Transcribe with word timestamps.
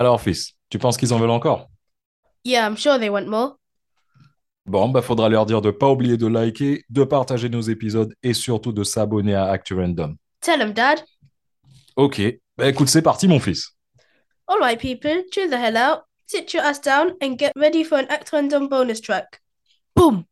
Alors, 0.00 0.18
fils, 0.18 0.54
tu 0.70 0.78
penses 0.78 0.96
qu'ils 0.96 1.12
en 1.12 1.18
veulent 1.18 1.28
encore? 1.28 1.68
Yeah, 2.42 2.66
I'm 2.66 2.74
sure 2.74 2.98
they 2.98 3.10
want 3.10 3.26
more. 3.26 3.58
Bon, 4.64 4.88
bah 4.88 5.02
faudra 5.02 5.28
leur 5.28 5.44
dire 5.44 5.60
de 5.60 5.70
pas 5.70 5.90
oublier 5.90 6.16
de 6.16 6.26
liker, 6.26 6.86
de 6.88 7.04
partager 7.04 7.50
nos 7.50 7.60
épisodes 7.60 8.14
et 8.22 8.32
surtout 8.32 8.72
de 8.72 8.82
s'abonner 8.82 9.34
à 9.34 9.50
Actu 9.50 9.74
Random. 9.74 10.16
Tell 10.40 10.58
them, 10.58 10.72
Dad. 10.72 11.04
Ok, 11.96 12.22
bah 12.56 12.70
écoute, 12.70 12.88
c'est 12.88 13.02
parti, 13.02 13.28
mon 13.28 13.40
fils. 13.40 13.76
All 14.48 14.58
right, 14.58 14.80
people, 14.80 15.22
chill 15.30 15.50
the 15.50 15.58
hell 15.58 15.76
out, 15.76 16.04
sit 16.26 16.54
your 16.54 16.64
ass 16.64 16.80
down, 16.80 17.12
and 17.20 17.36
get 17.38 17.52
ready 17.54 17.84
for 17.84 17.98
an 17.98 18.06
Act 18.08 18.32
Random 18.32 18.68
bonus 18.68 19.02
track. 19.02 19.42
Boom, 19.94 20.24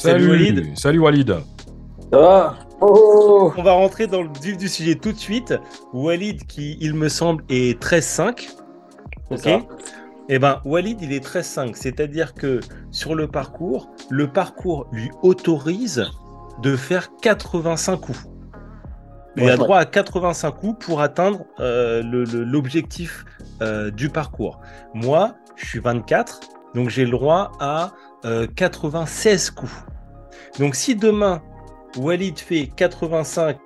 Salut, 0.00 0.30
Walid. 0.30 0.78
Salut 0.78 0.98
Walid. 0.98 1.34
Ça 2.12 2.18
va 2.18 2.58
Oh 2.80 3.52
On 3.58 3.62
va 3.62 3.72
rentrer 3.72 4.06
dans 4.06 4.22
le 4.22 4.30
vif 4.42 4.56
du 4.56 4.68
sujet 4.68 4.94
tout 4.94 5.12
de 5.12 5.18
suite. 5.18 5.52
Walid, 5.92 6.46
qui, 6.46 6.78
il 6.80 6.94
me 6.94 7.08
semble, 7.10 7.44
est 7.50 7.78
13-5. 7.82 8.48
C'est 9.28 9.34
Ok. 9.34 9.40
ça. 9.42 9.58
Eh 10.30 10.38
ben, 10.38 10.60
Walid, 10.64 11.02
il 11.02 11.12
est 11.12 11.22
13-5. 11.22 11.74
C'est-à-dire 11.74 12.32
que 12.32 12.60
sur 12.90 13.14
le 13.14 13.28
parcours, 13.28 13.90
le 14.08 14.28
parcours 14.28 14.86
lui 14.92 15.10
autorise 15.22 16.06
de 16.62 16.76
faire 16.76 17.10
85 17.20 17.96
coups. 17.98 18.26
Il 19.36 19.42
Ouais, 19.44 19.50
a 19.50 19.52
ouais. 19.52 19.58
droit 19.58 19.78
à 19.78 19.84
85 19.84 20.50
coups 20.52 20.86
pour 20.86 21.02
atteindre 21.02 21.44
euh, 21.60 22.02
l'objectif 22.02 23.24
euh, 23.60 23.90
du 23.90 24.08
parcours. 24.08 24.60
Moi, 24.94 25.34
je 25.56 25.66
suis 25.66 25.78
24, 25.78 26.40
donc 26.74 26.88
j'ai 26.88 27.04
le 27.04 27.10
droit 27.10 27.52
à 27.60 27.92
euh, 28.24 28.46
96 28.56 29.50
coups. 29.50 29.70
Donc 30.58 30.74
si 30.74 30.94
demain, 30.96 31.42
Walid 31.96 32.38
fait 32.38 32.68
85 32.76 33.56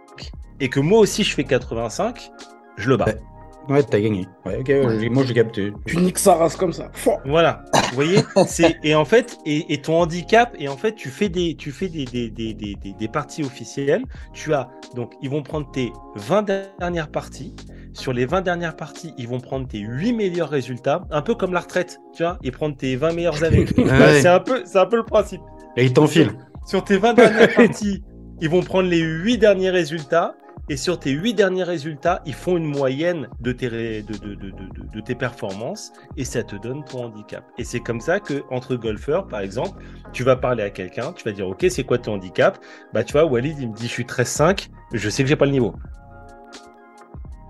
et 0.61 0.69
que 0.69 0.81
moi 0.81 1.01
aussi 1.01 1.25
je 1.25 1.35
fais 1.35 1.45
85, 1.45 2.31
je 2.77 2.89
le 2.89 2.97
bats. 2.97 3.07
Ouais. 3.07 3.19
Ouais, 3.67 3.83
t'as 3.83 3.99
gagné. 3.99 4.27
Ouais, 4.45 4.63
moi 5.09 5.25
j'ai 5.25 5.33
capté. 5.33 5.73
Tu 5.87 5.97
niques 5.97 6.19
sa 6.19 6.35
race 6.35 6.55
comme 6.55 6.75
ça. 6.75 6.91
Fouah. 6.93 7.23
Voilà, 7.25 7.65
vous 7.89 7.95
voyez, 7.95 8.19
c'est 8.47 8.77
et 8.83 8.95
en 8.95 9.07
fait 9.07 9.39
et, 9.47 9.73
et 9.73 9.81
ton 9.81 10.03
handicap 10.03 10.55
et 10.59 10.69
en 10.69 10.77
fait 10.77 10.95
tu 10.95 11.09
fais 11.09 11.31
des 11.31 11.55
tu 11.57 11.71
fais 11.73 11.89
des 11.89 12.05
des, 12.05 12.29
des, 12.29 12.53
des, 12.53 12.75
des- 12.75 12.93
des 12.93 13.09
parties 13.09 13.43
officielles. 13.43 14.05
Tu 14.35 14.53
as 14.53 14.69
donc 14.95 15.15
ils 15.23 15.31
vont 15.31 15.43
prendre 15.43 15.71
tes 15.71 15.91
20 16.17 16.43
dernières 16.79 17.09
parties. 17.09 17.55
Sur 17.95 18.13
les 18.13 18.27
20 18.27 18.43
dernières 18.43 18.77
parties, 18.77 19.15
ils 19.17 19.29
vont 19.29 19.41
prendre 19.41 19.67
tes 19.69 19.79
8 19.79 20.13
meilleurs 20.13 20.51
résultats, 20.51 21.05
un 21.13 21.23
peu 21.23 21.35
comme 21.37 21.53
la 21.55 21.61
retraite, 21.61 22.01
tu 22.13 22.25
vois, 22.25 22.39
ils 22.43 22.51
prennent 22.53 22.77
tes 22.77 22.97
20 22.97 23.13
meilleures 23.15 23.43
années. 23.45 23.65
Ouais. 23.79 24.21
C'est 24.21 24.29
un 24.29 24.41
peu 24.41 24.63
c'est 24.67 24.79
un 24.79 24.87
peu 24.87 24.97
le 24.97 25.05
principe. 25.05 25.41
Et 25.79 25.85
il 25.87 25.93
t'enfile. 25.95 26.33
Sur 26.67 26.85
tes 26.85 26.97
20 26.99 27.15
dernières 27.15 27.55
parties, 27.55 28.03
ils 28.41 28.49
vont 28.51 28.63
prendre 28.63 28.89
les 28.89 29.01
8 29.01 29.39
derniers 29.39 29.71
résultats. 29.71 30.35
Et 30.71 30.79
sur 30.79 30.99
tes 30.99 31.11
8 31.11 31.35
derniers 31.35 31.63
résultats, 31.63 32.23
ils 32.25 32.33
font 32.33 32.57
une 32.57 32.65
moyenne 32.65 33.29
de 33.41 33.53
tes, 33.53 33.69
ré- 33.69 34.01
de, 34.03 34.15
de, 34.17 34.35
de, 34.35 34.49
de, 34.49 34.51
de- 34.51 34.91
de 34.95 35.01
tes 35.03 35.15
performances 35.15 35.93
et 36.17 36.25
ça 36.25 36.43
te 36.43 36.57
donne 36.57 36.83
ton 36.87 37.05
handicap. 37.05 37.45
Et 37.59 37.65
c'est 37.65 37.81
comme 37.81 38.01
ça 38.01 38.19
que 38.19 38.43
entre 38.51 38.75
golfeurs, 38.75 39.29
par 39.29 39.41
exemple, 39.41 39.83
tu 40.15 40.23
vas 40.25 40.37
parler 40.37 40.63
à 40.63 40.71
quelqu'un, 40.71 41.13
tu 41.13 41.23
vas 41.25 41.33
dire 41.33 41.47
Ok, 41.47 41.67
c'est 41.69 41.85
quoi 41.85 41.99
ton 41.99 42.15
handicap? 42.15 42.57
Bah, 42.95 43.05
tu 43.05 43.13
vois, 43.13 43.27
Walid, 43.27 43.59
il 43.61 43.69
me 43.69 43.75
dit 43.75 43.83
Je 43.87 43.93
suis 43.93 44.05
13-5, 44.05 44.71
je 44.95 45.11
sais 45.11 45.23
que 45.23 45.29
j'ai 45.29 45.37
pas 45.37 45.45
le 45.45 45.51
niveau. 45.51 45.75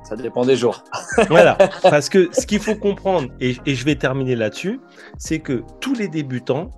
Ça 0.03 0.17
dépend 0.17 0.45
des 0.45 0.57
jours. 0.57 0.83
Voilà, 1.29 1.57
parce 1.83 2.09
que 2.09 2.29
ce 2.33 2.45
qu'il 2.47 2.59
faut 2.59 2.75
comprendre, 2.75 3.29
et, 3.41 3.57
et 3.65 3.77
je 3.77 3.85
vais 3.85 3.95
terminer 3.95 4.35
là-dessus, 4.35 4.81
c'est 5.19 5.39
que 5.39 5.63
tous 5.81 5.95
les 5.95 6.09
débutants, 6.09 6.71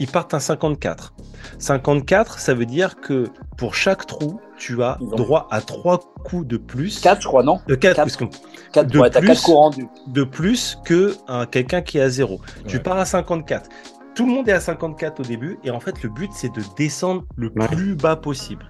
ils 0.00 0.06
partent 0.08 0.34
à 0.34 0.40
54. 0.40 1.14
54, 1.58 2.38
ça 2.38 2.54
veut 2.54 2.66
dire 2.66 3.00
que 3.00 3.24
pour 3.56 3.74
chaque 3.74 4.06
trou, 4.06 4.40
tu 4.56 4.82
as 4.82 4.98
ont- 5.00 5.16
droit 5.16 5.46
à 5.50 5.60
3 5.60 6.00
coups 6.24 6.46
de 6.46 6.56
plus. 6.56 7.00
4, 7.00 7.22
je 7.22 7.26
crois, 7.28 7.42
non 7.42 7.60
de 7.66 7.74
4, 7.74 7.96
Quatre. 7.96 8.18
4, 8.72 8.86
De 8.90 8.98
ouais, 8.98 9.10
plus. 9.10 9.26
4 9.26 9.42
coups 9.42 9.56
rendus. 9.56 9.88
de 10.08 10.24
plus 10.24 10.78
que 10.84 11.14
un- 11.28 11.46
quelqu'un 11.46 11.80
qui 11.82 11.98
est 11.98 12.02
à 12.02 12.08
0. 12.10 12.40
Tu 12.66 12.76
Ouais. 12.76 12.82
pars 12.82 12.98
à 12.98 13.04
54. 13.04 13.68
Tout 14.14 14.26
le 14.26 14.32
monde 14.32 14.48
est 14.48 14.52
à 14.52 14.60
54 14.60 15.20
au 15.20 15.22
début, 15.22 15.58
et 15.64 15.70
en 15.70 15.80
fait, 15.80 16.02
le 16.02 16.08
but, 16.08 16.30
c'est 16.34 16.52
de 16.52 16.62
descendre 16.76 17.24
le 17.36 17.52
Ouais. 17.56 17.68
plus 17.68 17.94
bas 17.94 18.16
possible. 18.16 18.68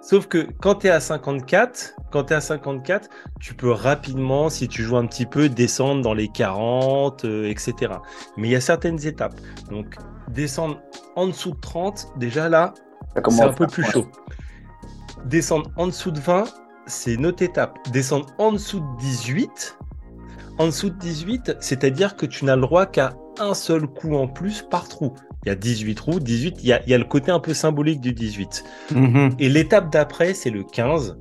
Sauf 0.00 0.26
que 0.26 0.48
quand 0.60 0.76
tu 0.76 0.88
es 0.88 0.90
à 0.90 0.98
54, 0.98 1.94
quand 2.10 2.24
tu 2.24 2.34
à 2.34 2.40
54, 2.40 3.08
tu 3.38 3.54
peux 3.54 3.70
rapidement, 3.70 4.48
si 4.50 4.66
tu 4.66 4.82
joues 4.82 4.96
un 4.96 5.06
petit 5.06 5.26
peu, 5.26 5.48
descendre 5.48 6.02
dans 6.02 6.14
les 6.14 6.26
40, 6.28 7.24
euh, 7.24 7.48
etc. 7.48 7.92
Mais 8.36 8.48
il 8.48 8.50
y 8.50 8.56
a 8.56 8.60
certaines 8.60 9.06
étapes. 9.06 9.34
Donc, 9.70 9.94
descendre 10.28 10.80
en 11.16 11.26
dessous 11.26 11.52
de 11.52 11.60
30, 11.60 12.12
déjà 12.16 12.48
là, 12.48 12.74
c'est 13.28 13.42
un 13.42 13.52
peu 13.52 13.66
plus 13.66 13.84
chaud. 13.84 14.06
Descendre 15.26 15.70
en 15.76 15.86
dessous 15.86 16.10
de 16.10 16.18
20, 16.18 16.44
c'est 16.86 17.14
une 17.14 17.26
autre 17.26 17.42
étape. 17.42 17.78
Descendre 17.92 18.26
en 18.38 18.52
dessous 18.52 18.80
de 18.80 19.00
18, 19.00 19.78
en 20.58 20.66
dessous 20.66 20.90
de 20.90 20.98
18, 20.98 21.56
c'est-à-dire 21.60 22.16
que 22.16 22.26
tu 22.26 22.44
n'as 22.44 22.56
le 22.56 22.62
droit 22.62 22.86
qu'à 22.86 23.14
un 23.38 23.54
seul 23.54 23.86
coup 23.86 24.14
en 24.14 24.28
plus 24.28 24.62
par 24.62 24.88
trou. 24.88 25.14
Il 25.44 25.48
y 25.48 25.52
a 25.52 25.54
18 25.54 25.94
trous, 25.94 26.20
18, 26.20 26.58
il 26.60 26.66
y 26.66 26.72
a, 26.72 26.82
il 26.82 26.90
y 26.90 26.94
a 26.94 26.98
le 26.98 27.04
côté 27.04 27.30
un 27.30 27.40
peu 27.40 27.54
symbolique 27.54 28.00
du 28.00 28.12
18. 28.12 28.64
Mhm. 28.92 29.30
Et 29.38 29.48
l'étape 29.48 29.92
d'après, 29.92 30.34
c'est 30.34 30.50
le 30.50 30.62
15. 30.62 31.16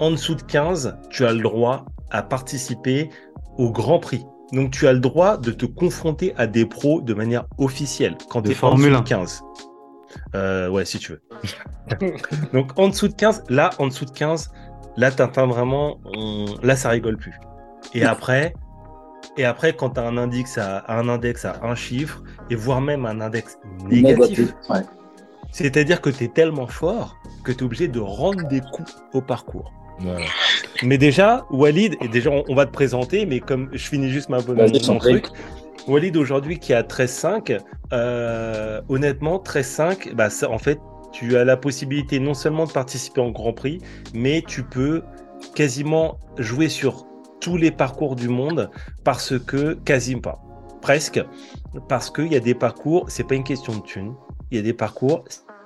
En 0.00 0.10
dessous 0.10 0.34
de 0.34 0.42
15, 0.42 0.96
tu 1.10 1.24
as 1.24 1.32
le 1.32 1.42
droit 1.42 1.84
à 2.10 2.22
participer 2.22 3.10
au 3.58 3.70
Grand 3.70 4.00
Prix. 4.00 4.24
Donc 4.52 4.70
tu 4.72 4.86
as 4.88 4.92
le 4.92 4.98
droit 5.00 5.36
de 5.36 5.50
te 5.52 5.64
confronter 5.66 6.34
à 6.36 6.46
des 6.46 6.66
pros 6.66 7.00
de 7.00 7.14
manière 7.14 7.44
officielle 7.58 8.16
quand 8.28 8.40
De 8.40 8.48
tu 8.48 8.52
es 8.52 8.56
en 8.56 8.58
Formule 8.58 8.90
dessous 8.90 8.94
de 8.94 8.98
1. 8.98 9.02
15. 9.02 9.42
Euh, 10.34 10.68
ouais, 10.68 10.84
si 10.84 10.98
tu 10.98 11.12
veux. 11.12 11.22
Donc 12.52 12.76
en 12.78 12.88
dessous 12.88 13.08
de 13.08 13.14
15, 13.14 13.44
là, 13.48 13.70
en 13.78 13.86
dessous 13.86 14.04
de 14.06 14.10
15, 14.10 14.50
là, 14.96 15.10
t'atteins 15.12 15.46
vraiment, 15.46 15.98
on- 16.04 16.56
là, 16.62 16.74
ça 16.76 16.88
rigole 16.90 17.16
plus. 17.16 17.38
Et 17.94 18.02
après, 18.04 18.54
et 19.36 19.44
après, 19.44 19.72
quand 19.74 19.90
tu 19.90 20.00
as 20.00 20.06
un 20.06 20.16
index 20.16 20.58
à 20.58 20.84
un 20.92 21.08
index 21.08 21.44
à 21.44 21.60
un 21.62 21.74
chiffre, 21.76 22.22
et 22.50 22.54
voire 22.56 22.80
même 22.80 23.06
un 23.06 23.20
index 23.20 23.56
négatif, 23.88 24.18
Négatif, 24.38 24.54
ouais. 24.68 24.80
c'est-à-dire 25.52 26.00
que 26.00 26.10
tu 26.10 26.24
es 26.24 26.28
tellement 26.28 26.66
fort 26.66 27.16
que 27.44 27.52
tu 27.52 27.58
es 27.60 27.62
obligé 27.62 27.86
de 27.88 28.00
rendre 28.00 28.46
des 28.48 28.60
coups 28.72 28.96
au 29.14 29.20
parcours. 29.22 29.72
Voilà. 30.00 30.26
Mais 30.82 30.98
déjà, 30.98 31.46
Walid, 31.50 31.96
et 32.00 32.08
déjà 32.08 32.30
on, 32.30 32.44
on 32.48 32.54
va 32.54 32.66
te 32.66 32.72
présenter, 32.72 33.26
mais 33.26 33.40
comme 33.40 33.68
je 33.72 33.86
finis 33.86 34.10
juste 34.10 34.28
ma 34.28 34.38
Vas-y, 34.38 34.86
mon 34.86 34.98
truc, 34.98 35.26
Walid 35.86 36.16
aujourd'hui 36.16 36.58
qui 36.58 36.72
a 36.72 36.82
13-5, 36.82 37.58
euh, 37.92 38.80
honnêtement, 38.88 39.38
13-5, 39.38 40.14
bah, 40.14 40.30
ça, 40.30 40.50
en 40.50 40.58
fait, 40.58 40.78
tu 41.12 41.36
as 41.36 41.44
la 41.44 41.56
possibilité 41.56 42.20
non 42.20 42.34
seulement 42.34 42.66
de 42.66 42.72
participer 42.72 43.20
en 43.20 43.30
Grand 43.30 43.52
Prix, 43.52 43.80
mais 44.14 44.42
tu 44.46 44.62
peux 44.62 45.02
quasiment 45.54 46.18
jouer 46.38 46.68
sur 46.68 47.06
tous 47.40 47.56
les 47.56 47.70
parcours 47.70 48.16
du 48.16 48.28
monde 48.28 48.70
parce 49.04 49.38
que, 49.38 49.74
quasiment 49.74 50.20
pas, 50.20 50.42
presque, 50.80 51.20
parce 51.88 52.10
qu'il 52.10 52.32
y 52.32 52.36
a 52.36 52.40
des 52.40 52.54
parcours, 52.54 53.06
c'est 53.08 53.24
pas 53.24 53.34
une 53.34 53.44
question 53.44 53.74
de 53.76 53.82
thunes, 53.82 54.14
il 54.50 54.56
y 54.56 54.60
a 54.60 54.62
des 54.62 54.74
parcours, 54.74 55.24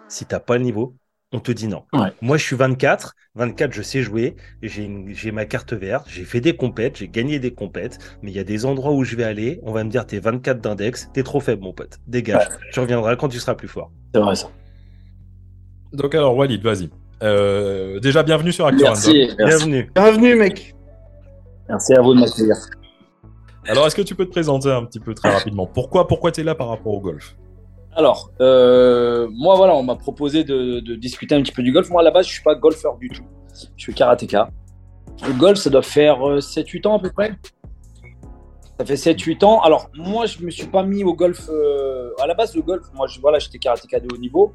si 0.08 0.24
t'as 0.24 0.40
pas 0.40 0.56
le 0.56 0.64
niveau, 0.64 0.94
on 1.34 1.40
te 1.40 1.50
dit 1.52 1.66
non. 1.66 1.82
Ouais. 1.92 2.12
Moi, 2.22 2.36
je 2.36 2.44
suis 2.44 2.54
24, 2.56 3.14
24, 3.34 3.72
je 3.72 3.82
sais 3.82 4.02
jouer, 4.02 4.36
j'ai 4.62 4.84
une- 4.84 5.12
j'ai 5.12 5.32
ma 5.32 5.44
carte 5.44 5.72
verte, 5.72 6.06
j'ai 6.08 6.24
fait 6.24 6.40
des 6.40 6.54
compètes, 6.56 6.96
j'ai 6.98 7.08
gagné 7.08 7.38
des 7.40 7.52
compètes, 7.52 7.98
mais 8.22 8.30
il 8.30 8.36
y 8.36 8.38
a 8.38 8.44
des 8.44 8.64
endroits 8.64 8.92
où 8.92 9.02
je 9.04 9.16
vais 9.16 9.24
aller, 9.24 9.58
on 9.64 9.72
va 9.72 9.82
me 9.84 9.90
dire 9.90 10.06
t'es 10.06 10.20
24 10.20 10.60
d'index, 10.60 11.10
t'es 11.12 11.22
trop 11.24 11.40
faible, 11.40 11.62
mon 11.62 11.72
pote, 11.72 11.98
dégage, 12.06 12.48
tu 12.72 12.78
reviendras 12.80 13.16
quand 13.16 13.28
tu 13.28 13.38
seras 13.40 13.54
plus 13.56 13.68
fort. 13.68 13.90
C'est 14.14 14.20
vrai 14.20 14.36
ça. 14.36 14.48
Donc 15.92 16.14
alors 16.14 16.36
Walid, 16.36 16.62
vas-y. 16.62 16.88
Euh, 17.22 17.98
déjà 18.00 18.22
bienvenue 18.22 18.52
sur. 18.52 18.70
Merci, 18.72 18.82
merci. 18.86 19.36
Bienvenue. 19.38 19.90
Bienvenue, 19.94 20.34
mec. 20.36 20.74
Merci 21.68 21.94
à 21.94 22.00
vous 22.00 22.14
de 22.14 22.20
m'accueillir. 22.20 22.56
Alors 23.66 23.86
est-ce 23.86 23.96
que 23.96 24.02
tu 24.02 24.14
peux 24.14 24.26
te 24.26 24.30
présenter 24.30 24.70
un 24.70 24.84
petit 24.84 25.00
peu 25.00 25.14
très 25.14 25.30
rapidement? 25.30 25.66
Pourquoi 25.66 26.06
pourquoi 26.06 26.30
tu 26.32 26.42
es 26.42 26.44
là 26.44 26.54
par 26.54 26.68
rapport 26.68 26.92
au 26.92 27.00
golf? 27.00 27.34
Alors, 27.96 28.30
euh, 28.40 29.28
moi, 29.32 29.54
voilà, 29.56 29.74
on 29.74 29.82
m'a 29.82 29.94
proposé 29.94 30.44
de, 30.44 30.80
discuter 30.96 31.34
un 31.34 31.42
petit 31.42 31.52
peu 31.52 31.62
du 31.62 31.72
golf. 31.72 31.88
Moi, 31.90 32.00
à 32.00 32.04
la 32.04 32.10
base, 32.10 32.26
je 32.26 32.32
suis 32.32 32.42
pas 32.42 32.54
golfeur 32.54 32.96
du 32.96 33.08
tout. 33.08 33.24
Je 33.76 33.82
suis 33.82 33.94
karatéka. 33.94 34.50
Le 35.26 35.32
golf, 35.32 35.58
ça 35.58 35.70
doit 35.70 35.82
faire 35.82 36.28
euh, 36.28 36.38
7-8 36.40 36.88
ans 36.88 36.96
à 36.96 36.98
peu 36.98 37.10
près. 37.10 37.36
Ça 38.78 38.84
fait 38.84 38.94
7-8 38.94 39.44
ans. 39.44 39.60
Alors, 39.62 39.88
moi, 39.94 40.26
je 40.26 40.40
me 40.40 40.50
suis 40.50 40.66
pas 40.66 40.82
mis 40.82 41.04
au 41.04 41.14
golf. 41.14 41.48
euh, 41.48 42.10
à 42.20 42.26
la 42.26 42.34
base, 42.34 42.56
le 42.56 42.62
golf, 42.62 42.82
moi, 42.94 43.06
je, 43.06 43.20
voilà, 43.20 43.38
j'étais 43.38 43.58
karatéka 43.58 44.00
de 44.00 44.08
haut 44.12 44.18
niveau. 44.18 44.52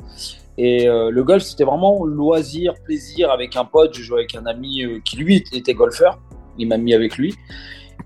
Et 0.58 0.90
euh, 0.90 1.10
le 1.10 1.24
golf, 1.24 1.44
c'était 1.44 1.64
vraiment 1.64 2.04
loisir, 2.04 2.74
plaisir 2.84 3.32
avec 3.32 3.56
un 3.56 3.64
pote. 3.64 3.94
Je 3.94 4.04
jouais 4.04 4.20
avec 4.20 4.36
un 4.36 4.46
ami 4.46 4.84
euh, 4.84 5.00
qui, 5.06 5.16
lui, 5.16 5.42
était 5.54 5.74
golfeur. 5.74 6.20
Il 6.58 6.68
m'a 6.68 6.78
mis 6.78 6.94
avec 6.94 7.18
lui. 7.18 7.34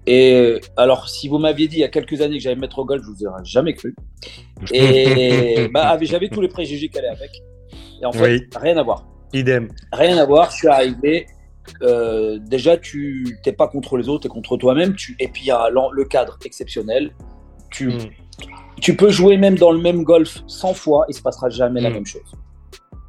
Et 0.05 0.33
euh, 0.33 0.59
alors, 0.77 1.07
si 1.07 1.27
vous 1.29 1.37
m'aviez 1.37 1.67
dit 1.67 1.77
il 1.77 1.79
y 1.79 1.83
a 1.85 1.89
quelques 1.89 2.19
années 2.21 2.37
que 2.37 2.43
j'allais 2.43 2.55
me 2.55 2.61
mettre 2.61 2.79
au 2.79 2.85
golf, 2.85 3.03
je 3.05 3.09
vous 3.09 3.25
aurais 3.27 3.43
jamais 3.45 3.73
cru. 3.73 3.95
Et 4.73 5.67
bah, 5.73 5.97
j'avais 6.01 6.29
tous 6.29 6.41
les 6.41 6.47
préjugés 6.49 6.89
qu'elle 6.89 7.05
allait 7.05 7.15
avec. 7.17 7.31
Et 8.01 8.05
en 8.05 8.11
fait, 8.11 8.23
Oui. 8.33 8.41
rien 8.55 8.77
à 8.77 8.83
voir. 8.83 9.05
Idem. 9.33 9.69
Rien 9.93 10.17
à 10.17 10.25
voir, 10.25 10.51
je 10.51 10.57
suis 10.57 10.67
arrivé. 10.67 11.25
euh, 11.81 12.39
déjà, 12.41 12.75
tu 12.75 13.37
t'es 13.43 13.53
pas 13.53 13.69
contre 13.69 13.95
les 13.97 14.09
autres, 14.09 14.23
tu 14.23 14.27
es 14.27 14.29
contre 14.29 14.57
toi-même. 14.57 14.95
Tu... 14.95 15.15
Et 15.19 15.29
puis, 15.29 15.43
il 15.43 15.47
y 15.47 15.51
a 15.51 15.69
le 15.69 16.03
cadre 16.03 16.37
exceptionnel. 16.45 17.13
Tu, 17.71 17.87
Mm. 17.87 17.97
tu 18.81 18.95
peux 18.97 19.09
jouer 19.09 19.37
même 19.37 19.55
dans 19.57 19.71
le 19.71 19.79
même 19.79 20.03
golf 20.03 20.43
100 20.47 20.73
fois, 20.73 21.05
il 21.07 21.13
se 21.15 21.21
passera 21.21 21.49
jamais 21.49 21.79
la 21.81 21.89
Mm. 21.89 21.93
même 21.93 22.05
chose. 22.05 22.31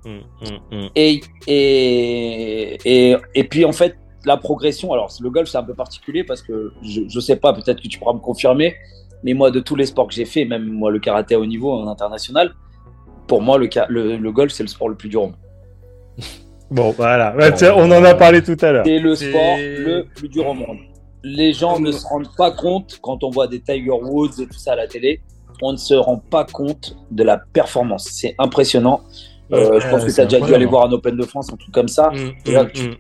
Mm, 0.04 0.10
mm, 0.10 0.76
mm. 0.76 0.88
Et, 0.94 1.20
et, 1.48 2.78
et, 2.84 3.16
et 3.34 3.44
puis, 3.44 3.64
en 3.64 3.72
fait, 3.72 3.96
la 4.26 4.36
progression, 4.36 4.92
alors 4.92 5.10
le 5.20 5.30
golf, 5.30 5.48
c'est 5.48 5.58
un 5.58 5.62
peu 5.62 5.74
particulier 5.74 6.24
parce 6.24 6.42
que 6.42 6.72
je, 6.82 7.02
je 7.08 7.20
sais 7.20 7.36
pas, 7.36 7.52
peut-être 7.52 7.80
que 7.82 7.88
tu 7.88 7.98
pourras 7.98 8.12
me 8.14 8.18
confirmer, 8.20 8.74
mais 9.22 9.34
moi, 9.34 9.50
de 9.50 9.60
tous 9.60 9.76
les 9.76 9.86
sports 9.86 10.06
que 10.08 10.14
j'ai 10.14 10.24
fait, 10.24 10.44
même 10.44 10.64
moi, 10.64 10.90
le 10.90 10.98
karaté 10.98 11.36
haut 11.36 11.46
niveau 11.46 11.72
en 11.72 11.88
international, 11.88 12.54
pour 13.26 13.40
moi, 13.42 13.58
le, 13.58 13.68
le, 13.88 14.16
le 14.16 14.32
golf, 14.32 14.52
c'est 14.52 14.62
le 14.62 14.68
sport 14.68 14.88
le 14.88 14.96
plus 14.96 15.08
dur 15.08 15.22
au 15.22 15.26
monde. 15.26 15.36
Bon, 16.70 16.90
voilà. 16.92 17.36
Ouais, 17.36 17.52
tiens, 17.52 17.74
on 17.76 17.90
en 17.92 18.02
a 18.02 18.14
parlé 18.14 18.42
tout 18.42 18.56
à 18.62 18.72
l'heure. 18.72 18.84
C'est 18.86 18.98
le 18.98 19.14
sport 19.14 19.56
le 19.58 20.06
plus 20.14 20.28
dur 20.28 20.48
au 20.48 20.54
monde. 20.54 20.78
Les 21.22 21.52
gens 21.52 21.78
ne 21.78 21.92
se 21.92 22.04
rendent 22.06 22.34
pas 22.36 22.50
compte 22.50 22.98
quand 23.02 23.22
on 23.22 23.30
voit 23.30 23.46
des 23.46 23.60
Tiger 23.60 23.90
Woods 23.90 24.40
et 24.40 24.46
tout 24.46 24.58
ça 24.58 24.72
à 24.72 24.76
la 24.76 24.86
télé. 24.88 25.20
On 25.62 25.72
ne 25.72 25.76
se 25.76 25.94
rend 25.94 26.16
pas 26.16 26.44
compte 26.44 26.96
de 27.10 27.22
la 27.22 27.38
performance. 27.52 28.08
C'est 28.10 28.34
impressionnant. 28.38 29.02
Euh, 29.52 29.78
je 29.78 29.88
pense 29.88 30.02
Ouais, 30.02 30.08
que 30.08 30.14
tu 30.14 30.20
as 30.20 30.24
déjà 30.26 30.40
dû 30.44 30.54
aller 30.54 30.64
voir 30.66 30.86
un 30.86 30.92
Open 30.92 31.16
de 31.16 31.22
France, 31.24 31.52
un 31.52 31.56
truc 31.56 31.72
comme 31.72 31.86
ça. 31.88 32.10
Mm, 32.10 32.50
là, 32.52 32.64
mm, 32.64 32.70
tu- 32.72 32.88
mm. 32.88 32.94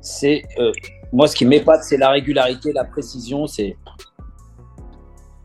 C'est 0.00 0.42
euh, 0.58 0.72
moi 1.12 1.26
ce 1.28 1.36
qui 1.36 1.44
m'épate, 1.44 1.82
c'est 1.84 1.96
la 1.96 2.10
régularité, 2.10 2.72
la 2.72 2.84
précision. 2.84 3.46
C'est 3.46 3.76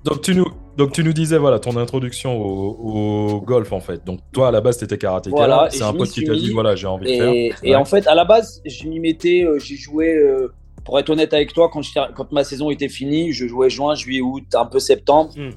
Donc 0.04 0.22
tu 0.22 0.36
nous, 0.36 0.46
donc 0.78 0.92
tu 0.92 1.04
nous 1.04 1.14
disais 1.14 1.38
voilà 1.38 1.60
ton 1.60 1.76
introduction 1.78 2.40
au, 2.40 3.34
au 3.36 3.42
golf 3.42 3.72
en 3.74 3.80
fait. 3.80 4.06
Donc 4.06 4.20
toi 4.32 4.50
à 4.50 4.52
la 4.52 4.62
base 4.62 4.78
t'étais 4.78 4.98
karatéka. 4.98 5.36
Voilà, 5.36 5.68
et 5.68 5.72
c'est 5.72 5.80
je 5.80 5.84
un 5.84 5.94
pote 5.94 6.10
qui 6.10 6.24
t'a 6.24 6.34
dit 6.36 6.52
voilà 6.52 6.76
j'ai 6.76 6.88
envie 6.88 7.06
de 7.12 7.18
faire. 7.18 7.30
et, 7.34 7.54
et 7.64 7.76
en 7.76 7.86
fait, 7.86 8.06
à 8.08 8.14
la 8.16 8.26
base, 8.26 8.62
je 8.66 8.88
m'y 8.88 9.00
mettais. 9.00 9.44
euh, 9.44 9.58
J'ai 9.60 9.76
joué. 9.76 10.14
euh, 10.16 10.54
pour 10.84 11.00
être 11.00 11.10
honnête 11.10 11.34
avec 11.34 11.52
toi, 11.52 11.68
quand, 11.74 11.82
j'étais- 11.82 12.00
quand 12.14 12.32
ma 12.32 12.44
saison 12.44 12.70
était 12.70 12.90
finie, 12.90 13.32
je 13.32 13.48
jouais 13.48 13.72
juin, 13.72 13.96
juillet, 13.96 14.22
août, 14.22 14.44
un 14.54 14.68
peu 14.68 14.78
septembre. 14.80 15.32
Mm. 15.36 15.50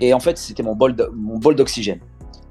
Et 0.00 0.14
en 0.14 0.20
fait, 0.20 0.38
c'était 0.38 0.62
mon 0.62 0.76
bol 0.76 0.94
de- 0.94 1.10
mon 1.12 1.36
bol 1.36 1.56
d'oxygène. 1.56 1.98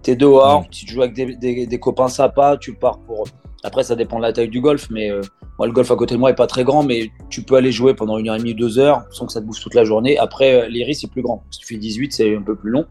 T'es 0.02 0.18
dehors, 0.18 0.64
Mm. 0.64 0.68
tu 0.70 0.86
joues 0.88 1.04
avec 1.04 1.14
des, 1.16 1.38
des- 1.38 1.66
des 1.68 1.80
copains 1.80 2.10
sympas, 2.10 2.58
tu 2.58 2.74
pars 2.74 3.00
pour. 3.00 3.28
Après, 3.68 3.84
ça 3.84 3.98
dépend 3.98 4.16
de 4.16 4.22
la 4.22 4.32
taille 4.32 4.48
du 4.48 4.62
golf, 4.62 4.88
mais 4.90 5.12
euh, 5.12 5.20
moi, 5.60 5.68
le 5.68 5.74
golf 5.74 5.92
à 5.92 5.98
côté 5.98 6.16
de 6.16 6.20
moi 6.22 6.30
est 6.30 6.36
pas 6.36 6.48
très 6.48 6.64
grand, 6.64 6.84
mais 6.84 7.12
tu 7.30 7.44
peux 7.44 7.56
aller 7.56 7.74
jouer 7.74 7.94
pendant 7.94 8.18
une 8.18 8.30
heure 8.30 8.36
et 8.36 8.40
demie, 8.40 8.56
deux 8.56 8.80
heures, 8.80 9.04
sans 9.12 9.26
que 9.26 9.34
ça 9.34 9.42
te 9.42 9.46
bouffe 9.46 9.60
toute 9.60 9.74
la 9.74 9.84
journée. 9.84 10.18
Après, 10.18 10.54
euh, 10.54 10.68
l'iris, 10.70 11.02
c'est 11.02 11.12
plus 11.12 11.22
grand. 11.22 11.44
Si 11.52 11.60
tu 11.60 11.68
fais 11.68 11.76
18, 11.76 12.14
c'est 12.14 12.34
un 12.34 12.42
peu 12.42 12.56
plus 12.56 12.72
long. 12.72 12.86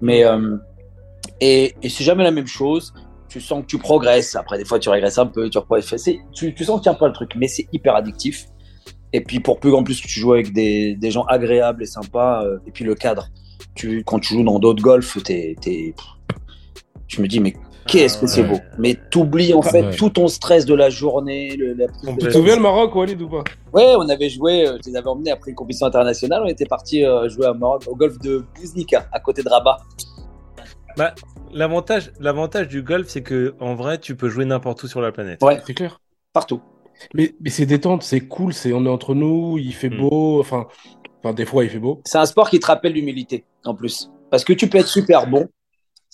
Mais. 0.00 0.24
euh, 0.24 0.56
et 1.40 1.76
et 1.80 1.88
c'est 1.88 2.02
jamais 2.02 2.24
la 2.24 2.32
même 2.32 2.48
chose. 2.48 2.92
Tu 3.28 3.40
sens 3.40 3.62
que 3.62 3.66
tu 3.66 3.78
progresses. 3.78 4.34
Après, 4.34 4.58
des 4.58 4.64
fois, 4.64 4.80
tu 4.80 4.88
régresses 4.88 5.18
un 5.18 5.26
peu, 5.26 5.48
tu 5.48 5.58
reprends 5.58 5.78
Tu, 5.78 6.54
tu 6.54 6.64
sens 6.64 6.80
que 6.80 6.80
tu 6.80 6.82
tiens 6.82 6.94
pas 6.94 7.06
le 7.06 7.12
truc, 7.12 7.34
mais 7.36 7.46
c'est 7.46 7.68
hyper 7.72 7.94
addictif. 7.94 8.46
Et 9.12 9.20
puis, 9.20 9.38
pour 9.38 9.60
plus 9.60 9.72
en 9.74 9.84
plus, 9.84 10.00
tu 10.00 10.08
joues 10.08 10.32
avec 10.32 10.52
des, 10.52 10.98
gens 11.12 11.22
agréables 11.26 11.84
et 11.84 11.86
sympas. 11.86 12.44
et 12.66 12.72
puis, 12.72 12.84
le 12.84 12.96
cadre. 12.96 13.28
Tu, 13.76 14.02
quand 14.04 14.18
tu 14.18 14.34
joues 14.34 14.42
dans 14.42 14.58
d'autres 14.58 14.82
golfs, 14.82 15.18
je 15.28 17.22
me 17.22 17.28
dis, 17.28 17.38
mais 17.38 17.54
qu'est-ce 17.86 18.18
que 18.18 18.26
c'est 18.26 18.42
beau? 18.42 18.58
Mais 18.78 18.98
t'oublies 19.10 19.54
en 19.54 19.62
fait 19.62 19.82
Ouais. 19.82 19.96
tout 19.96 20.10
ton 20.10 20.28
stress 20.28 20.64
de 20.66 20.74
la 20.74 20.90
journée. 20.90 21.56
Le, 21.56 21.74
la 21.74 21.86
prise 21.88 22.00
de 22.00 22.00
Tu 22.00 22.06
Complètement. 22.06 22.28
te 22.28 22.32
souviens 22.32 22.56
le 22.56 22.62
Maroc, 22.62 22.94
Walid, 22.94 23.20
ou 23.22 23.28
pas? 23.28 23.44
Ouais, 23.72 23.94
on 23.96 24.08
avait 24.08 24.28
joué, 24.30 24.66
euh, 24.66 24.78
je 24.84 24.90
les 24.90 24.96
avais 24.96 25.08
emmenés 25.08 25.30
après 25.30 25.50
une 25.50 25.56
compétition 25.56 25.86
internationale. 25.86 26.42
On 26.44 26.48
était 26.48 26.66
parti 26.66 27.02
jouer 27.28 27.46
à 27.46 27.52
Maroc, 27.54 27.84
au 27.86 27.94
golf 27.96 28.18
de 28.18 28.44
Bouznika, 28.56 29.06
à 29.12 29.20
côté 29.20 29.42
de 29.42 29.48
Rabat. 29.48 29.78
Bah, 30.96 31.14
l'avantage, 31.52 32.12
l'avantage 32.20 32.68
du 32.68 32.82
golf, 32.82 33.08
c'est 33.08 33.22
que 33.22 33.54
en 33.60 33.74
vrai, 33.74 33.98
tu 33.98 34.14
peux 34.16 34.28
jouer 34.28 34.44
n'importe 34.44 34.82
où 34.84 34.86
sur 34.86 35.00
la 35.00 35.10
planète. 35.12 35.42
Ouais. 35.42 35.60
C'est 35.66 35.74
clair. 35.74 36.00
Partout. 36.32 36.60
Mais, 37.12 37.34
mais 37.40 37.50
c'est 37.50 37.66
détente, 37.66 38.02
c'est 38.04 38.20
cool, 38.20 38.54
c'est 38.54 38.72
on 38.72 38.84
est 38.86 38.88
entre 38.88 39.14
nous, 39.14 39.58
il 39.58 39.74
fait 39.74 39.90
Mm. 39.90 39.98
beau, 39.98 40.38
enfin, 40.40 40.66
enfin 41.22 41.34
des 41.34 41.44
fois 41.44 41.64
il 41.64 41.70
fait 41.70 41.80
beau. 41.80 42.00
C'est 42.04 42.18
un 42.18 42.26
sport 42.26 42.48
qui 42.48 42.60
te 42.60 42.66
rappelle 42.66 42.92
l'humilité, 42.92 43.44
en 43.64 43.74
plus. 43.74 44.10
Parce 44.30 44.44
que 44.44 44.52
tu 44.52 44.68
peux 44.68 44.78
être 44.78 44.86
super 44.88 45.26
bon. 45.26 45.48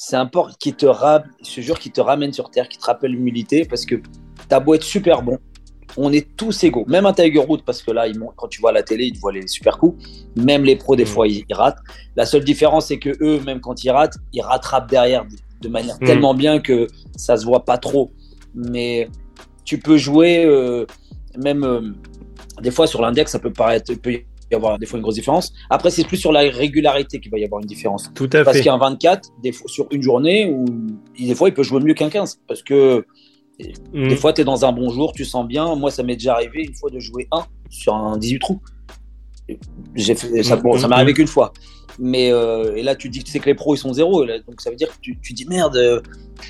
C'est 0.03 0.17
un 0.17 0.27
sport 0.27 0.57
qui 0.57 0.73
te, 0.73 0.87
qui 1.79 1.91
ramène 2.01 2.33
sur 2.33 2.51
terre, 2.51 2.67
qui 2.71 2.79
te 2.79 2.87
rappelle 2.87 3.11
l'humilité. 3.11 3.67
Parce 3.67 3.85
que 3.85 3.97
t'as 4.49 4.59
beau 4.59 4.73
être 4.73 4.83
super 4.83 5.21
bon, 5.21 5.37
on 5.99 6.11
est 6.11 6.27
tous 6.39 6.65
égaux. 6.65 6.87
Même 6.89 7.05
un 7.05 7.13
Tiger 7.13 7.45
Woods, 7.47 7.61
parce 7.67 7.83
que 7.83 7.91
là, 7.91 8.09
ils 8.09 8.19
quand 8.35 8.49
tu 8.49 8.63
vois 8.63 8.71
à 8.71 8.73
la 8.73 8.83
télé, 8.83 9.05
ils 9.05 9.13
te 9.13 9.19
voient 9.19 9.31
les 9.33 9.47
super 9.47 9.77
coups. 9.77 10.03
Même 10.37 10.65
les 10.65 10.77
pros, 10.77 10.97
des 10.97 11.05
fois, 11.05 11.29
ils, 11.29 11.45
ils 11.47 11.55
ratent. 11.55 11.77
La 12.17 12.25
seule 12.25 12.45
différence, 12.45 12.87
c'est 12.87 12.99
que 12.99 13.11
eux, 13.23 13.41
même 13.41 13.61
quand 13.61 13.85
ils 13.85 13.91
ratent, 13.91 14.17
ils 14.33 14.41
rattrapent 14.41 14.89
derrière 14.89 15.27
de- 15.27 15.69
manière 15.69 15.97
Mm. 16.01 16.07
tellement 16.07 16.33
bien 16.33 16.61
que 16.61 16.87
ça 17.15 17.37
se 17.37 17.45
voit 17.45 17.67
pas 17.67 17.77
trop. 17.77 18.11
Mais 18.55 19.07
tu 19.67 19.77
peux 19.77 19.99
jouer, 19.99 20.47
euh, 20.47 20.87
même 21.37 21.63
euh, 21.63 21.83
des 22.63 22.71
fois 22.71 22.87
sur 22.87 23.03
l'index, 23.03 23.33
ça 23.33 23.39
peut 23.39 23.53
paraître, 23.53 23.93
peut 24.01 24.13
y 24.15 24.25
avoir 24.57 24.79
des 24.79 24.87
fois 24.87 24.97
une 24.99 25.03
grosse 25.03 25.15
différence. 25.15 25.53
Après, 25.71 25.91
c'est 25.91 26.05
plus 26.07 26.17
sur 26.17 26.33
la 26.33 26.41
régularité 26.41 27.21
qu'il 27.21 27.31
va 27.31 27.39
y 27.39 27.45
avoir 27.45 27.61
une 27.61 27.67
différence. 27.67 28.11
Tout 28.15 28.29
à 28.33 28.45
Parce 28.45 28.59
fait. 28.59 28.65
qu'un 28.65 28.79
24, 28.79 29.31
des 29.43 29.53
fois, 29.53 29.69
sur 29.69 29.87
une 29.91 30.03
journée, 30.03 30.51
où 30.53 30.65
des 31.19 31.35
fois, 31.35 31.49
il 31.49 31.55
peut 31.55 31.63
jouer 31.63 31.81
mieux 31.81 31.95
qu'un 31.95 32.09
15. 32.11 32.41
Parce 32.47 32.63
que 32.63 33.05
Mm. 33.93 34.09
des 34.09 34.17
fois, 34.17 34.33
tu 34.33 34.41
es 34.41 34.45
dans 34.45 34.65
un 34.65 34.73
bon 34.73 34.89
jour, 34.91 35.13
tu 35.13 35.25
sens 35.25 35.47
bien. 35.47 35.75
Moi, 35.77 35.91
ça 35.91 36.03
m'est 36.03 36.15
déjà 36.17 36.35
arrivé 36.35 36.63
une 36.65 36.75
fois 36.75 36.91
de 36.91 36.99
jouer 36.99 37.29
un 37.33 37.45
sur 37.69 37.95
un 37.95 38.17
18 38.17 38.39
trous. 38.39 38.61
J'ai 39.95 40.15
fait, 40.15 40.43
ça, 40.43 40.57
bon, 40.57 40.79
ça 40.79 40.87
m'est 40.89 40.95
arrivé 40.95 41.13
qu'une 41.13 41.27
fois. 41.27 41.53
Mais 42.03 42.33
euh, 42.33 42.75
et 42.77 42.83
là, 42.83 42.97
tu 42.97 43.09
dis 43.11 43.23
tu 43.23 43.31
sais 43.31 43.39
que 43.41 43.47
les 43.47 43.55
pros 43.55 43.75
ils 43.75 43.79
sont 43.79 43.93
zéro. 43.93 44.25
Là, 44.25 44.39
donc 44.39 44.61
ça 44.61 44.71
veut 44.71 44.77
dire 44.77 44.89
que 44.89 44.99
tu, 45.03 45.19
tu 45.21 45.33
dis 45.35 45.47
merde, 45.47 45.77
euh, 45.77 46.01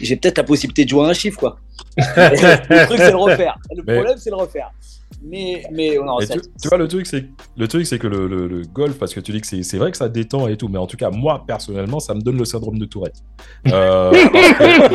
j'ai 0.00 0.16
peut-être 0.16 0.38
la 0.38 0.44
possibilité 0.44 0.84
de 0.84 0.88
jouer 0.90 1.04
un 1.06 1.12
chiffre 1.12 1.38
quoi. 1.38 1.58
le 1.96 2.86
truc 2.86 2.98
c'est 2.98 3.10
le 3.10 3.16
refaire. 3.16 3.56
Le 3.76 3.82
Mais- 3.86 3.94
problème 3.96 4.16
c'est 4.18 4.30
le 4.30 4.36
refaire. 4.36 4.70
Mais 5.22 5.64
mais 5.70 5.88
Et 6.20 6.26
ça- 6.26 6.34
tu, 6.34 6.40
tu 6.62 6.68
vois, 6.68 6.78
le 6.78 6.88
truc, 6.88 7.04
c'est 7.06 7.26
le 7.56 7.68
truc, 7.68 7.84
c'est 7.84 7.98
que 7.98 8.06
le, 8.06 8.26
le- 8.26 8.46
le 8.48 8.62
golf, 8.62 8.96
parce 8.98 9.12
que 9.12 9.20
tu 9.20 9.32
dis 9.32 9.40
que 9.42 9.46
c'est 9.46 9.62
c'est 9.62 9.76
vrai 9.76 9.90
que 9.90 9.96
ça 9.98 10.08
détend 10.08 10.46
et 10.48 10.56
tout, 10.56 10.68
mais 10.68 10.78
en 10.78 10.86
tout 10.86 10.96
cas, 10.96 11.10
moi, 11.10 11.44
personnellement, 11.46 12.00
ça 12.00 12.14
me 12.14 12.20
donne 12.22 12.38
le 12.38 12.46
syndrome 12.46 12.78
de 12.78 12.86
Tourette. 12.86 13.16
Euh, 13.66 14.10
que 14.12 14.94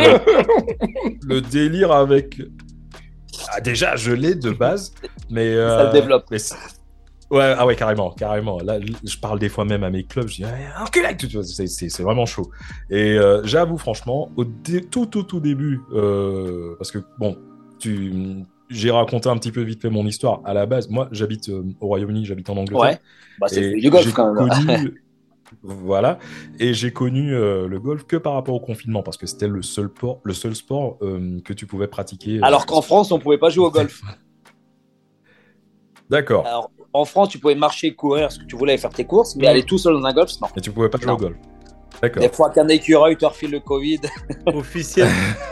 le, 1.30 1.36
le 1.36 1.42
délire 1.42 1.92
avec. 1.92 2.42
Ah, 3.52 3.62
déjà, 3.62 3.96
je 3.98 4.14
l'ai 4.14 4.34
de 4.34 4.50
base, 4.50 4.94
mais. 5.30 5.54
Ça 5.54 5.84
le 5.84 5.90
euh, 5.90 5.92
développe. 5.92 6.26
mais 6.32 6.40
ouais, 7.32 7.54
ah 7.58 7.66
ouais, 7.66 7.76
carrément, 7.76 8.12
carrément. 8.12 8.60
Là, 8.60 8.80
je 9.04 9.18
parle 9.18 9.40
des 9.40 9.50
fois 9.50 9.66
même 9.66 9.84
à 9.84 9.90
mes 9.90 10.04
clubs, 10.04 10.28
je 10.28 10.36
dis, 10.36 10.44
vois, 11.38 11.44
c'est- 11.44 11.68
vraiment 12.04 12.26
chaud. 12.26 12.50
Et 12.90 13.18
euh, 13.18 13.42
j'avoue, 13.44 13.78
franchement, 13.78 14.30
au 14.38 14.46
tout, 14.46 15.06
tout, 15.06 15.24
tout 15.24 15.40
début, 15.40 15.82
euh, 15.94 16.76
parce 16.78 16.92
que, 16.92 17.00
bon, 17.20 17.38
tu 17.80 18.12
j'ai 18.70 18.90
raconté 18.90 19.30
un 19.30 19.38
petit 19.38 19.52
peu 19.52 19.62
vite 19.62 19.82
fait 19.82 19.92
mon 19.92 20.08
histoire. 20.08 20.42
À 20.44 20.54
la 20.56 20.66
base, 20.66 20.90
moi, 20.90 21.08
j'habite 21.12 21.50
euh, 21.50 21.64
au 21.80 21.88
Royaume-Uni, 21.88 22.26
j'habite 22.26 22.50
en 22.50 22.58
Angleterre. 22.58 22.80
ouais. 22.80 23.00
Bah, 23.38 23.48
c'est 23.48 23.76
du 23.76 23.90
golf 23.90 24.12
quand 24.14 24.34
même. 24.34 24.50
connu- 24.50 24.94
voilà. 25.64 26.18
Et 26.60 26.74
j'ai 26.74 26.92
connu 26.92 27.34
euh, 27.34 27.68
le 27.68 27.80
golf 27.80 28.06
que 28.06 28.16
par 28.16 28.34
rapport 28.34 28.56
au 28.56 28.60
confinement, 28.60 29.04
parce 29.04 29.18
que 29.18 29.28
c'était 29.28 29.48
le 29.48 29.62
seul 29.62 29.90
sport, 29.96 30.20
le 30.24 30.34
seul 30.34 30.56
sport 30.56 30.98
euh, 31.02 31.40
que 31.44 31.54
tu 31.54 31.68
pouvais 31.68 31.88
pratiquer. 31.88 32.40
Alors 32.42 32.66
qu'en 32.66 32.82
France, 32.82 33.12
on 33.12 33.20
pouvait 33.20 33.38
pas 33.38 33.50
jouer 33.50 33.66
au 33.66 33.72
golf. 33.72 34.02
D'accord. 36.10 36.46
En 36.96 37.06
France, 37.06 37.30
tu 37.30 37.40
pouvais 37.40 37.56
marcher, 37.56 37.94
courir, 37.94 38.32
ce 38.32 38.40
que 38.40 38.46
tu 38.46 38.56
voulais 38.56 38.78
faire 38.78 38.90
tes 38.92 39.06
courses, 39.06 39.36
mais 39.36 39.48
aller 39.48 39.64
tout 39.64 39.78
seul 39.78 39.94
dans 39.94 40.06
un 40.06 40.14
golf, 40.14 40.32
non. 40.42 40.48
Et 40.56 40.62
tu 40.62 40.72
pouvais 40.72 40.90
pas 40.90 40.98
jouer 40.98 41.08
Non. 41.08 41.14
au 41.16 41.18
golf. 41.18 41.36
D'accord. 42.02 42.22
Des 42.24 42.30
fois 42.30 42.50
qu'un 42.50 42.68
écureuil 42.68 43.16
te 43.18 43.26
refile 43.26 43.52
le 43.52 43.60
Covid. 43.62 44.00
Officiel... 44.48 45.08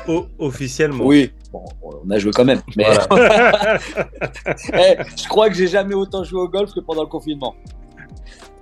o- 0.07 0.25
officiellement. 0.39 1.05
Oui, 1.05 1.31
bon, 1.51 1.63
on 1.81 2.09
a 2.09 2.17
joué 2.19 2.31
quand 2.31 2.45
même. 2.45 2.61
Mais 2.77 2.85
Voilà. 3.09 3.79
Eh, 4.73 4.95
je 5.21 5.27
crois 5.27 5.49
que 5.49 5.55
j'ai 5.55 5.67
jamais 5.67 5.95
autant 5.95 6.23
joué 6.23 6.41
au 6.41 6.49
golf 6.49 6.73
que 6.73 6.79
pendant 6.81 7.01
le 7.03 7.07
confinement. 7.09 7.55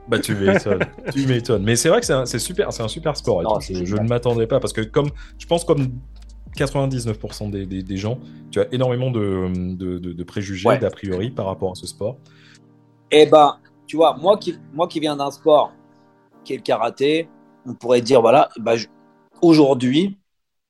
Bah 0.07 0.19
tu 0.19 0.35
m'étonnes, 0.35 0.79
tu 1.13 1.25
m'étonnes. 1.27 1.63
Mais 1.63 1.75
c'est 1.75 1.89
vrai 1.89 1.99
que 1.99 2.05
c'est 2.05 2.13
un, 2.13 2.25
c'est 2.25 2.39
super, 2.39 2.73
c'est 2.73 2.83
un 2.83 2.87
super 2.87 3.15
sport. 3.15 3.41
Non, 3.43 3.59
je, 3.59 3.95
ne 3.95 4.07
m'attendais 4.07 4.47
pas 4.47 4.59
parce 4.59 4.73
que 4.73 4.81
comme 4.81 5.09
je 5.37 5.45
pense 5.45 5.63
comme 5.63 5.87
99% 6.57 7.49
des, 7.49 7.65
des- 7.65 7.83
des 7.83 7.97
gens, 7.97 8.19
tu 8.51 8.59
as 8.59 8.67
énormément 8.73 9.09
de, 9.11 9.47
de, 9.55 9.99
de- 9.99 10.13
de 10.13 10.23
préjugés, 10.23 10.67
Ouais. 10.67 10.77
d'a 10.79 10.89
priori 10.89 11.29
par 11.29 11.45
rapport 11.45 11.71
à 11.71 11.75
ce 11.75 11.87
sport. 11.87 12.17
Eh 13.11 13.25
ben, 13.25 13.57
tu 13.87 13.95
vois, 13.97 14.15
moi 14.17 14.37
qui, 14.37 14.57
moi 14.73 14.87
qui 14.87 14.99
viens 14.99 15.15
d'un 15.15 15.31
sport 15.31 15.71
qui 16.43 16.53
est 16.53 16.57
le 16.57 16.61
karaté, 16.63 17.27
on 17.65 17.73
pourrait 17.73 18.01
dire, 18.01 18.21
voilà, 18.21 18.49
bah, 18.59 18.73
aujourd'hui, 19.41 20.17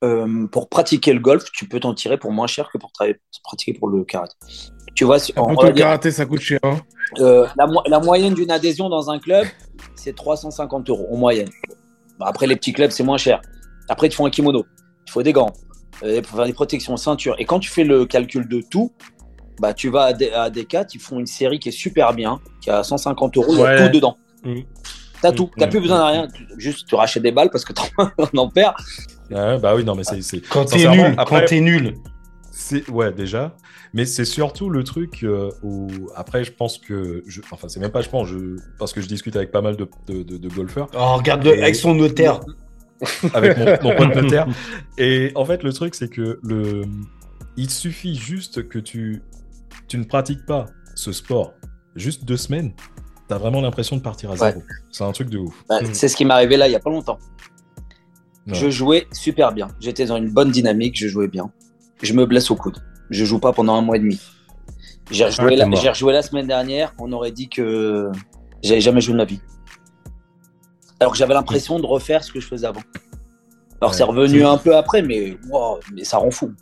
euh, 0.04 0.46
pour 0.48 0.68
pratiquer 0.68 1.12
le 1.12 1.20
golf, 1.20 1.44
tu 1.52 1.68
peux 1.68 1.80
t'en 1.80 1.94
tirer 1.94 2.18
pour 2.18 2.32
moins 2.32 2.46
cher 2.46 2.68
que 2.70 2.78
pour 2.78 2.90
pratiquer 3.44 3.72
pour 3.74 3.88
le 3.88 4.04
karaté. 4.04 4.34
Tu 4.94 5.04
vois, 5.04 5.18
si- 5.18 5.32
on 5.36 5.42
Après, 5.44 5.54
va 5.54 5.60
tout 5.60 5.66
le 5.68 5.72
karaté, 5.82 6.10
ça 6.10 6.26
coûte 6.26 6.40
cher. 6.40 6.58
Hein. 6.64 6.80
euh, 7.20 7.46
la, 7.56 7.66
mo- 7.66 7.82
la 7.86 8.00
moyenne 8.00 8.34
d'une 8.34 8.50
adhésion 8.50 8.88
dans 8.88 9.10
un 9.10 9.18
club, 9.18 9.46
c'est 9.94 10.14
350 10.14 10.88
euros 10.90 11.06
en 11.12 11.16
moyenne. 11.16 11.48
Après, 12.20 12.46
les 12.46 12.56
petits 12.56 12.72
clubs, 12.72 12.90
c'est 12.90 13.04
moins 13.04 13.16
cher. 13.18 13.40
Après, 13.88 14.08
il 14.08 14.10
te 14.10 14.16
faut 14.16 14.26
un 14.26 14.30
kimono, 14.30 14.64
il 15.06 15.10
faut 15.10 15.22
des 15.22 15.32
gants, 15.32 15.52
euh, 16.02 16.16
il 16.18 16.24
faut 16.24 16.36
faire 16.36 16.46
des 16.46 16.52
protections, 16.52 16.96
ceinture. 16.96 17.34
Et 17.38 17.44
quand 17.44 17.60
tu 17.60 17.70
fais 17.70 17.84
le 17.84 18.04
calcul 18.06 18.48
de 18.48 18.60
tout, 18.60 18.92
bah, 19.60 19.74
tu 19.74 19.88
vas 19.88 20.04
à, 20.04 20.12
D- 20.12 20.30
à 20.32 20.50
D4, 20.50 20.90
ils 20.94 21.00
font 21.00 21.18
une 21.18 21.26
série 21.26 21.58
qui 21.58 21.68
est 21.68 21.72
super 21.72 22.12
bien, 22.14 22.40
qui 22.60 22.70
a 22.70 22.82
150 22.82 23.36
euros, 23.36 23.46
il 23.54 23.58
y 23.58 23.60
a 23.60 23.64
Ouais. 23.64 23.86
tout 23.86 23.92
dedans. 23.94 24.16
Mm. 24.44 24.60
T'as 25.20 25.32
tout, 25.32 25.50
t'as 25.56 25.66
Mm. 25.66 25.70
plus 25.70 25.80
besoin 25.80 25.98
de 25.98 26.04
rien. 26.04 26.28
Juste, 26.58 26.88
tu 26.88 26.94
rachètes 26.96 27.22
des 27.22 27.30
balles 27.32 27.50
parce 27.50 27.64
que 27.64 27.72
t'en 27.72 27.84
en 28.36 28.48
perd. 28.48 28.74
Ouais, 29.30 29.58
bah 29.58 29.74
oui, 29.76 29.84
non, 29.84 29.94
mais 29.94 30.02
c'est. 30.04 30.40
Quand 30.48 30.64
t'es 30.64 30.88
nul, 30.88 31.14
après- 31.16 31.40
quand 31.40 31.46
t'es 31.46 31.60
nul, 31.60 31.94
C'est 32.50 32.88
ouais 32.90 33.12
déjà, 33.12 33.56
mais 33.94 34.04
c'est 34.04 34.24
surtout 34.26 34.68
le 34.68 34.84
truc 34.84 35.22
euh, 35.24 35.50
où 35.62 35.88
après 36.14 36.44
je 36.44 36.52
pense 36.52 36.76
que 36.78 37.22
je... 37.26 37.40
enfin 37.50 37.66
c'est 37.68 37.80
même 37.80 37.90
pas 37.90 38.02
je 38.02 38.08
pense 38.10 38.28
je... 38.28 38.56
parce 38.78 38.92
que 38.92 39.00
je 39.00 39.08
discute 39.08 39.34
avec 39.36 39.50
pas 39.50 39.62
mal 39.62 39.74
de, 39.76 39.88
de, 40.06 40.22
de- 40.22 40.36
de 40.36 40.48
golfeurs 40.48 40.88
Oh, 40.94 41.16
regarde 41.16 41.44
Et- 41.46 41.60
avec 41.62 41.74
son 41.74 41.94
notaire. 41.94 42.40
avec 43.34 43.56
mon, 43.56 43.64
mon 43.90 43.96
pote 43.96 44.14
notaire 44.14 44.46
et 44.98 45.32
en 45.34 45.44
fait 45.44 45.62
le 45.64 45.72
truc 45.72 45.94
c'est 45.94 46.08
que 46.08 46.38
le 46.42 46.82
il 47.56 47.68
suffit 47.70 48.14
juste 48.14 48.68
que 48.68 48.78
tu 48.78 49.22
tu 49.92 49.98
ne 49.98 50.04
pratiques 50.04 50.46
pas 50.46 50.64
ce 50.94 51.12
sport 51.12 51.52
juste 51.96 52.24
deux 52.24 52.38
semaines 52.38 52.72
t'as 53.28 53.36
vraiment 53.36 53.60
l'impression 53.60 53.94
de 53.98 54.00
partir 54.00 54.30
à 54.30 54.32
Ouais. 54.32 54.38
zéro 54.52 54.62
c'est 54.90 55.04
un 55.04 55.12
truc 55.12 55.28
de 55.28 55.36
ouf 55.36 55.54
Bah, 55.68 55.82
Mm. 55.82 55.92
C'est 55.92 56.08
ce 56.08 56.16
qui 56.16 56.24
m'est 56.24 56.32
arrivé 56.32 56.56
là 56.56 56.66
il 56.66 56.70
y 56.72 56.74
a 56.74 56.80
pas 56.80 56.88
longtemps. 56.88 57.18
Ouais. 58.46 58.54
Je 58.54 58.70
jouais 58.70 59.06
super 59.12 59.52
bien. 59.52 59.68
J'étais 59.80 60.06
dans 60.06 60.16
une 60.16 60.30
bonne 60.30 60.50
dynamique, 60.50 60.96
je 60.98 61.08
jouais 61.08 61.28
bien. 61.28 61.50
Je 62.02 62.12
me 62.14 62.24
blesse 62.24 62.50
au 62.50 62.56
coude. 62.56 62.78
Je 63.10 63.24
joue 63.26 63.38
pas 63.38 63.52
pendant 63.52 63.74
un 63.74 63.82
mois 63.82 63.96
et 63.96 64.00
demi. 64.00 64.18
J'ai 65.10 65.26
rejoué, 65.26 65.50
t'es 65.50 65.56
la, 65.56 65.66
mort. 65.66 65.78
j'ai 65.80 65.90
rejoué 65.90 66.12
la 66.14 66.22
semaine 66.22 66.46
dernière, 66.46 66.94
on 66.98 67.12
aurait 67.12 67.32
dit 67.32 67.48
que 67.50 68.10
j'avais 68.62 68.80
jamais 68.80 69.02
joué 69.02 69.12
de 69.12 69.18
ma 69.18 69.26
vie. 69.26 69.40
Alors 71.00 71.12
que 71.12 71.18
j'avais 71.18 71.34
l'impression 71.34 71.78
de 71.78 71.84
refaire 71.86 72.24
ce 72.24 72.32
que 72.32 72.40
je 72.40 72.46
faisais 72.48 72.66
avant. 72.66 72.80
Alors 73.80 73.90
Ouais. 73.92 73.96
c'est 73.98 74.04
revenu 74.04 74.44
un 74.46 74.56
peu 74.56 74.74
après, 74.74 75.02
mais, 75.02 75.36
wow, 75.50 75.78
mais 75.94 76.04
ça 76.04 76.16
rend 76.16 76.30
fou. 76.30 76.52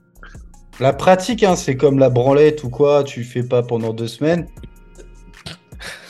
La 0.81 0.93
pratique, 0.95 1.43
hein, 1.45 1.57
c'est 1.57 1.77
comme 1.77 1.99
la 1.99 2.09
branlette 2.11 2.65
ou 2.65 2.71
quoi, 2.71 3.05
tu 3.05 3.23
fais 3.23 3.43
pas 3.43 3.63
pendant 3.63 3.93
deux 3.93 4.07
semaines. 4.09 4.47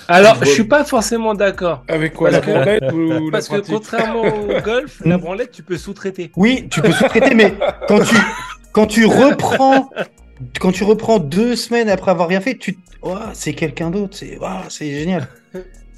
Alors, 0.08 0.36
je 0.44 0.50
suis 0.50 0.64
pas 0.64 0.84
forcément 0.84 1.34
d'accord. 1.34 1.84
Avec 1.88 2.14
quoi 2.14 2.30
Parce 2.30 2.46
La 2.46 2.52
que- 2.52 2.52
branlette 2.52 2.92
ou 2.92 3.24
la 3.26 3.30
Parce 3.30 3.48
que 3.48 3.54
pratique 3.54 3.74
contrairement 3.74 4.22
au 4.22 4.60
golf, 4.64 5.02
la 5.04 5.18
branlette, 5.18 5.52
tu 5.52 5.62
peux 5.62 5.76
sous-traiter. 5.76 6.32
Oui, 6.36 6.66
tu 6.70 6.80
peux 6.82 6.90
sous-traiter, 6.92 7.34
mais 7.34 7.54
quand 7.86 8.02
tu, 8.02 8.16
quand 8.72 8.86
tu 8.86 9.06
reprends, 9.06 9.90
quand 10.60 10.72
tu 10.72 10.82
reprends 10.84 11.18
deux 11.20 11.54
semaines 11.54 11.88
après 11.88 12.10
avoir 12.10 12.28
rien 12.28 12.40
fait, 12.40 12.56
tu, 12.56 12.78
Ouah, 13.02 13.30
c'est 13.34 13.54
quelqu'un 13.54 13.90
d'autre, 13.90 14.16
c'est, 14.16 14.36
ouah, 14.38 14.64
c'est 14.68 14.90
génial. 14.90 15.26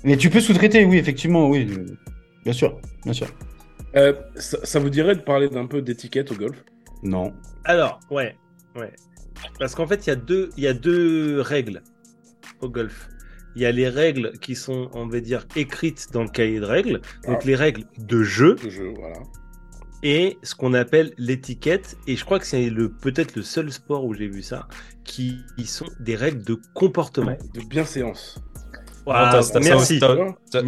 Mais 0.04 0.16
tu 0.16 0.30
peux 0.30 0.40
sous-traiter, 0.40 0.84
oui, 0.84 0.98
effectivement, 0.98 1.48
oui, 1.48 1.66
euh, 1.70 1.86
bien 2.44 2.52
sûr, 2.52 2.78
bien 3.04 3.12
sûr. 3.14 3.26
Euh, 3.96 4.12
ça, 4.36 4.58
ça 4.62 4.78
vous 4.78 4.90
dirait 4.90 5.14
de 5.14 5.20
parler 5.20 5.48
d'un 5.48 5.66
peu 5.66 5.80
d'étiquette 5.82 6.30
au 6.32 6.34
golf? 6.34 6.56
Non. 7.02 7.32
Alors, 7.64 7.98
ouais, 8.10 8.36
ouais. 8.76 8.92
Parce 9.58 9.74
qu'en 9.74 9.86
fait, 9.86 10.06
il 10.06 10.10
y, 10.10 10.12
a 10.12 10.16
deux- 10.16 10.50
il 10.56 10.62
y 10.64 10.66
a 10.66 10.74
deux 10.74 11.40
règles 11.40 11.82
au 12.60 12.68
golf. 12.68 13.08
Il 13.56 13.62
y 13.62 13.66
a 13.66 13.72
les 13.72 13.88
règles 13.88 14.32
qui 14.40 14.54
sont, 14.54 14.88
on 14.94 15.06
va 15.06 15.20
dire, 15.20 15.46
écrites 15.56 16.08
dans 16.12 16.22
le 16.22 16.28
cahier 16.28 16.58
de 16.60 16.64
règles, 16.64 17.00
donc 17.26 17.38
Ah. 17.42 17.46
les 17.46 17.54
règles 17.56 17.84
de 17.98 18.22
jeu, 18.22 18.54
de 18.54 18.70
jeu 18.70 18.94
Voilà. 18.98 19.18
et 20.02 20.38
ce 20.42 20.54
qu'on 20.54 20.72
appelle 20.74 21.12
l'étiquette. 21.18 21.96
Et 22.06 22.16
je 22.16 22.24
crois 22.24 22.38
que 22.38 22.46
c'est 22.46 22.70
le 22.70 22.88
peut-être 22.90 23.36
le 23.36 23.42
seul 23.42 23.70
sport 23.70 24.04
où 24.06 24.14
j'ai 24.14 24.28
vu 24.28 24.42
ça, 24.42 24.68
qui, 25.04 25.36
sont 25.66 25.86
des 26.00 26.16
règles 26.16 26.42
de 26.44 26.56
comportement. 26.74 27.36
De 27.54 27.60
bienséance. 27.68 28.38
Ça 29.42 29.58
merci. 29.60 29.72
aussi, 29.96 29.98
t'as- 29.98 30.16
T'as- 30.50 30.62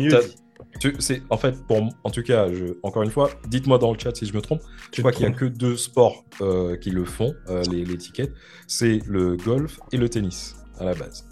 C'est 0.98 1.22
en 1.30 1.36
fait 1.38 1.54
pour 1.66 1.78
en 2.04 2.10
tout 2.10 2.22
cas 2.22 2.52
je, 2.52 2.76
encore 2.82 3.02
une 3.02 3.10
fois 3.10 3.30
dites-moi 3.48 3.78
dans 3.78 3.92
le 3.92 3.98
chat 3.98 4.14
si 4.14 4.26
je 4.26 4.34
me 4.34 4.40
trompe 4.40 4.60
je 4.92 5.00
crois 5.00 5.12
qu'il 5.12 5.24
y 5.24 5.28
a 5.28 5.30
que 5.32 5.44
deux 5.46 5.76
sports 5.76 6.24
euh, 6.40 6.76
qui 6.76 6.90
le 6.90 7.04
font 7.04 7.34
euh, 7.48 7.62
les 7.70 7.84
l'étiquette 7.84 8.32
c'est 8.66 9.00
le 9.06 9.36
golf 9.36 9.78
et 9.92 9.96
le 9.96 10.08
tennis 10.08 10.56
à 10.78 10.84
la 10.84 10.94
base 10.94 11.26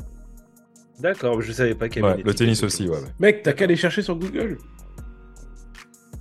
D'accord, 1.01 1.41
je 1.43 1.51
savais 1.53 1.75
pas 1.75 1.89
qu'il 1.89 2.03
y 2.03 2.05
avait 2.05 2.17
Ouais, 2.19 2.23
le 2.25 2.35
tennis 2.35 2.63
au 2.63 2.67
aussi 2.67 2.85
ouais, 2.89 2.97
ouais. 2.97 3.09
Mec, 3.19 3.43
t'as 3.43 3.53
qu'à 3.53 3.65
aller 3.65 3.75
chercher 3.77 4.03
sur 4.03 4.15
Google. 4.17 4.57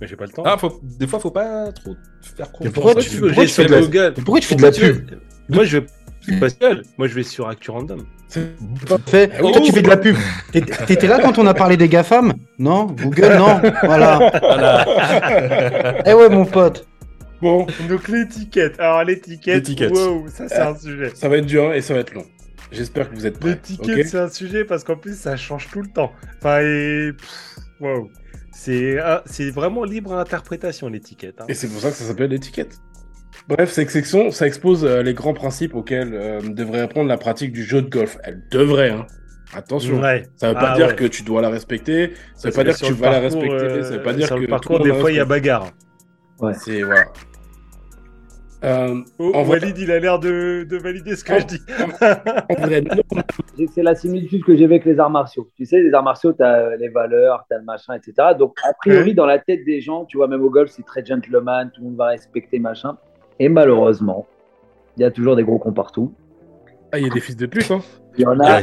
Mais 0.00 0.08
j'ai 0.08 0.16
pas 0.16 0.24
le 0.24 0.32
temps. 0.32 0.42
ah 0.44 0.58
faut, 0.58 0.80
des 0.82 1.06
fois 1.06 1.20
faut 1.20 1.30
pas 1.30 1.70
trop 1.72 1.94
faire 2.36 2.50
confiance 2.50 2.74
pourquoi 2.74 2.94
tu 2.96 3.10
Google. 3.10 3.20
veux- 3.20 3.26
pourquoi 3.28 3.44
tu 3.44 3.50
tu 3.50 3.54
fais 3.54 3.64
de 3.66 3.70
la- 3.72 3.80
Google 3.80 4.14
Mais 4.16 4.22
pourquoi 4.24 4.40
tu 4.40 4.48
fais 4.48 4.56
de 4.56 4.62
la 4.62 4.70
Pourquoi 4.72 4.88
pub 4.92 5.20
Moi, 5.48 5.64
je 5.64 5.78
vais 5.78 5.86
je 6.22 6.30
suis 6.32 6.40
pas 6.40 6.48
seul. 6.50 6.82
Moi, 6.98 7.06
je 7.08 7.14
vais 7.14 7.22
sur 7.22 7.48
Actu 7.48 7.70
Random. 7.70 8.00
Fais- 9.06 9.30
Ah. 9.34 9.38
Toi, 9.40 9.60
tu 9.64 9.72
fais 9.72 9.82
de 9.82 9.88
la 9.88 9.96
pub. 9.96 10.16
T'étais 10.52 11.06
là 11.06 11.18
quand 11.20 11.38
on 11.38 11.46
a 11.46 11.54
parlé 11.54 11.76
des 11.76 11.88
GAFAM? 11.88 12.32
Non? 12.58 12.86
Google, 12.86 13.36
non? 13.38 13.60
Voilà. 13.84 14.30
Voilà. 14.40 16.02
Eh 16.06 16.14
ouais, 16.14 16.28
mon 16.28 16.44
pote. 16.44 16.86
Bon, 17.40 17.66
Donc 17.88 18.08
l'étiquette. 18.08 18.78
Alors 18.80 19.02
l'étiquette. 19.04 19.56
L'étiquette. 19.56 19.92
Wow, 19.92 20.26
ça 20.28 20.48
c'est 20.48 20.58
un 20.60 20.76
sujet. 20.76 21.10
ça 21.14 21.28
va 21.28 21.36
être 21.38 21.46
dur 21.46 21.72
et 21.74 21.80
ça 21.82 21.94
va 21.94 22.00
être 22.00 22.14
long. 22.14 22.24
J'espère 22.70 23.10
que 23.10 23.14
vous 23.16 23.26
êtes 23.26 23.38
prêts. 23.38 23.50
L'étiquette, 23.50 24.06
c'est 24.08 24.18
un 24.18 24.28
sujet 24.30 24.64
parce 24.64 24.82
qu'en 24.84 24.96
plus, 24.96 25.18
ça 25.18 25.36
change 25.36 25.68
tout 25.70 25.82
le 25.82 25.88
temps. 25.88 26.12
Enfin, 26.38 26.60
et. 26.60 27.10
pff, 27.16 27.56
Wow. 27.80 28.08
C'est 28.54 28.98
ah, 29.00 29.22
c'est 29.26 29.50
vraiment 29.50 29.82
libre 29.84 30.12
à 30.14 30.20
interprétation, 30.20 30.88
l'étiquette. 30.88 31.40
hein. 31.40 31.46
Et 31.48 31.54
c'est 31.54 31.66
pour 31.68 31.80
ça 31.80 31.90
que 31.90 31.96
ça 31.96 32.04
s'appelle 32.04 32.30
l'étiquette. 32.30 32.76
Bref, 33.48 33.70
cette 33.70 33.90
section, 33.90 34.30
ça 34.30 34.46
expose 34.46 34.84
euh, 34.84 35.02
les 35.02 35.14
grands 35.14 35.34
principes 35.34 35.74
auxquels 35.74 36.14
euh, 36.14 36.40
devrait 36.42 36.80
apprendre 36.80 37.08
la 37.08 37.18
pratique 37.18 37.52
du 37.52 37.64
jeu 37.64 37.82
de 37.82 37.90
golf. 37.90 38.16
Elle 38.22 38.42
devrait, 38.50 38.90
hein. 38.90 39.06
Attention. 39.54 40.00
Ouais. 40.00 40.22
Ça 40.36 40.48
veut 40.48 40.54
pas 40.54 40.70
Ah 40.72 40.76
dire 40.76 40.86
ouais. 40.88 40.94
que 40.96 41.04
tu 41.04 41.22
dois 41.24 41.42
la 41.42 41.50
respecter. 41.50 42.12
Ça 42.34 42.48
veut 42.48 42.54
Parce 42.54 42.56
pas 42.56 42.64
dire 42.64 42.78
que 42.80 42.86
tu 42.86 42.92
vas 42.94 43.10
la 43.10 43.20
respecter. 43.20 43.52
euh, 43.52 43.82
Ça 43.82 43.90
veut 43.96 44.02
pas 44.02 44.14
dire 44.14 44.26
sur 44.26 44.36
que 44.36 44.40
le 44.42 44.46
parcours, 44.48 44.78
monde 44.78 44.86
des 44.88 44.94
fois, 44.94 45.10
il 45.10 45.16
y 45.16 45.20
a 45.20 45.24
bagarre. 45.26 45.70
C'est 46.54 46.82
voilà. 46.82 47.04
Euh, 48.64 49.00
Oh, 49.18 49.32
En 49.34 49.42
vrai- 49.42 49.58
Walid, 49.60 49.76
il 49.76 49.90
a 49.90 49.98
l'air 49.98 50.20
de, 50.20 50.64
de 50.70 50.76
valider 50.78 51.16
ce 51.16 51.24
que 51.24 51.32
Oh. 51.34 51.38
je 51.40 51.46
dis. 51.46 51.60
C'est 53.74 53.82
la 53.82 53.94
similitude 53.94 54.44
que 54.44 54.56
j'ai 54.56 54.64
avec 54.64 54.84
les 54.84 54.98
arts 55.00 55.10
martiaux. 55.10 55.50
Tu 55.56 55.66
sais, 55.66 55.82
les 55.82 55.92
arts 55.92 56.04
martiaux, 56.04 56.32
tu 56.32 56.42
as 56.42 56.76
les 56.76 56.88
valeurs, 56.88 57.44
tu 57.50 57.54
as 57.54 57.58
le 57.58 57.64
machin, 57.64 57.94
etc. 57.94 58.14
Donc, 58.38 58.56
a 58.64 58.72
priori, 58.74 59.14
dans 59.14 59.26
la 59.26 59.38
tête 59.38 59.64
des 59.66 59.80
gens, 59.80 60.04
tu 60.04 60.16
vois, 60.16 60.28
même 60.28 60.42
au 60.42 60.50
golf, 60.50 60.70
c'est 60.70 60.86
très 60.86 61.04
gentleman, 61.04 61.70
tout 61.74 61.80
le 61.82 61.88
monde 61.88 61.96
va 61.96 62.06
respecter, 62.06 62.58
machin. 62.60 62.96
Et 63.42 63.48
malheureusement, 63.48 64.26
il 64.96 65.02
y 65.02 65.04
a 65.04 65.10
toujours 65.10 65.34
des 65.34 65.42
gros 65.42 65.58
cons 65.58 65.72
partout. 65.72 66.12
Ah, 66.92 66.98
il 66.98 67.04
y 67.08 67.10
a 67.10 67.12
des 67.12 67.18
fils 67.20 67.36
de 67.36 67.46
pute, 67.46 67.70
hein. 67.72 67.80
Il 68.16 68.22
y 68.22 68.26
en 68.26 68.38
a, 68.38 68.60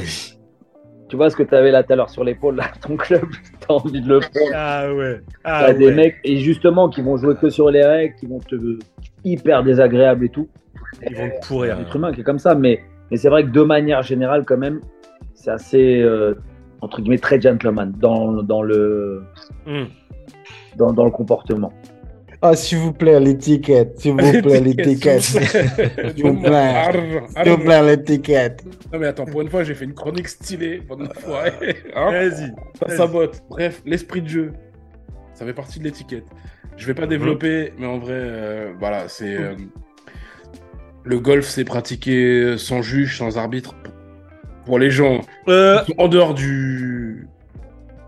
tu 1.09 1.15
vois 1.17 1.29
ce 1.29 1.36
que 1.36 1.43
tu 1.43 1.53
avais 1.53 1.69
là 1.71 1.83
tout 1.83 1.91
à 1.91 1.95
l'heure 1.98 2.09
sur 2.09 2.24
l'épaule, 2.24 2.55
là, 2.55 2.65
ton 2.81 2.95
club, 2.95 3.24
tu 3.59 3.65
as 3.67 3.74
envie 3.74 4.00
de 4.00 4.07
le 4.07 4.19
prendre. 4.21 4.51
Ah 4.55 4.93
ouais. 4.93 5.19
T'as 5.43 5.50
Ah 5.67 5.74
des 5.74 5.88
ouais. 5.88 5.93
mecs, 5.95 6.15
et 6.24 6.38
justement, 6.38 6.88
qui 6.88 7.01
vont 7.01 7.17
jouer 7.17 7.36
que 7.36 7.50
sur 7.50 7.69
les 7.69 7.83
règles, 7.83 8.15
qui 8.15 8.25
vont 8.27 8.39
te 8.39 8.55
hyper 9.25 9.63
désagréables 9.63 10.24
et 10.25 10.29
tout. 10.29 10.48
Ils 11.09 11.17
vont 11.17 11.29
te 11.41 11.48
pourrir. 11.48 11.77
un 11.77 11.81
être 11.81 11.95
humain 11.95 12.13
qui 12.13 12.21
est 12.21 12.24
comme 12.24 12.39
ça, 12.39 12.55
mais, 12.55 12.79
mais 13.12 13.17
c'est 13.17 13.27
vrai 13.29 13.43
que 13.43 13.50
de 13.50 13.62
manière 13.63 14.01
générale, 14.03 14.45
quand 14.45 14.57
même, 14.57 14.79
c'est 15.33 15.51
assez, 15.51 16.00
euh, 16.01 16.36
entre 16.79 17.01
guillemets, 17.01 17.17
très 17.17 17.41
gentleman 17.41 17.91
dans, 18.00 18.43
dans, 18.43 18.62
le, 18.62 19.24
Hmm. 19.65 19.86
dans, 20.77 20.93
dans 20.93 21.03
le 21.05 21.12
comportement. 21.12 21.74
Ah, 22.41 22.55
s'il 22.55 22.77
vous 22.77 22.93
plaît, 22.93 23.19
l'étiquette. 23.19 23.96
S'il 24.00 24.12
vous 24.13 24.17
plaît, 24.41 24.62
l'étiquette. 24.62 25.22
S'il 25.22 25.46
S'il 25.46 26.24
vous 26.25 26.41
plaît. 26.41 26.55
Arr, 26.55 26.93
vous 27.46 27.58
plaît, 27.58 27.84
l'étiquette. 27.84 28.63
Non 28.93 29.00
mais 29.00 29.08
attends, 29.08 29.25
pour 29.25 29.41
une 29.41 29.50
fois, 29.50 29.63
j'ai 29.63 29.74
fait 29.75 29.86
une 29.86 29.93
chronique 29.93 30.29
stylée 30.29 30.81
pendant 30.88 31.05
une 31.05 31.13
fois. 31.13 31.43
Hein 31.96 32.12
Vas-y. 32.12 32.53
ça 32.79 32.96
sabote. 32.96 33.41
Bref, 33.50 33.81
l'esprit 33.86 34.22
de 34.22 34.29
jeu, 34.29 34.53
ça 35.34 35.46
fait 35.46 35.53
partie 35.53 35.79
de 35.79 35.84
l'étiquette. 35.84 36.25
Je 36.77 36.86
vais 36.88 36.93
pas 36.93 37.08
développer, 37.08 37.74
mais 37.77 37.88
en 37.88 38.00
vrai, 38.00 38.13
euh, 38.15 38.72
voilà, 38.79 39.10
c'est 39.10 39.36
euh, 39.36 39.55
le 41.03 41.19
golf, 41.19 41.46
c'est 41.46 41.65
pratiqué 41.65 42.55
sans 42.58 42.81
juge, 42.81 43.17
sans 43.17 43.38
arbitre. 43.38 43.75
Pour 44.65 44.79
les 44.79 44.91
gens 44.91 45.22
Euh, 45.48 45.79
qui 45.79 45.91
sont 45.93 46.00
en 46.00 46.08
dehors 46.08 46.34
du 46.36 46.99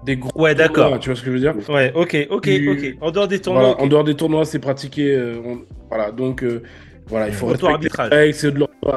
des 0.06 0.18
gros 0.18 0.32
ouais, 0.42 0.56
d'accord. 0.56 1.00
tu 1.00 1.10
vois 1.10 1.16
ce 1.16 1.22
que 1.22 1.28
je 1.28 1.32
veux 1.34 1.40
dire 1.40 1.56
Ouais, 1.70 1.92
ok, 1.96 2.28
ok, 2.30 2.44
Du- 2.44 2.70
ok. 2.98 2.98
En 3.02 3.12
dehors 3.12 3.28
des 3.28 3.40
tournois, 3.40 3.62
Voilà. 3.64 3.82
En 3.82 3.88
dehors 3.88 4.04
des 4.04 4.16
tournois, 4.16 4.46
c'est 4.46 4.60
pratiqué. 4.60 5.16
euh, 5.16 5.40
on- 5.46 5.62
Voilà, 5.90 6.12
donc 6.12 6.44
euh, 6.44 6.64
voilà, 7.08 7.28
il 7.28 7.34
faut 7.34 7.48
respecter 7.48 7.68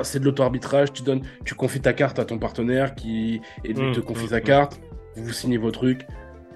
C'est 0.03 0.19
de 0.21 0.25
l'auto-arbitrage. 0.25 0.93
Tu 0.93 1.03
donnes, 1.03 1.23
tu 1.45 1.55
confies 1.55 1.81
ta 1.81 1.93
carte 1.93 2.19
à 2.19 2.25
ton 2.25 2.39
partenaire 2.39 2.95
qui 2.95 3.41
et 3.65 3.73
lui 3.73 3.89
Mm, 3.89 3.93
te 3.93 4.01
confie 4.01 4.25
mm, 4.25 4.29
sa 4.29 4.39
mm. 4.39 4.43
carte. 4.43 4.81
Vous 5.17 5.33
signez 5.33 5.59
vos 5.59 5.71
trucs. 5.71 6.07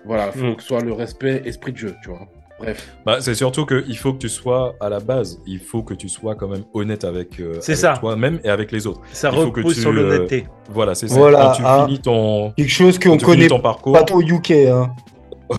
Voilà, 0.04 0.30
faut 0.32 0.44
Mm. 0.44 0.56
que 0.56 0.62
ce 0.62 0.68
soit 0.68 0.80
le 0.82 0.92
respect, 0.92 1.42
esprit 1.44 1.72
de 1.72 1.78
jeu, 1.78 1.94
tu 2.02 2.08
vois. 2.10 2.28
Bref. 2.58 2.88
Bah, 3.06 3.18
c'est 3.20 3.34
surtout 3.34 3.66
qu'il 3.66 3.96
faut 3.96 4.12
que 4.12 4.18
tu 4.18 4.28
sois 4.28 4.74
à 4.80 4.88
la 4.88 4.98
base 4.98 5.40
il 5.46 5.60
faut 5.60 5.82
que 5.82 5.94
tu 5.94 6.08
sois 6.08 6.34
quand 6.34 6.48
même 6.48 6.64
honnête 6.74 7.04
avec, 7.04 7.38
euh, 7.38 7.60
avec 7.64 8.00
toi-même 8.00 8.40
et 8.42 8.48
avec 8.48 8.72
les 8.72 8.86
autres 8.86 9.00
Ça 9.12 9.30
il 9.32 9.40
faut 9.40 9.52
que 9.52 9.60
repose 9.60 9.74
tu, 9.74 9.80
sur 9.80 9.90
euh, 9.90 9.94
l'honnêteté. 9.94 10.46
voilà 10.70 10.94
c'est 10.94 11.06
ça 11.08 11.14
Voilà, 11.14 11.38
quand 11.38 11.52
tu 11.52 11.62
ah. 11.64 11.84
finis 11.86 12.00
ton 12.00 12.50
Quelque 12.56 12.68
chose 12.68 12.98
qu'on 12.98 13.16
connaît 13.16 13.46
ton 13.46 13.60
parcours 13.60 13.92
pas 13.92 14.02
trop 14.02 14.20
UK. 14.20 14.50
Hein. 14.50 14.90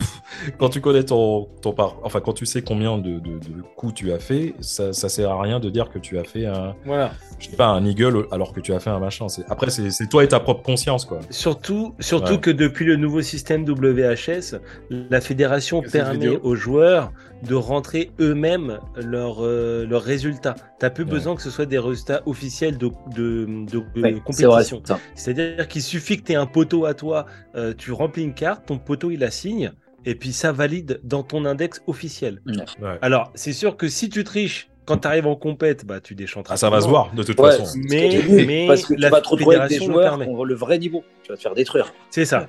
quand 0.58 0.70
tu 0.70 0.82
connais 0.82 1.04
ton, 1.04 1.48
ton 1.62 1.74
par... 1.74 1.98
enfin 2.04 2.20
quand 2.22 2.34
tu 2.34 2.46
sais 2.46 2.62
combien 2.62 2.98
de, 2.98 3.20
de, 3.20 3.40
de 3.40 3.62
coups 3.76 3.94
tu 3.94 4.12
as 4.12 4.20
fait, 4.20 4.54
ça, 4.60 4.94
ça 4.94 5.10
sert 5.10 5.32
à 5.32 5.42
rien 5.42 5.60
de 5.60 5.70
dire 5.70 5.90
que 5.90 6.00
tu 6.00 6.18
as 6.18 6.24
fait 6.24 6.46
un, 6.46 6.76
Voilà. 6.86 7.12
je 7.40 7.50
sais 7.50 7.56
pas, 7.56 7.68
un 7.68 7.86
eagle 7.86 8.26
alors 8.32 8.54
que 8.54 8.60
tu 8.60 8.74
as 8.74 8.80
fait 8.80 8.90
un 8.90 9.00
machin. 9.00 9.28
C'est- 9.30 9.44
Après, 9.50 9.70
c'est 9.70 9.90
c'est 9.92 10.08
toi 10.08 10.24
et 10.24 10.28
ta 10.28 10.40
propre 10.40 10.64
conscience, 10.64 11.06
quoi. 11.06 11.20
Surtout, 11.30 11.94
surtout 12.00 12.34
Ouais. 12.34 12.40
que 12.40 12.52
depuis 12.52 12.86
le 12.86 12.96
nouveau 12.96 13.22
système 13.22 13.64
WHS, 13.68 14.56
la 14.90 15.22
fédération 15.22 15.82
permet 15.82 16.38
aux 16.38 16.56
joueurs 16.56 17.12
de 17.48 17.56
rentrer 17.56 18.12
eux-mêmes 18.20 18.80
leurs 18.98 19.38
euh, 19.46 19.86
leurs 19.88 20.02
résultats. 20.04 20.56
T'as 20.78 20.90
plus 20.90 21.06
Ouais. 21.06 21.10
besoin 21.12 21.36
que 21.36 21.42
ce 21.42 21.50
soit 21.50 21.66
des 21.66 21.80
résultats 21.80 22.22
officiels 22.26 22.78
de, 22.78 22.90
de, 23.16 23.46
de- 23.46 23.66
de 23.96 24.02
Ouais, 24.02 24.16
c'est 24.32 24.46
vrai, 24.46 24.64
compétition. 24.66 24.82
C'est-à-dire 25.16 25.68
qu'il 25.68 25.82
suffit 25.82 26.18
que 26.18 26.24
tu 26.24 26.34
aies 26.34 26.36
un 26.36 26.46
poteau 26.46 26.86
à 26.86 26.94
toi, 26.94 27.26
euh, 27.56 27.74
tu 27.78 27.92
remplis 27.94 28.24
une 28.24 28.34
carte, 28.34 28.66
ton 28.66 28.78
poteau 28.78 29.10
il 29.12 29.20
la 29.20 29.32
signe, 29.32 29.72
et 30.06 30.16
puis 30.16 30.32
ça 30.34 30.52
valide 30.52 31.00
dans 31.04 31.24
ton 31.24 31.46
index 31.46 31.82
officiel. 31.88 32.42
Ouais. 32.48 32.98
Alors, 33.02 33.32
c'est 33.36 33.54
sûr 33.54 33.78
que 33.78 33.88
si 33.88 34.10
tu 34.10 34.24
triches 34.24 34.70
quand 34.86 34.98
tu 34.98 35.08
arrives 35.08 35.28
en 35.28 35.36
compète, 35.36 35.86
bah, 35.86 36.00
tu 36.00 36.16
déchanteras. 36.16 36.56
Ah, 36.56 36.58
ça 36.58 36.70
va 36.72 36.82
se 36.82 36.88
voir, 36.88 37.14
de 37.14 37.22
toute 37.24 37.40
Ouais, 37.40 37.52
façon. 37.58 37.78
Mais- 37.90 38.22
mais 38.46 38.66
parce 38.68 38.86
que 38.86 38.96
tu 38.96 39.00
la 39.00 39.10
vas 39.10 39.22
te 39.22 39.28
retrouver 39.30 39.58
avec 39.58 39.70
des 39.70 39.76
fédération 39.80 40.18
le 40.18 40.26
joueurs 40.26 40.40
ont 40.40 40.44
le 40.44 40.56
vrai 40.56 40.80
niveau. 40.80 41.04
Tu 41.24 41.32
vas 41.32 41.38
te 41.38 41.42
faire 41.44 41.54
détruire. 41.54 41.94
C'est 42.10 42.26
ça. 42.26 42.48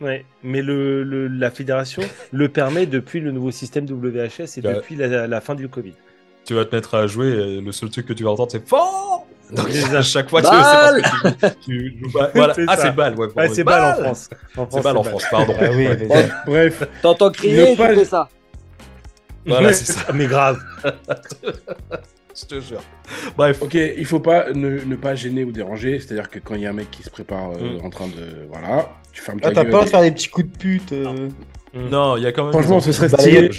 Ouais, 0.00 0.24
mais 0.42 0.62
le, 0.62 1.02
le- 1.02 1.28
la 1.28 1.50
fédération 1.50 2.02
le 2.32 2.48
permet 2.48 2.86
depuis 2.86 3.20
le 3.20 3.30
nouveau 3.30 3.50
système 3.50 3.84
WHS 3.84 4.58
et 4.58 4.66
Ouais. 4.66 4.74
depuis 4.74 4.94
la, 4.96 5.26
la 5.26 5.40
fin 5.40 5.54
du 5.54 5.68
Covid. 5.68 5.92
Tu 6.44 6.54
vas 6.54 6.64
te 6.64 6.74
mettre 6.74 6.94
à 6.94 7.06
jouer, 7.06 7.28
et 7.28 7.60
le 7.60 7.72
seul 7.72 7.90
truc 7.90 8.06
que 8.06 8.12
tu 8.12 8.22
vas 8.24 8.30
entendre, 8.30 8.52
c'est 8.52 8.66
fort 8.66 9.26
Donc, 9.52 9.68
C'est 9.70 9.94
à 9.96 10.02
chaque 10.02 10.28
fois, 10.28 10.42
tu 10.42 10.48
Balle 10.50 10.96
sais 10.96 11.02
parce 11.22 11.54
que 11.54 11.60
tu, 11.64 11.94
tu 11.94 11.98
joues 12.00 12.10
pas. 12.12 12.30
Voilà. 12.34 12.54
C'est 12.54 12.64
Ah, 12.68 12.76
c'est 12.76 12.90
balle, 12.92 13.14
ouais. 13.14 13.26
Ouais, 13.28 13.46
moi. 13.46 13.54
c'est 13.54 13.64
balle 13.64 13.84
en 13.84 14.02
France. 14.02 14.30
En 14.56 14.68
C'est 14.70 14.82
balle 14.82 14.96
en 14.96 15.02
France, 15.04 15.24
pardon. 15.30 15.54
Ah 15.60 15.64
oui, 15.72 15.86
Ouais. 15.88 16.28
Bref, 16.46 16.82
T'entends 17.02 17.30
crier, 17.30 17.62
Ne 17.62 17.70
tu 17.72 17.76
pas- 17.76 17.94
fais 17.94 18.04
ça. 18.04 18.28
Voilà, 19.46 19.72
c'est 19.72 19.92
ça, 19.92 20.12
Mais 20.12 20.26
grave. 20.26 20.58
je 22.34 22.44
te 22.46 22.60
jure. 22.60 22.82
Bref, 23.36 23.62
ok, 23.62 23.74
il 23.74 24.04
faut 24.04 24.20
pas 24.20 24.52
ne, 24.52 24.80
ne 24.84 24.96
pas 24.96 25.14
gêner 25.14 25.44
ou 25.44 25.52
déranger. 25.52 26.00
C'est-à-dire 26.00 26.28
que 26.28 26.38
quand 26.38 26.54
il 26.56 26.62
y 26.62 26.66
a 26.66 26.70
un 26.70 26.74
mec 26.74 26.90
qui 26.90 27.02
se 27.02 27.10
prépare 27.10 27.50
euh, 27.52 27.78
Mm. 27.80 27.84
en 27.86 27.90
train 27.90 28.06
de. 28.08 28.48
Voilà, 28.50 28.88
tu 29.12 29.22
fermes 29.22 29.40
ta 29.40 29.48
Ah, 29.48 29.52
t'as 29.52 29.62
gueule. 29.62 29.70
peur 29.72 29.84
de 29.84 29.88
faire 29.88 30.02
des 30.02 30.10
petits 30.10 30.28
coups 30.28 30.50
de 30.50 30.56
pute 30.58 30.92
euh, 30.92 31.28
non, 31.90 32.16
il 32.16 32.22
y 32.22 32.26
a 32.26 32.32
quand 32.32 32.44
même. 32.44 32.52
Franchement, 32.52 32.80
ce 32.80 32.92
serait 32.92 33.08
stylé. 33.08 33.50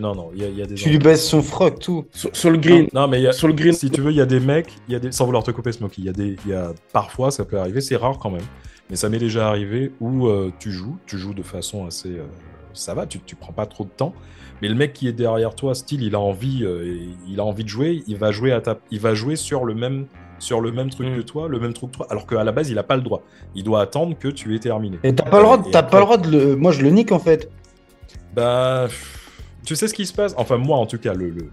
Non, 0.00 0.14
non, 0.14 0.30
il 0.34 0.42
y 0.42 0.44
a, 0.44 0.48
il 0.48 0.58
y 0.58 0.62
a 0.62 0.66
des. 0.66 0.74
Tu 0.74 0.90
lui 0.90 0.98
baisses 0.98 1.26
son 1.26 1.42
froc, 1.42 1.78
tout. 1.78 2.06
Sur, 2.12 2.34
sur 2.34 2.50
le 2.50 2.58
green, 2.58 2.88
Non, 2.92 3.08
mais 3.08 3.20
il 3.20 3.24
y 3.24 3.28
a, 3.28 3.32
sur 3.32 3.48
le 3.48 3.54
green, 3.54 3.72
si 3.72 3.90
tu 3.90 4.00
veux, 4.00 4.10
il 4.10 4.16
y 4.16 4.20
a 4.20 4.26
des 4.26 4.40
mecs, 4.40 4.72
il 4.88 4.92
y 4.92 4.96
a 4.96 4.98
des, 4.98 5.12
sans 5.12 5.24
vouloir 5.26 5.42
te 5.42 5.50
couper, 5.50 5.72
Smokey, 5.72 5.96
il 5.98 6.04
y 6.04 6.08
a 6.08 6.12
des, 6.12 6.36
il 6.44 6.50
y 6.50 6.54
a, 6.54 6.72
parfois, 6.92 7.30
ça 7.30 7.44
peut 7.44 7.58
arriver, 7.58 7.80
c'est 7.80 7.96
rare 7.96 8.18
quand 8.18 8.30
même, 8.30 8.44
mais 8.90 8.96
ça 8.96 9.08
m'est 9.08 9.18
déjà 9.18 9.48
arrivé 9.48 9.92
où 10.00 10.26
euh, 10.26 10.52
tu 10.58 10.70
joues, 10.70 10.96
tu 11.06 11.18
joues 11.18 11.34
de 11.34 11.42
façon 11.42 11.86
assez, 11.86 12.10
euh, 12.10 12.24
ça 12.72 12.94
va, 12.94 13.06
tu, 13.06 13.20
tu 13.20 13.36
prends 13.36 13.52
pas 13.52 13.66
trop 13.66 13.84
de 13.84 13.90
temps, 13.90 14.14
mais 14.62 14.68
le 14.68 14.74
mec 14.74 14.92
qui 14.92 15.08
est 15.08 15.12
derrière 15.12 15.54
toi, 15.54 15.74
style, 15.74 16.02
il 16.02 16.14
a 16.14 16.20
envie, 16.20 16.64
euh, 16.64 16.96
il 17.28 17.40
a 17.40 17.44
envie 17.44 17.64
de 17.64 17.68
jouer, 17.68 18.02
il 18.06 18.16
va 18.16 18.32
jouer 18.32 18.52
à 18.52 18.60
ta, 18.60 18.78
il 18.90 19.00
va 19.00 19.14
jouer 19.14 19.36
sur 19.36 19.64
le 19.64 19.74
même, 19.74 20.06
sur 20.38 20.60
le 20.60 20.70
même 20.72 20.90
truc 20.90 21.08
Mm. 21.08 21.16
que 21.16 21.20
toi, 21.22 21.48
le 21.48 21.58
même 21.58 21.72
truc 21.72 21.92
que 21.92 21.96
toi, 21.98 22.06
alors 22.10 22.26
qu'à 22.26 22.44
la 22.44 22.52
base, 22.52 22.68
il 22.70 22.78
a 22.78 22.82
pas 22.82 22.96
le 22.96 23.02
droit, 23.02 23.22
il 23.54 23.64
doit 23.64 23.80
attendre 23.82 24.16
que 24.18 24.28
tu 24.28 24.54
aies 24.54 24.58
terminé. 24.58 24.98
Et 25.02 25.14
t'as 25.14 25.24
pas 25.24 25.38
le 25.38 25.44
droit, 25.44 25.58
t'as 25.70 25.78
après- 25.80 25.90
pas 25.90 25.98
le 25.98 26.04
droit 26.04 26.16
de 26.18 26.30
le. 26.30 26.56
Moi, 26.56 26.72
je 26.72 26.82
le 26.82 26.90
nique 26.90 27.12
en 27.12 27.18
fait. 27.18 27.50
Bah, 28.34 28.88
tu 29.64 29.76
sais 29.76 29.88
ce 29.88 29.94
qui 29.94 30.06
se 30.06 30.12
passe? 30.12 30.34
Enfin, 30.36 30.56
moi, 30.58 30.76
en 30.78 30.86
tout 30.86 30.98
cas, 30.98 31.14
le, 31.14 31.30
le- 31.30 31.50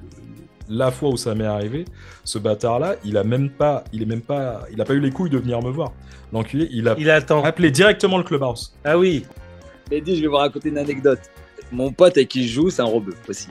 la 0.69 0.91
fois 0.91 1.09
où 1.09 1.17
ça 1.17 1.35
m'est 1.35 1.45
arrivé, 1.45 1.85
ce 2.23 2.39
bâtard-là, 2.39 2.95
il 3.03 3.17
a 3.17 3.23
même 3.23 3.49
pas, 3.49 3.83
il 3.93 4.01
est 4.01 4.05
même 4.05 4.21
pas, 4.21 4.61
il 4.71 4.79
a 4.81 4.85
pas 4.85 4.93
eu 4.93 4.99
les 4.99 5.11
couilles 5.11 5.29
de 5.29 5.37
venir 5.37 5.61
me 5.61 5.69
voir. 5.69 5.91
L'enculé, 6.31 6.67
il 6.71 6.87
a 6.87 6.95
Il 6.97 7.09
attend. 7.09 7.43
appelé 7.43 7.69
directement 7.71 8.17
le 8.17 8.23
clubhouse. 8.23 8.73
Ah 8.83 8.97
oui. 8.97 9.25
Mais 9.91 10.01
dis, 10.01 10.15
je 10.15 10.21
vais 10.21 10.27
vous 10.27 10.35
raconter 10.37 10.69
une 10.69 10.77
anecdote. 10.77 11.19
Mon 11.71 11.91
pote 11.91 12.17
avec 12.17 12.29
qui 12.29 12.47
je 12.47 12.53
joue, 12.53 12.69
c'est 12.69 12.81
un 12.81 12.85
rebeu 12.85 13.13
aussi. 13.27 13.49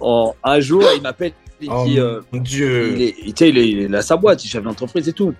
En- 0.00 0.34
un 0.44 0.60
jour, 0.60 0.82
il 0.96 1.02
m'appelle, 1.02 1.32
il 1.60 1.68
Oh 1.70 1.84
dit, 1.86 1.98
euh, 1.98 2.20
mon 2.32 2.40
dieu. 2.40 2.94
il, 2.96 3.02
est, 3.02 3.12
tu 3.14 3.32
sais, 3.36 3.48
il, 3.48 3.58
est, 3.58 3.68
il 3.68 3.94
est 3.94 3.96
à 3.96 4.02
sa 4.02 4.16
boîte, 4.16 4.44
il 4.44 4.46
est 4.46 4.50
chef 4.50 4.62
d'entreprise 4.62 5.08
et 5.08 5.12
tout. 5.12 5.34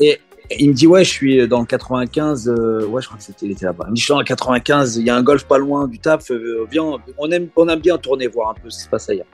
Et 0.00 0.20
il 0.58 0.70
me 0.70 0.74
dit, 0.74 0.86
ouais, 0.86 1.04
je 1.04 1.10
suis 1.10 1.48
dans 1.48 1.60
le 1.60 1.66
95, 1.66 2.48
euh, 2.48 2.86
ouais, 2.86 3.02
je 3.02 3.06
crois 3.06 3.18
que 3.18 3.24
c'était, 3.24 3.46
il 3.46 3.52
était 3.52 3.66
là-bas. 3.66 3.84
Il 3.88 3.90
me 3.90 3.94
dit, 3.94 4.00
je 4.00 4.04
suis 4.06 4.12
dans 4.12 4.18
le 4.18 4.24
95, 4.24 4.96
il 4.96 5.06
y 5.06 5.10
a 5.10 5.16
un 5.16 5.22
golf 5.22 5.44
pas 5.44 5.58
loin 5.58 5.86
du 5.86 5.98
taf, 5.98 6.30
euh, 6.30 6.66
viens, 6.70 6.84
on 7.18 7.30
aime, 7.30 7.48
on 7.56 7.68
aime 7.68 7.80
bien 7.80 7.98
tourner, 7.98 8.28
voir 8.28 8.50
un 8.50 8.54
peu 8.54 8.70
ce 8.70 8.78
qui 8.78 8.84
se 8.84 8.88
passe 8.88 9.08
ailleurs. 9.10 9.26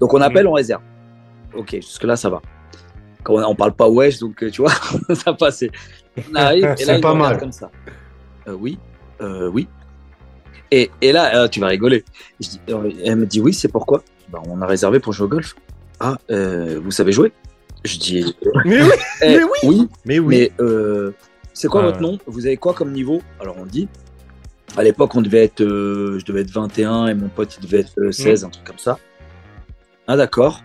Donc 0.00 0.12
on 0.12 0.20
appelle, 0.20 0.46
on 0.46 0.52
réserve. 0.52 0.82
Ok, 1.54 1.74
jusque-là, 1.76 2.16
ça 2.16 2.28
va. 2.28 2.42
Quand 3.22 3.34
on, 3.34 3.44
on 3.50 3.54
parle 3.54 3.72
pas 3.72 3.88
wesh, 3.88 4.18
donc 4.18 4.36
tu 4.50 4.60
vois, 4.60 4.72
ça 5.14 5.32
passe. 5.32 5.64
On 6.30 6.34
arrive, 6.34 6.64
et 6.78 6.84
là, 6.84 6.96
il 6.96 7.00
pas 7.00 7.14
mal. 7.14 7.38
comme 7.38 7.52
ça. 7.52 7.70
Oui, 8.46 8.78
oui. 9.52 9.66
Et, 10.70 10.90
et 11.00 11.12
là, 11.12 11.48
tu 11.48 11.60
vas 11.60 11.68
rigoler. 11.68 12.04
Je 12.40 12.48
dis, 12.50 12.60
elle 13.04 13.16
me 13.16 13.24
dit, 13.24 13.40
oui, 13.40 13.54
c'est 13.54 13.68
pourquoi? 13.68 14.02
Bah, 14.28 14.40
On 14.48 14.60
a 14.62 14.66
réservé 14.66 15.00
pour 15.00 15.12
jouer 15.12 15.26
au 15.26 15.28
golf. 15.28 15.54
Ah, 16.00 16.16
euh, 16.30 16.80
vous 16.82 16.90
savez 16.90 17.12
jouer? 17.12 17.32
Je 17.84 17.98
dis, 17.98 18.36
Mais 18.64 18.82
oui. 18.82 18.88
eh, 19.22 19.28
Mais 19.38 19.42
oui, 19.62 19.88
Mais 20.04 20.18
oui. 20.18 20.36
mais 20.36 20.52
euh, 20.64 21.12
c'est 21.52 21.68
quoi 21.68 21.82
Ah 21.82 21.86
votre 21.86 22.00
nom? 22.00 22.18
Vous 22.26 22.46
avez 22.46 22.56
quoi 22.56 22.74
comme 22.74 22.92
niveau? 22.92 23.22
Alors 23.40 23.56
on 23.58 23.66
dit. 23.66 23.88
À 24.76 24.82
l'époque, 24.82 25.14
on 25.14 25.22
devait 25.22 25.44
être, 25.44 25.62
euh, 25.62 26.18
je 26.18 26.24
devais 26.24 26.40
être 26.42 26.50
21 26.50 27.06
et 27.06 27.14
mon 27.14 27.28
pote 27.28 27.56
il 27.58 27.64
devait 27.64 27.80
être 27.80 27.92
euh, 27.98 28.12
16, 28.12 28.42
Mm. 28.42 28.46
un 28.46 28.50
truc 28.50 28.64
comme 28.64 28.78
ça. 28.78 28.98
Ah 30.06 30.16
d'accord. 30.16 30.62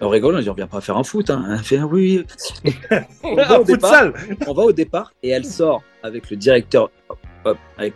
On 0.00 0.08
rigole, 0.10 0.34
on 0.36 0.40
dit 0.40 0.50
on 0.50 0.54
vient 0.54 0.66
pas 0.66 0.80
faire 0.82 0.96
un 0.98 1.04
foot. 1.04 1.30
Hein. 1.30 1.44
Elle 1.52 1.58
fait 1.64 1.78
ah 1.78 1.86
oui. 1.86 2.24
oui. 2.64 2.74
on, 3.22 3.34
va 3.34 3.52
Un 3.54 3.58
au 3.60 3.64
départ, 3.64 4.04
on 4.46 4.52
va 4.52 4.62
au 4.64 4.72
départ 4.72 5.12
et 5.22 5.30
elle 5.30 5.44
sort 5.46 5.82
avec 6.02 6.28
le 6.30 6.36
directeur. 6.36 6.90
hop, 7.08 7.18
hop, 7.44 7.58
avec, 7.78 7.94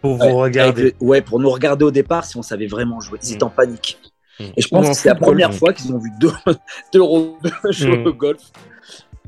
Pour 0.00 0.20
avec 0.22 0.32
vous 0.32 0.38
regarder. 0.38 0.82
le- 0.84 0.94
ouais, 1.00 1.20
pour 1.20 1.40
nous 1.40 1.50
regarder 1.50 1.84
au 1.84 1.90
départ 1.90 2.24
si 2.24 2.36
on 2.38 2.42
savait 2.42 2.68
vraiment 2.68 3.00
jouer. 3.00 3.18
Ils 3.22 3.34
étaient 3.34 3.42
en 3.42 3.50
panique. 3.50 3.98
Mm. 4.40 4.44
Et 4.56 4.62
je 4.62 4.68
pense 4.68 4.88
que 4.88 4.94
c'est 4.94 5.08
la 5.08 5.14
première 5.14 5.52
fois 5.54 5.72
qu'ils 5.72 5.92
ont 5.92 5.98
vu 5.98 6.10
deux, 6.20 6.32
deux 6.92 7.00
jouer 7.70 7.98
Mm. 7.98 8.06
au 8.06 8.12
golf. 8.14 8.42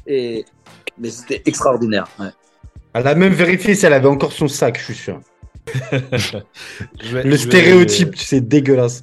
Et, 0.06 0.44
mais 0.98 1.10
c'était 1.10 1.42
extraordinaire. 1.46 2.06
ouais. 2.18 2.28
Elle 2.92 3.06
a 3.08 3.14
même 3.14 3.32
vérifié 3.32 3.74
si 3.74 3.84
elle 3.86 3.92
avait 3.92 4.06
encore 4.08 4.32
son 4.32 4.46
sac, 4.48 4.78
je 4.78 4.84
suis 4.84 4.94
sûr. 4.94 5.20
Je 7.00 7.14
vais- 7.16 7.22
Le 7.22 7.22
je 7.22 7.28
vais- 7.30 7.36
stéréotype, 7.38 8.16
c'est 8.16 8.40
dégueulasse. 8.40 9.02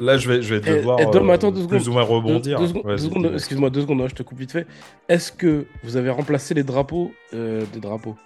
Là, 0.00 0.16
je 0.16 0.28
vais, 0.28 0.42
je 0.42 0.54
vais 0.54 0.60
Eh, 0.66 0.76
devoir 0.78 0.98
eh, 1.00 1.06
Dom, 1.06 1.30
euh, 1.30 1.34
attends 1.34 1.52
deux 1.52 1.66
plus 1.68 1.78
secondes. 1.80 1.88
ou 1.88 1.92
moins 1.92 2.02
rebondir. 2.02 2.60
Ouais, 2.84 2.94
excuse-moi, 3.34 3.70
deux 3.70 3.82
secondes, 3.82 4.04
je 4.08 4.14
te 4.14 4.22
coupe 4.24 4.38
vite 4.38 4.50
fait. 4.50 4.66
Est-ce 5.08 5.30
que 5.30 5.66
vous 5.84 5.96
avez 5.96 6.10
remplacé 6.10 6.52
les 6.54 6.64
drapeaux 6.64 7.12
euh, 7.32 7.64
des 7.72 7.78
drapeaux? 7.80 8.16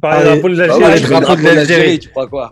Par 0.00 0.18
les 0.20 0.20
Ah, 0.20 0.24
drapeaux 0.32 0.48
de 0.48 0.54
Bah 0.56 0.66
l'Algérie. 0.66 0.84
ouais, 0.84 0.94
les 1.00 1.06
drapeaux 1.06 1.34
le 1.36 1.42
de 1.42 1.48
l'Algérie. 1.54 1.98
tu 1.98 2.08
crois 2.08 2.26
quoi? 2.26 2.48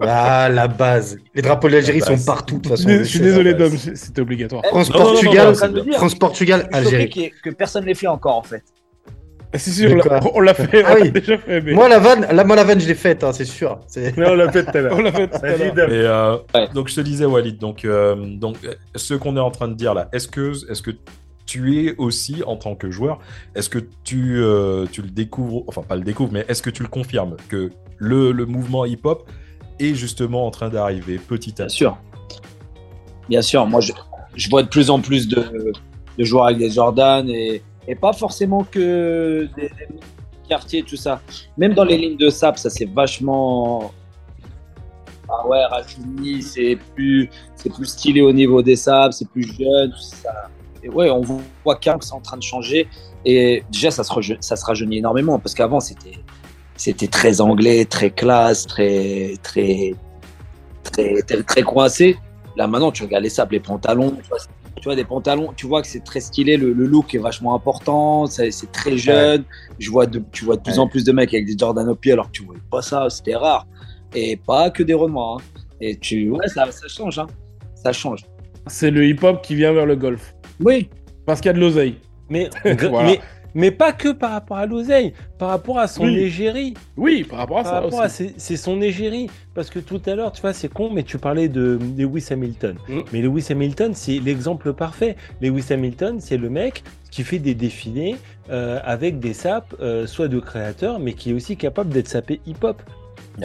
Ah, 0.00 0.48
la 0.48 0.68
base. 0.68 1.18
Les 1.34 1.42
drapeaux 1.42 1.66
de 1.68 1.72
l'Algérie 1.74 1.98
La 1.98 2.06
sont 2.06 2.24
partout, 2.24 2.58
de 2.58 2.62
toute 2.62 2.70
façon. 2.70 2.88
je 2.88 3.02
suis 3.02 3.18
c'est 3.18 3.24
désolé, 3.24 3.50
la. 3.50 3.58
Dom, 3.58 3.76
c'est- 3.76 3.96
c'était 3.96 4.20
obligatoire. 4.20 4.62
France, 4.64 4.90
Non, 4.90 4.98
non, 4.98 5.04
non, 5.04 5.08
non, 5.08 5.12
Portugal, 5.20 5.48
non, 5.48 5.54
c'est 5.54 5.68
bien. 5.84 5.98
France, 5.98 6.14
Portugal, 6.14 6.60
Je 6.70 6.76
suis 6.76 6.84
choqué 6.84 6.96
Algérie. 6.96 7.32
que 7.42 7.50
personne 7.50 7.82
ne 7.82 7.88
l'ait 7.88 7.94
fait 7.94 8.06
encore 8.06 8.36
en 8.36 8.42
fait. 8.44 8.62
Ah, 9.52 9.58
si, 9.58 9.70
si, 9.72 9.82
De 9.82 9.88
on 9.88 9.96
l'a- 9.96 10.04
l'a 10.04 10.54
fait, 10.54 10.84
Ah 10.84 10.90
on 10.92 10.94
l'a 10.94 11.00
oui. 11.00 11.10
déjà 11.12 11.38
fait, 11.38 11.60
mais 11.60 11.72
Moi, 11.74 11.88
la 11.88 11.98
vanne, 12.00 12.26
là, 12.32 12.42
moi, 12.44 12.54
la 12.56 12.64
vanne, 12.64 12.80
je 12.80 12.86
l'ai 12.88 12.94
faite, 12.94 13.22
hein, 13.24 13.32
c'est 13.32 13.44
sûr. 13.44 13.80
C'est- 13.88 14.16
Mais 14.16 14.28
on 14.28 14.34
l'a 14.34 14.50
fait 14.52 14.64
tout 14.64 14.76
à 14.76 14.80
l'heure. 14.80 14.94
on 14.98 15.02
l'a 15.02 15.12
fait 15.12 15.28
tout 15.28 15.36
à 15.36 15.38
Vas-y, 15.40 15.58
l'heure. 15.58 15.74
Dom. 15.74 15.90
Et 15.90 15.94
euh, 15.94 16.36
Ouais. 16.54 16.68
donc 16.74 16.88
je 16.88 16.94
te 16.94 17.00
disais 17.00 17.24
Walid, 17.24 17.58
donc 17.58 17.84
euh, 17.84 18.14
donc 18.16 18.56
ce 18.94 19.14
qu'on 19.14 19.36
est 19.36 19.40
en 19.40 19.50
train 19.50 19.66
de 19.68 19.74
dire 19.74 19.94
là, 19.94 20.08
est-ce 20.12 20.28
que 20.28 20.52
est-ce 20.70 20.80
que 20.82 20.92
tu 21.46 21.84
es 21.84 21.96
aussi 21.96 22.42
en 22.46 22.56
tant 22.56 22.74
que 22.74 22.90
joueur, 22.90 23.18
est-ce 23.54 23.68
que 23.68 23.78
tu 24.02 24.38
euh, 24.38 24.86
tu 24.90 25.02
le 25.02 25.10
découvres, 25.10 25.64
enfin 25.66 25.82
pas 25.82 25.96
le 25.96 26.02
découvres, 26.02 26.32
mais 26.32 26.44
est-ce 26.48 26.62
que 26.62 26.70
tu 26.70 26.82
le 26.82 26.88
confirmes 26.88 27.36
que 27.48 27.70
le, 27.98 28.32
le 28.32 28.46
mouvement 28.46 28.84
hip-hop 28.84 29.28
est 29.78 29.94
justement 29.94 30.46
en 30.46 30.50
train 30.50 30.68
d'arriver 30.68 31.18
petit 31.18 31.52
à 31.52 31.54
Bien 31.56 31.66
petit 31.66 31.76
sûr. 31.76 31.98
Bien 33.28 33.42
sûr, 33.42 33.66
moi 33.66 33.80
je, 33.80 33.92
je 34.36 34.48
vois 34.48 34.62
de 34.62 34.68
plus 34.68 34.90
en 34.90 35.00
plus 35.00 35.28
de, 35.28 35.72
de 36.18 36.24
joueurs 36.24 36.46
avec 36.46 36.58
des 36.58 36.70
Jordan 36.70 37.28
et, 37.28 37.62
et 37.86 37.94
pas 37.94 38.12
forcément 38.12 38.64
que 38.64 39.48
des, 39.56 39.68
des 39.68 39.88
quartiers, 40.48 40.82
tout 40.82 40.96
ça. 40.96 41.20
Même 41.56 41.74
dans 41.74 41.84
les 41.84 41.98
lignes 41.98 42.18
de 42.18 42.30
sable, 42.30 42.58
ça 42.58 42.70
c'est 42.70 42.86
vachement. 42.86 43.92
Ah 45.28 45.46
ouais, 45.48 45.64
rajeuni, 45.64 46.42
c'est 46.42 46.78
plus, 46.94 47.30
plus 47.74 47.86
stylé 47.86 48.20
au 48.20 48.32
niveau 48.32 48.60
des 48.62 48.76
sables, 48.76 49.14
c'est 49.14 49.28
plus 49.28 49.42
jeune, 49.42 49.90
tout 49.90 49.98
ça. 49.98 50.50
Et 50.84 50.88
ouais, 50.90 51.10
on 51.10 51.22
voit 51.22 51.76
quand 51.82 52.00
c'est 52.02 52.12
en 52.12 52.20
train 52.20 52.36
de 52.36 52.42
changer. 52.42 52.86
Et 53.24 53.64
déjà, 53.72 53.90
ça 53.90 54.04
se, 54.04 54.12
reje- 54.12 54.36
ça 54.40 54.54
se 54.54 54.64
rajeunit 54.64 54.98
énormément 54.98 55.38
parce 55.38 55.54
qu'avant, 55.54 55.80
c'était, 55.80 56.18
c'était 56.76 57.08
très 57.08 57.40
anglais, 57.40 57.84
très 57.86 58.10
classe, 58.10 58.66
très, 58.66 59.34
très, 59.42 59.94
très, 60.82 61.22
très, 61.22 61.42
très 61.42 61.62
coincé. 61.62 62.18
Là, 62.56 62.66
maintenant, 62.66 62.92
tu 62.92 63.02
regardes 63.02 63.24
les 63.24 63.30
sables, 63.30 63.54
les 63.54 63.60
pantalons, 63.60 64.10
tu 64.22 64.28
vois, 64.28 64.38
tu 64.76 64.84
vois, 64.84 64.94
des 64.94 65.04
pantalons, 65.04 65.52
tu 65.56 65.66
vois 65.66 65.80
que 65.80 65.88
c'est 65.88 66.04
très 66.04 66.20
stylé, 66.20 66.56
le, 66.58 66.72
le 66.72 66.86
look 66.86 67.14
est 67.14 67.18
vachement 67.18 67.54
important, 67.54 68.26
c'est 68.26 68.50
c'est 68.50 68.70
très 68.70 68.98
jeune. 68.98 69.44
Je 69.78 69.90
vois 69.90 70.04
de, 70.06 70.22
tu 70.30 70.44
vois 70.44 70.56
de 70.56 70.62
plus 70.62 70.74
Ouais. 70.74 70.78
en 70.80 70.86
plus 70.88 71.04
de 71.04 71.12
mecs 71.12 71.32
avec 71.32 71.46
des 71.46 71.56
Jordan 71.56 71.88
au 71.88 71.94
pied 71.94 72.12
alors 72.12 72.26
que 72.26 72.32
tu 72.32 72.44
vois 72.44 72.56
pas 72.70 72.82
ça, 72.82 73.08
c'était 73.08 73.34
rare. 73.36 73.66
Et 74.14 74.36
pas 74.36 74.70
que 74.70 74.82
des 74.82 74.94
Renoirs. 74.94 75.38
hein. 75.38 75.60
Et 75.80 75.96
tu, 75.96 76.30
ouais, 76.30 76.46
ça, 76.48 76.70
ça 76.70 76.86
change, 76.88 77.18
hein. 77.18 77.26
Ça 77.74 77.92
change. 77.92 78.24
C'est 78.66 78.90
le 78.90 79.06
hip-hop 79.06 79.42
qui 79.42 79.54
vient 79.54 79.72
vers 79.72 79.86
le 79.86 79.96
golf. 79.96 80.33
Oui, 80.60 80.88
Parce 81.26 81.40
qu'il 81.40 81.48
y 81.48 81.50
a 81.50 81.54
de 81.54 81.60
l'oseille. 81.60 81.96
Mais, 82.28 82.48
Voilà. 82.64 83.02
mais, 83.08 83.20
mais 83.54 83.70
pas 83.70 83.92
que 83.92 84.08
par 84.10 84.32
rapport 84.32 84.56
à 84.56 84.66
l'oseille, 84.66 85.12
par 85.38 85.48
rapport 85.50 85.78
à 85.78 85.86
son 85.86 86.04
Oui. 86.04 86.16
égérie. 86.18 86.74
Oui, 86.96 87.24
par 87.24 87.38
rapport 87.40 87.58
à 87.58 87.62
Par 87.62 87.72
ça 87.72 87.80
rapport 87.80 88.00
à 88.02 88.06
aussi. 88.06 88.14
c'est 88.28 88.34
c'est 88.36 88.56
son 88.56 88.80
égérie. 88.82 89.28
Parce 89.54 89.70
que 89.70 89.78
tout 89.78 90.00
à 90.06 90.14
l'heure, 90.14 90.32
tu 90.32 90.40
vois, 90.40 90.52
c'est 90.52 90.68
con, 90.72 90.90
mais 90.92 91.02
tu 91.02 91.18
parlais 91.18 91.48
de 91.48 91.78
Lewis 91.96 92.26
Hamilton. 92.30 92.76
Mm. 92.88 93.00
Mais 93.12 93.20
Lewis 93.22 93.46
Hamilton, 93.50 93.92
c'est 93.94 94.18
l'exemple 94.18 94.72
parfait. 94.72 95.16
Lewis 95.40 95.66
Hamilton, 95.70 96.18
c'est 96.20 96.36
le 96.36 96.50
mec 96.50 96.82
qui 97.10 97.22
fait 97.22 97.38
des 97.38 97.54
défilés 97.54 98.16
euh, 98.50 98.80
avec 98.82 99.20
des 99.20 99.34
sapes, 99.34 99.74
euh, 99.80 100.06
soit 100.06 100.26
de 100.28 100.40
créateurs, 100.40 100.98
mais 100.98 101.12
qui 101.12 101.30
est 101.30 101.32
aussi 101.32 101.56
capable 101.56 101.90
d'être 101.90 102.08
sapé 102.08 102.40
hip-hop. 102.46 102.82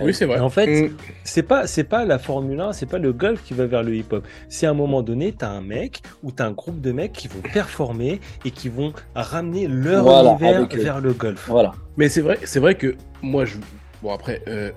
Oui, 0.03 0.13
c'est 0.13 0.25
vrai. 0.25 0.37
Et 0.37 0.41
en 0.41 0.49
fait, 0.49 0.67
Mm. 0.87 0.95
c'est 1.23 1.43
pas 1.43 1.65
c'est 1.67 1.83
pas 1.83 2.05
la 2.05 2.19
Formule 2.19 2.59
1, 2.59 2.73
c'est 2.73 2.85
pas 2.85 2.99
le 2.99 3.11
golf 3.11 3.41
qui 3.43 3.53
va 3.53 3.65
vers 3.65 3.81
le 3.83 3.95
hip-hop. 3.95 4.23
C'est 4.47 4.65
à 4.67 4.69
un 4.69 4.73
moment 4.75 5.01
donné, 5.01 5.33
tu 5.37 5.43
as 5.43 5.49
un 5.49 5.61
mec 5.61 6.01
ou 6.23 6.31
tu 6.31 6.43
as 6.43 6.45
un 6.45 6.51
groupe 6.51 6.79
de 6.81 6.91
mecs 6.91 7.11
qui 7.13 7.27
vont 7.27 7.41
performer 7.53 8.19
et 8.45 8.51
qui 8.51 8.69
vont 8.69 8.93
ramener 9.15 9.67
leur 9.67 10.03
Voilà, 10.03 10.31
univers 10.39 10.61
eux. 10.61 10.67
vers 10.79 10.99
le 11.01 11.13
golf. 11.13 11.45
voilà. 11.47 11.71
Mais 11.97 12.07
c'est 12.09 12.21
vrai, 12.21 12.37
c'est 12.43 12.59
vrai 12.59 12.75
que 12.75 12.95
moi, 13.21 13.45
je... 13.45 13.55
bon 14.03 14.13
après, 14.13 14.41
euh, 14.47 14.71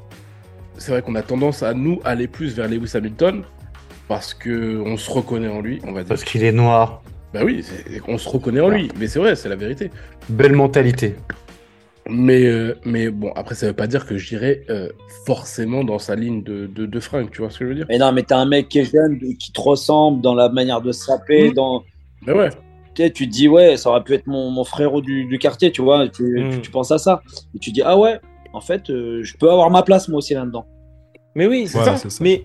c'est 0.79 0.93
vrai 0.93 1.03
qu'on 1.03 1.15
a 1.15 1.23
tendance 1.23 1.63
à 1.63 1.75
nous 1.75 2.01
aller 2.05 2.27
plus 2.27 2.55
vers 2.57 2.69
Lewis 2.69 2.93
Hamilton 2.95 3.43
parce 4.09 4.33
que 4.35 4.81
on 4.85 4.97
se 4.97 5.11
reconnaît 5.11 5.49
en 5.49 5.61
lui, 5.61 5.81
on 5.85 5.93
va 5.93 6.01
dire. 6.01 6.09
Parce 6.09 6.25
qu'il 6.25 6.43
est 6.43 6.53
noir. 6.53 7.03
Bah 7.35 7.41
oui, 7.45 7.65
on 8.09 8.19
se 8.19 8.29
reconnaît 8.29 8.61
en 8.61 8.69
lui, 8.69 8.91
mais 8.99 9.07
c'est 9.09 9.19
vrai, 9.19 9.37
c'est 9.37 9.49
la 9.49 9.57
vérité. 9.57 9.91
Belle 10.29 10.53
mentalité. 10.53 11.17
Mais, 12.09 12.45
euh, 12.47 12.77
mais 12.85 13.11
bon, 13.11 13.33
après, 13.37 13.55
ça 13.55 13.67
veut 13.69 13.73
pas 13.73 13.87
dire 13.87 14.07
que 14.07 14.17
j'irai 14.17 14.65
euh, 14.71 14.89
forcément 15.25 15.85
dans 15.85 15.99
sa 15.99 16.17
ligne 16.17 16.43
de, 16.43 16.67
de, 16.67 16.85
de 16.87 17.01
fringues, 17.01 17.31
tu 17.31 17.41
vois 17.43 17.51
ce 17.51 17.61
que 17.61 17.65
je 17.65 17.69
veux 17.71 17.77
dire? 17.77 17.87
Mais 17.89 17.99
non, 17.99 18.11
mais 18.13 18.23
t'as 18.25 18.39
un 18.39 18.47
mec 18.47 18.69
qui 18.69 18.81
est 18.81 18.85
jeune, 18.93 19.19
qui 19.39 19.53
te 19.53 19.61
ressemble 19.61 20.21
dans 20.21 20.35
la 20.35 20.49
manière 20.49 20.81
de 20.81 20.91
se 20.93 21.05
saper, 21.05 21.49
Mhm. 21.49 21.55
dans. 21.55 21.85
Mais 22.27 22.33
ouais, 22.33 22.51
Tu 22.95 23.03
sais, 23.05 23.11
tu 23.11 23.27
te 23.27 23.33
dis, 23.33 23.49
ouais, 23.49 23.77
ça 23.77 23.89
aurait 23.91 24.03
pu 24.05 24.15
être 24.15 24.27
mon, 24.27 24.51
mon 24.51 24.65
frérot 24.65 25.01
du, 25.01 25.25
du 25.25 25.39
quartier, 25.39 25.71
tu 25.73 25.81
vois. 25.81 26.09
Tu, 26.09 26.23
Mhm. 26.41 26.51
tu, 26.51 26.61
tu 26.63 26.71
penses 26.71 26.91
à 26.91 26.99
ça. 26.99 27.23
Et 27.55 27.59
tu 27.59 27.71
dis, 27.71 27.83
ah 27.83 27.97
ouais, 27.97 28.19
en 28.53 28.61
fait, 28.61 28.91
euh, 28.91 29.23
je 29.23 29.35
peux 29.39 29.51
avoir 29.51 29.71
ma 29.71 29.83
place 29.83 30.09
moi 30.09 30.19
aussi 30.19 30.35
là-dedans. 30.35 30.67
Mais 31.35 31.47
oui, 31.47 31.67
c'est 31.69 31.79
Voilà, 31.79 31.97
ça. 31.97 32.09
Mais, 32.21 32.43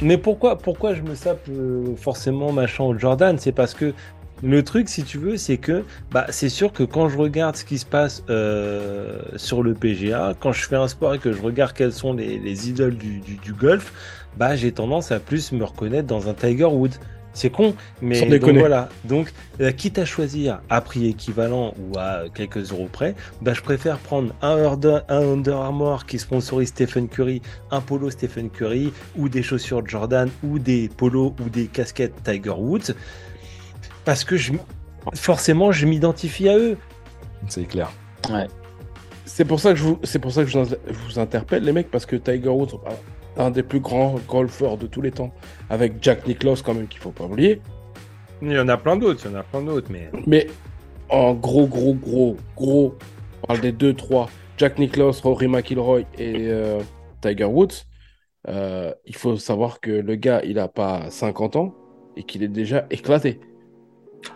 mais 0.00 0.16
pourquoi, 0.16 0.56
pourquoi 0.56 0.94
je 0.94 1.02
me 1.02 1.14
sape 1.14 1.46
euh, 1.50 1.94
forcément 1.96 2.52
machin 2.52 2.84
au 2.84 2.96
Jordan? 2.96 3.36
C'est 3.38 3.52
parce 3.52 3.74
que 3.74 3.92
le 4.42 4.62
truc, 4.64 4.88
si 4.88 5.04
tu 5.04 5.18
veux, 5.18 5.36
c'est 5.36 5.56
que 5.56 5.84
bah, 6.10 6.26
c'est 6.30 6.48
sûr 6.48 6.72
que 6.72 6.82
quand 6.82 7.08
je 7.08 7.16
regarde 7.16 7.56
ce 7.56 7.64
qui 7.64 7.78
se 7.78 7.86
passe 7.86 8.24
euh, 8.28 9.20
sur 9.36 9.62
le 9.62 9.74
PGA, 9.74 10.34
quand 10.40 10.52
je 10.52 10.66
fais 10.66 10.76
un 10.76 10.88
sport 10.88 11.14
et 11.14 11.18
que 11.18 11.32
je 11.32 11.40
regarde 11.40 11.72
quelles 11.72 11.92
sont 11.92 12.12
les, 12.12 12.38
les 12.38 12.68
idoles 12.68 12.96
du, 12.96 13.20
du, 13.20 13.36
du 13.36 13.52
golf, 13.52 13.92
bah, 14.36 14.56
j'ai 14.56 14.72
tendance 14.72 15.12
à 15.12 15.20
plus 15.20 15.52
me 15.52 15.64
reconnaître 15.64 16.08
dans 16.08 16.28
un 16.28 16.34
Tiger 16.34 16.64
Woods. 16.64 16.98
C'est 17.34 17.48
con, 17.48 17.74
mais 18.02 18.38
donc 18.38 18.58
voilà. 18.58 18.90
Donc, 19.04 19.32
euh, 19.62 19.72
quitte 19.72 19.98
à 19.98 20.04
choisir 20.04 20.60
à 20.68 20.82
prix 20.82 21.08
équivalent 21.08 21.72
ou 21.78 21.98
à 21.98 22.24
quelques 22.34 22.72
euros 22.72 22.90
près, 22.92 23.14
bah, 23.40 23.54
je 23.54 23.62
préfère 23.62 23.96
prendre 23.98 24.34
un 24.42 24.56
Under, 24.56 25.02
un 25.08 25.22
Under 25.32 25.56
Armour 25.56 26.04
qui 26.04 26.18
sponsorise 26.18 26.68
Stephen 26.68 27.08
Curry, 27.08 27.40
un 27.70 27.80
polo 27.80 28.10
Stephen 28.10 28.50
Curry, 28.50 28.92
ou 29.16 29.30
des 29.30 29.42
chaussures 29.42 29.86
Jordan, 29.86 30.28
ou 30.42 30.58
des 30.58 30.90
polos 30.94 31.32
ou 31.40 31.48
des 31.48 31.68
casquettes 31.68 32.22
Tiger 32.22 32.50
Woods, 32.50 32.92
parce 34.04 34.24
que 34.24 34.36
je, 34.36 34.52
forcément, 35.14 35.72
je 35.72 35.86
m'identifie 35.86 36.48
à 36.48 36.58
eux. 36.58 36.76
C'est 37.48 37.64
clair. 37.64 37.90
c'est 39.24 39.44
pour 39.44 39.60
ça 39.60 39.70
que 39.70 39.76
je 39.76 39.84
vous, 39.84 39.98
c'est 40.02 40.18
pour 40.18 40.32
ça 40.32 40.44
que 40.44 40.50
je 40.50 40.58
vous, 40.58 40.74
je 40.86 40.98
vous 41.08 41.18
interpelle, 41.18 41.64
les 41.64 41.72
mecs, 41.72 41.90
parce 41.90 42.06
que 42.06 42.16
Tiger 42.16 42.48
Woods, 42.48 42.78
un 43.36 43.50
des 43.50 43.62
plus 43.62 43.80
grands 43.80 44.16
golfeurs 44.28 44.76
de 44.76 44.86
tous 44.86 45.00
les 45.00 45.10
temps, 45.10 45.32
avec 45.70 45.94
Jack 46.02 46.26
Nicklaus 46.26 46.62
quand 46.62 46.74
même, 46.74 46.88
qu'il 46.88 47.00
faut 47.00 47.10
pas 47.10 47.24
oublier. 47.24 47.60
Il 48.42 48.52
y 48.52 48.58
en 48.58 48.68
a 48.68 48.76
plein 48.76 48.96
d'autres, 48.96 49.22
il 49.24 49.32
y 49.32 49.34
en 49.34 49.38
a 49.38 49.42
plein 49.42 49.62
d'autres, 49.62 49.88
mais 49.90 50.10
Mais 50.26 50.48
en 51.08 51.34
gros, 51.34 51.66
gros, 51.66 51.94
gros, 51.94 52.36
gros, 52.56 52.96
on 53.42 53.46
parle 53.46 53.60
des 53.60 53.72
deux, 53.72 53.94
trois, 53.94 54.28
Jack 54.58 54.78
Nicklaus, 54.78 55.20
Rory 55.22 55.48
McIlroy 55.48 56.00
et 56.18 56.48
euh, 56.48 56.80
Tiger 57.20 57.44
Woods. 57.44 57.84
euh, 58.48 58.92
il 59.06 59.14
faut 59.16 59.36
savoir 59.36 59.80
que 59.80 59.90
le 59.90 60.14
gars, 60.16 60.42
il 60.44 60.58
a 60.58 60.68
pas 60.68 61.10
50 61.10 61.56
ans 61.56 61.74
et 62.16 62.24
qu'il 62.24 62.42
est 62.42 62.48
déjà 62.48 62.86
éclaté. 62.90 63.40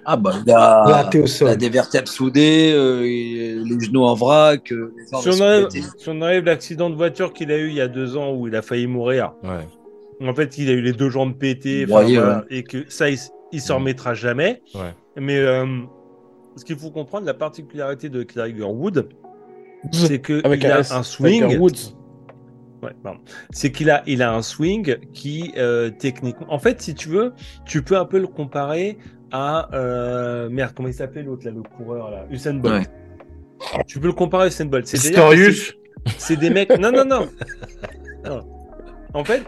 Ah 0.05 0.17
bah, 0.17 0.33
il 0.47 0.53
a, 0.53 1.09
il 1.15 1.47
a 1.47 1.57
des 1.57 1.69
vertèbres 1.69 2.09
soudées, 2.09 2.73
euh, 2.75 3.01
les 3.03 3.81
genoux 3.81 4.05
en 4.05 4.15
vrac. 4.15 4.73
euh, 4.73 4.93
si 5.21 5.29
on 5.29 5.41
enlève, 5.41 5.69
si 5.71 6.09
on 6.09 6.21
enlève 6.23 6.45
l'accident 6.45 6.91
de 6.91 6.95
voiture 6.97 7.33
qu'il 7.33 7.51
a 7.53 7.59
eu 7.59 7.69
il 7.69 7.75
y 7.75 7.81
a 7.81 7.89
deux 7.89 8.17
ans 8.17 8.33
où 8.35 8.49
il 8.49 8.57
a 8.57 8.63
failli 8.63 8.87
mourir, 8.87 9.33
Ouais. 9.43 10.29
en 10.29 10.35
fait, 10.35 10.59
il 10.59 10.69
a 10.69 10.73
eu 10.73 10.81
les 10.83 10.93
deux 10.93 11.11
jambes 11.11 11.37
pétées, 11.37 11.85
voyez, 11.85 12.17
voilà, 12.19 12.45
et 12.51 12.63
que 12.63 12.85
ça, 12.89 13.11
il, 13.11 13.19
il 13.53 13.61
s'en 13.61 13.75
Ouais. 13.75 13.81
remettra 13.81 14.15
jamais. 14.15 14.63
Ouais. 14.75 14.93
Mais 15.17 15.39
euh, 15.39 15.65
ce 16.57 16.65
qu'il 16.65 16.77
faut 16.77 16.91
comprendre, 16.91 17.27
la 17.27 17.35
particularité 17.35 18.09
de 18.09 18.23
Tiger 18.23 18.65
Wood, 18.65 19.09
c'est 19.93 20.19
que 20.21 20.45
Avec 20.45 20.63
il 20.63 20.71
a 20.71 20.81
S, 20.81 20.91
un 20.93 21.03
swing. 21.03 21.59
Ouais. 22.83 22.93
C'est 23.51 23.73
qu'il 23.73 23.91
a, 23.91 24.03
il 24.07 24.23
a 24.23 24.33
un 24.33 24.43
swing 24.43 24.97
qui, 25.13 25.53
euh, 25.57 25.91
techniquement. 25.91 26.47
En 26.53 26.59
fait, 26.59 26.81
si 26.83 26.95
tu 26.95 27.09
veux, 27.09 27.33
tu 27.65 27.83
peux 27.83 27.97
un 27.97 28.05
peu 28.05 28.19
le 28.19 28.27
comparer 28.27 28.99
à. 29.33 29.69
euh, 29.75 30.49
Merde, 30.49 30.73
comment 30.77 30.89
il 30.89 30.95
s'appelait 30.95 31.23
l'autre, 31.23 31.45
là, 31.45 31.51
le 31.53 31.63
coureur, 31.63 32.11
là? 32.11 32.27
Usain 32.31 32.55
Bolt. 32.55 32.89
Tu 33.87 33.99
peux 34.01 34.07
le 34.09 34.13
comparer 34.13 34.45
à 34.45 34.47
Usain 34.49 34.67
Bolt. 34.67 34.87
C'est- 34.87 34.99
C'est 36.19 36.37
des 36.37 36.51
mecs. 36.51 36.71
Non, 36.79 36.93
non, 36.93 37.05
non. 37.05 37.29
Non. 38.25 38.41
En 39.15 39.25
fait, 39.25 39.43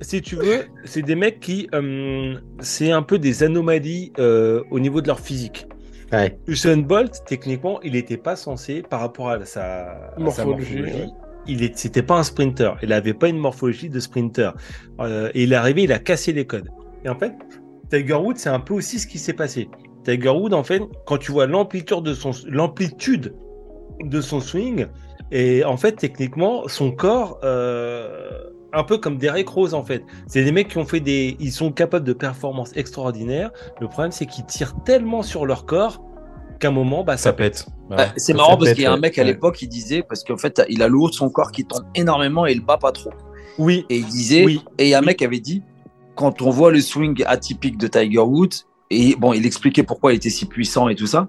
si 0.00 0.22
tu 0.22 0.36
veux, 0.36 0.64
c'est 0.84 1.02
des 1.02 1.14
mecs 1.14 1.40
qui. 1.40 1.68
euh, 1.74 2.34
c'est 2.60 2.90
un 2.90 3.02
peu 3.02 3.18
des 3.18 3.42
anomalies 3.42 4.12
euh, 4.18 4.62
au 4.70 4.80
niveau 4.80 5.00
de 5.02 5.06
leur 5.08 5.20
physique. 5.20 5.66
Ouais. 6.12 6.38
Usain 6.48 6.78
Bolt, 6.78 7.22
techniquement, 7.26 7.80
il 7.82 7.92
n'était 7.92 8.16
pas 8.16 8.34
censé, 8.34 8.82
par 8.82 9.00
rapport 9.00 9.30
à 9.30 9.44
sa 9.44 9.90
à 9.92 10.14
sa 10.16 10.20
Morphologie, 10.20 10.82
il 11.46 11.62
est, 11.62 11.76
c'était 11.78 12.02
pas 12.02 12.16
un 12.18 12.24
sprinter. 12.24 12.76
Il 12.82 12.88
n'avait 12.88 13.14
pas 13.14 13.28
une 13.28 13.38
morphologie 13.38 13.88
de 13.88 14.00
sprinter. 14.00 14.50
Euh, 15.00 15.30
et 15.34 15.44
il 15.44 15.52
est 15.52 15.56
arrivé, 15.56 15.84
il 15.84 15.92
a 15.92 15.98
cassé 16.00 16.32
les 16.32 16.46
codes. 16.46 16.68
Et 17.04 17.08
en 17.08 17.14
fait, 17.14 17.32
Tiger 17.90 18.14
Woods, 18.14 18.36
c'est 18.36 18.48
un 18.50 18.60
peu 18.60 18.74
aussi 18.74 18.98
ce 18.98 19.06
qui 19.06 19.18
s'est 19.18 19.32
passé. 19.32 19.68
Tiger 20.04 20.30
Woods, 20.30 20.52
en 20.54 20.64
fait, 20.64 20.82
quand 21.06 21.18
tu 21.18 21.32
vois 21.32 21.46
l'amplitude 21.46 22.02
de 22.02 22.14
son, 22.14 22.30
l'amplitude 22.46 23.34
de 24.02 24.20
son 24.20 24.40
swing, 24.40 24.86
et 25.32 25.64
en 25.64 25.76
fait, 25.76 25.92
techniquement, 25.92 26.66
son 26.68 26.90
corps, 26.92 27.38
euh, 27.44 28.30
un 28.72 28.84
peu 28.84 28.98
comme 28.98 29.18
Derek 29.18 29.48
Rose, 29.48 29.74
en 29.74 29.84
fait. 29.84 30.02
C'est 30.26 30.44
des 30.44 30.52
mecs 30.52 30.68
qui 30.68 30.78
ont 30.78 30.84
fait 30.86 31.00
des, 31.00 31.36
ils 31.40 31.52
sont 31.52 31.72
capables 31.72 32.04
de 32.06 32.12
performances 32.12 32.72
extraordinaires. 32.76 33.50
Le 33.80 33.88
problème, 33.88 34.12
c'est 34.12 34.26
qu'ils 34.26 34.46
tirent 34.46 34.74
tellement 34.84 35.22
sur 35.22 35.44
leur 35.46 35.66
corps 35.66 36.02
qu'à 36.60 36.68
un 36.68 36.72
moment, 36.72 37.04
bah, 37.04 37.16
Ça 37.16 37.24
ça 37.24 37.32
pète. 37.32 37.66
Ouais, 37.90 37.96
Ouais. 37.98 38.12
c'est 38.16 38.32
Ça 38.32 38.34
marrant 38.34 38.56
parce 38.56 38.72
qu'il 38.72 38.82
y 38.82 38.86
a 38.86 38.92
un 38.92 38.94
ouais. 38.94 39.00
mec 39.00 39.18
à 39.18 39.24
l'époque 39.24 39.56
qui 39.56 39.68
disait, 39.68 40.02
parce 40.02 40.24
qu'en 40.24 40.36
fait, 40.36 40.62
il 40.68 40.82
a 40.82 40.88
le 40.88 40.96
haut 40.98 41.08
de 41.08 41.14
son 41.14 41.30
corps 41.30 41.52
qui 41.52 41.64
tombe 41.66 41.84
énormément 41.94 42.46
et 42.46 42.52
il 42.52 42.60
bat 42.64 42.78
pas 42.78 42.92
trop. 42.92 43.10
Oui, 43.58 43.84
Et 43.88 43.98
il 43.98 44.06
disait, 44.06 44.44
oui. 44.44 44.62
et 44.78 44.84
il 44.86 44.88
y 44.90 44.94
a 44.94 44.98
un 44.98 45.02
oui. 45.02 45.06
mec 45.06 45.18
qui 45.18 45.24
avait 45.24 45.40
dit, 45.40 45.62
quand 46.20 46.42
on 46.42 46.50
voit 46.50 46.70
le 46.70 46.80
swing 46.80 47.22
atypique 47.26 47.78
de 47.78 47.86
Tiger 47.86 48.18
Woods, 48.18 48.66
et 48.90 49.16
bon, 49.16 49.32
il 49.32 49.46
expliquait 49.46 49.82
pourquoi 49.82 50.12
il 50.12 50.16
était 50.16 50.30
si 50.30 50.44
puissant 50.46 50.88
et 50.88 50.94
tout 50.94 51.06
ça, 51.06 51.28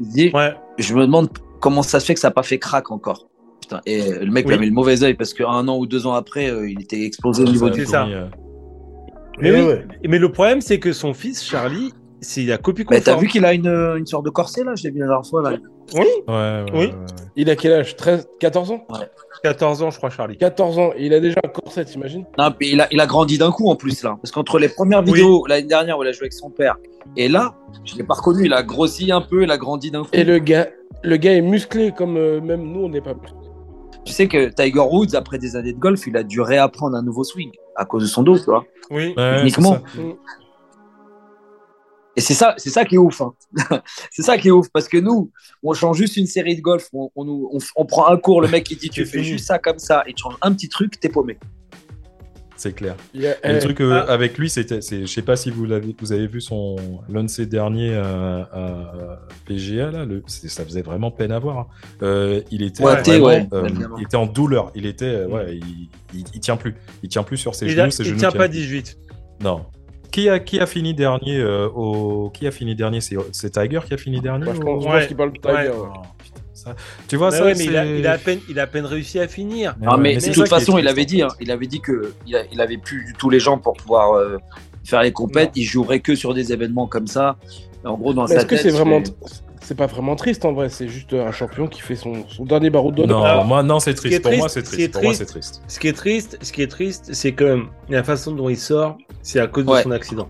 il 0.00 0.08
dit, 0.08 0.30
Ouais. 0.34 0.54
je 0.78 0.94
me 0.94 1.02
demande 1.02 1.28
comment 1.60 1.82
ça 1.82 2.00
se 2.00 2.06
fait 2.06 2.14
que 2.14 2.20
ça 2.20 2.28
n'a 2.28 2.32
pas 2.34 2.42
fait 2.42 2.58
crack 2.58 2.90
encore. 2.90 3.28
Putain, 3.60 3.80
et 3.86 4.00
le 4.12 4.30
mec 4.30 4.44
Oui. 4.46 4.50
lui 4.52 4.54
a 4.58 4.60
mis 4.60 4.66
le 4.66 4.72
mauvais 4.72 5.02
œil 5.04 5.14
parce 5.14 5.32
qu'un 5.34 5.66
an 5.68 5.76
ou 5.78 5.86
deux 5.86 6.06
ans 6.06 6.14
après, 6.14 6.50
euh, 6.50 6.68
il 6.70 6.80
était 6.82 7.02
explosé 7.04 7.42
au 7.42 7.46
niveau 7.46 7.66
a 7.66 7.70
du. 7.70 7.84
Ça. 7.86 8.06
euh, 8.06 8.26
Mais, 9.40 9.50
Eh 9.50 9.52
oui. 9.52 9.62
ouais. 9.66 9.84
mais 10.08 10.18
le 10.18 10.30
problème, 10.32 10.60
c'est 10.60 10.78
que 10.78 10.92
son 10.92 11.12
fils, 11.14 11.42
Charlie, 11.44 11.92
c'est 12.20 12.44
la 12.44 12.58
copie 12.58 12.84
Mais 12.90 13.00
t'as 13.00 13.12
conforme. 13.12 13.20
vu 13.24 13.28
qu'il 13.28 13.44
a 13.44 13.52
une, 13.54 13.68
une 13.68 14.06
sorte 14.06 14.24
de 14.24 14.30
corset 14.30 14.64
là 14.64 14.74
Je 14.76 14.84
l'ai 14.84 14.90
vu 14.90 15.00
la 15.00 15.06
dernière 15.06 15.26
fois 15.26 15.42
là. 15.42 15.56
Oui, 15.94 16.00
Ouais, 16.00 16.04
ouais, 16.34 16.64
Oui. 16.72 16.78
ouais, 16.78 16.86
ouais. 16.86 16.94
Il 17.36 17.50
a 17.50 17.56
quel 17.56 17.72
âge? 17.72 17.94
13, 17.96 18.26
14 18.40 18.70
ans? 18.72 18.86
14 19.42 19.82
ans, 19.82 19.90
je 19.90 19.96
crois, 19.98 20.10
Charlie. 20.10 20.36
14 20.36 20.78
ans, 20.78 20.90
et 20.96 21.06
il 21.06 21.14
a 21.14 21.20
déjà 21.20 21.40
un 21.44 21.48
corset, 21.48 21.84
t'imagines? 21.84 22.24
Non, 22.38 22.50
puis 22.50 22.70
il 22.72 22.80
a, 22.80 22.88
il 22.90 23.00
a 23.00 23.06
grandi 23.06 23.38
d'un 23.38 23.50
coup 23.50 23.68
en 23.68 23.76
plus 23.76 24.02
là. 24.02 24.16
Parce 24.20 24.30
qu'entre 24.32 24.58
les 24.58 24.68
premières 24.68 25.00
Oui. 25.04 25.12
vidéos 25.12 25.46
l'année 25.46 25.66
dernière 25.66 25.98
où 25.98 26.02
il 26.02 26.08
a 26.08 26.12
joué 26.12 26.22
avec 26.22 26.32
son 26.32 26.50
père 26.50 26.76
et 27.16 27.28
là, 27.28 27.54
je 27.84 27.94
l'ai 27.96 28.02
pas 28.04 28.14
reconnu. 28.14 28.44
Il 28.46 28.52
a 28.52 28.62
grossi 28.62 29.12
un 29.12 29.20
peu, 29.20 29.44
il 29.44 29.50
a 29.50 29.58
grandi 29.58 29.90
d'un 29.90 30.02
coup. 30.02 30.08
Et 30.12 30.24
le 30.24 30.38
gars, 30.38 30.68
le 31.02 31.16
gars 31.16 31.34
est 31.34 31.40
musclé 31.42 31.92
comme 31.96 32.16
euh, 32.16 32.40
même 32.40 32.62
nous, 32.64 32.80
on 32.84 32.88
n'est 32.88 33.00
pas 33.00 33.14
musclé. 33.14 33.38
Tu 34.04 34.12
sais 34.12 34.26
que 34.28 34.48
Tiger 34.50 34.80
Woods, 34.80 35.14
après 35.14 35.38
des 35.38 35.56
années 35.56 35.72
de 35.72 35.78
golf, 35.78 36.06
il 36.06 36.16
a 36.16 36.22
dû 36.22 36.40
réapprendre 36.40 36.96
un 36.96 37.02
nouveau 37.02 37.24
swing 37.24 37.50
à 37.74 37.84
cause 37.84 38.02
de 38.02 38.08
son 38.08 38.22
dos, 38.22 38.38
tu 38.38 38.44
vois. 38.44 38.64
Oui. 38.90 39.14
Ouais, 39.16 39.36
Techniquement. 39.36 39.78
Et 42.16 42.20
c'est 42.22 42.34
ça, 42.34 42.54
c'est 42.56 42.70
ça 42.70 42.84
qui 42.84 42.94
est 42.94 42.98
ouf. 42.98 43.20
hein. 43.20 43.34
c'est 44.10 44.22
ça 44.22 44.38
qui 44.38 44.48
est 44.48 44.50
ouf 44.50 44.68
parce 44.72 44.88
que 44.88 44.96
nous, 44.96 45.30
on 45.62 45.74
change 45.74 45.98
juste 45.98 46.16
une 46.16 46.26
série 46.26 46.56
de 46.56 46.62
golf, 46.62 46.88
on, 46.94 47.10
on, 47.14 47.24
nous- 47.24 47.48
on, 47.52 47.58
on 47.76 47.84
prend 47.84 48.08
un 48.08 48.16
cours, 48.16 48.40
le 48.40 48.48
mec 48.48 48.70
il 48.70 48.78
dit 48.78 48.88
tu 48.88 49.04
fais 49.04 49.22
juste 49.22 49.46
ça 49.46 49.58
comme 49.58 49.78
ça 49.78 50.02
et 50.06 50.14
tu 50.14 50.22
changes 50.22 50.38
un 50.40 50.52
petit 50.52 50.68
truc, 50.70 50.98
t'es 50.98 51.08
paumé. 51.10 51.38
C'est 52.58 52.72
clair. 52.74 52.96
Il 53.12 53.20
y 53.20 53.26
a- 53.26 53.36
Et 53.46 53.52
le 53.52 53.56
eh, 53.56 53.60
truc 53.60 53.82
euh, 53.82 54.02
ah. 54.08 54.10
avec 54.10 54.38
lui, 54.38 54.48
c'était, 54.48 54.80
je 54.80 55.04
sais 55.04 55.20
pas 55.20 55.36
si 55.36 55.50
vous 55.50 55.66
l'avez, 55.66 55.94
vous 56.00 56.12
avez 56.12 56.26
vu 56.26 56.40
son 56.40 56.76
l'un 57.10 57.22
de 57.24 57.28
ses 57.28 57.44
derniers 57.44 57.92
euh, 57.92 58.42
à 58.50 59.18
PGA 59.44 59.90
là, 59.90 60.06
le, 60.06 60.22
ça 60.26 60.64
faisait 60.64 60.80
vraiment 60.80 61.10
peine 61.10 61.32
à 61.32 61.38
voir. 61.38 61.58
hein. 61.58 61.66
Euh, 62.02 62.40
il 62.50 62.62
était 62.62 62.82
Ouais, 62.82 63.02
t'es, 63.02 63.18
vraiment, 63.18 63.26
ouais, 63.26 63.46
euh, 63.52 63.66
évidemment. 63.66 63.96
il 63.98 64.04
était 64.04 64.16
en 64.16 64.24
douleur. 64.24 64.72
Il 64.74 64.86
était, 64.86 65.04
euh, 65.04 65.26
ouais, 65.28 65.58
il, 65.58 65.90
il, 66.14 66.24
il 66.32 66.40
tient 66.40 66.56
plus, 66.56 66.74
il 67.02 67.10
tient 67.10 67.24
plus 67.24 67.36
sur 67.36 67.54
ses 67.54 67.66
Il, 67.66 67.72
genoux. 67.72 67.82
a, 67.82 67.90
ses 67.90 68.04
il 68.04 68.08
genoux 68.08 68.18
tient 68.20 68.32
pas 68.32 68.48
plus. 68.48 68.56
18. 68.58 68.98
Non. 69.42 69.66
Qui 70.10 70.28
a, 70.28 70.38
qui 70.38 70.58
a 70.60 70.66
fini 70.66 70.94
dernier 70.94 71.38
euh, 71.38 71.68
au, 71.68 72.30
qui 72.30 72.46
a 72.46 72.50
fini 72.50 72.74
dernier, 72.74 73.00
c'est, 73.00 73.16
Tiger 73.50 73.80
qui 73.86 73.94
a 73.94 73.96
fini 73.96 74.20
dernier. 74.20 74.44
moi, 74.46 74.54
je 74.54 74.60
pense, 74.60 74.82
je 74.82 74.88
Ouais. 74.88 74.98
pense 74.98 75.06
qu'il 75.08 75.16
parle 75.16 75.32
de 75.32 75.38
Tiger. 75.38 75.54
Ouais. 75.54 75.68
ouais. 75.68 75.88
Oh, 75.94 76.02
ça- 76.54 76.74
Tu 77.08 77.16
vois 77.16 77.30
Mais 77.30 77.36
ça, 77.36 77.44
ouais, 77.44 77.54
mais 77.56 77.64
il 77.64 77.76
a, 77.76 77.84
il 77.84 78.06
a 78.06 78.12
à 78.12 78.18
peine, 78.18 78.40
il 78.48 78.58
a 78.58 78.62
à 78.62 78.66
peine 78.66 78.86
réussi 78.86 79.18
à 79.18 79.28
finir. 79.28 79.74
Mais 79.80 79.86
Non, 79.86 79.96
mais, 79.98 80.14
mais 80.14 80.28
de 80.28 80.32
toute 80.32 80.48
façon, 80.48 80.78
il 80.78 80.84
triste, 80.84 80.88
avait 80.92 81.04
dit, 81.04 81.22
hein, 81.22 81.28
il 81.40 81.50
avait 81.50 81.66
dit 81.66 81.80
que 81.80 82.12
il, 82.26 82.36
a- 82.36 82.44
il 82.52 82.60
avait 82.60 82.78
plus 82.78 83.04
du 83.04 83.12
tout 83.14 83.28
les 83.30 83.40
gens 83.40 83.58
pour 83.58 83.74
pouvoir 83.74 84.14
euh, 84.14 84.38
faire 84.84 85.02
les 85.02 85.12
compètes. 85.12 85.50
Il 85.56 85.64
jouerait 85.64 86.00
que 86.00 86.14
sur 86.14 86.32
des 86.34 86.52
événements 86.52 86.86
comme 86.86 87.06
ça. 87.06 87.36
En 87.84 87.94
gros, 87.94 88.14
dans 88.14 88.22
Mais 88.22 88.28
sa 88.28 88.34
est-ce 88.36 88.46
que 88.46 88.54
tête, 88.54 88.60
c'est 88.62 88.70
vraiment. 88.70 89.02
c'est- 89.60 89.74
pas 89.76 89.86
vraiment 89.86 90.14
triste 90.16 90.44
en 90.44 90.52
vrai, 90.52 90.68
c'est 90.68 90.86
juste 90.88 91.12
un 91.12 91.32
champion 91.32 91.66
qui 91.66 91.80
fait 91.80 91.96
son, 91.96 92.24
son 92.28 92.44
dernier 92.44 92.70
barreau 92.70 92.92
de 92.92 93.04
Non, 93.04 93.22
Alors, 93.24 93.44
moi 93.44 93.62
non, 93.64 93.80
c'est 93.80 93.92
qui 93.98 94.06
est 94.14 94.20
triste. 94.20 94.22
Pour 94.22 94.32
moi, 94.32 94.48
triste- 94.48 94.54
c'est 94.66 94.70
ce 94.72 94.76
qui 94.76 94.82
est 94.82 94.88
triste. 94.88 94.92
Pour 94.92 95.02
moi, 95.02 95.12
triste- 95.12 95.28
c'est 95.28 95.32
triste. 95.40 95.62
Ce 95.66 95.78
qui 95.80 95.88
est 95.88 95.92
triste, 95.92 96.38
ce 96.40 96.52
qui 96.52 96.62
est 96.62 96.66
triste, 96.68 97.14
c'est 97.14 97.32
que 97.32 97.62
la 97.88 98.02
façon 98.04 98.30
dont 98.32 98.48
il 98.48 98.56
sort, 98.56 98.96
c'est 99.26 99.40
à 99.40 99.48
cause 99.48 99.66
de 99.66 99.74
son 99.82 99.90
accident. 99.90 100.28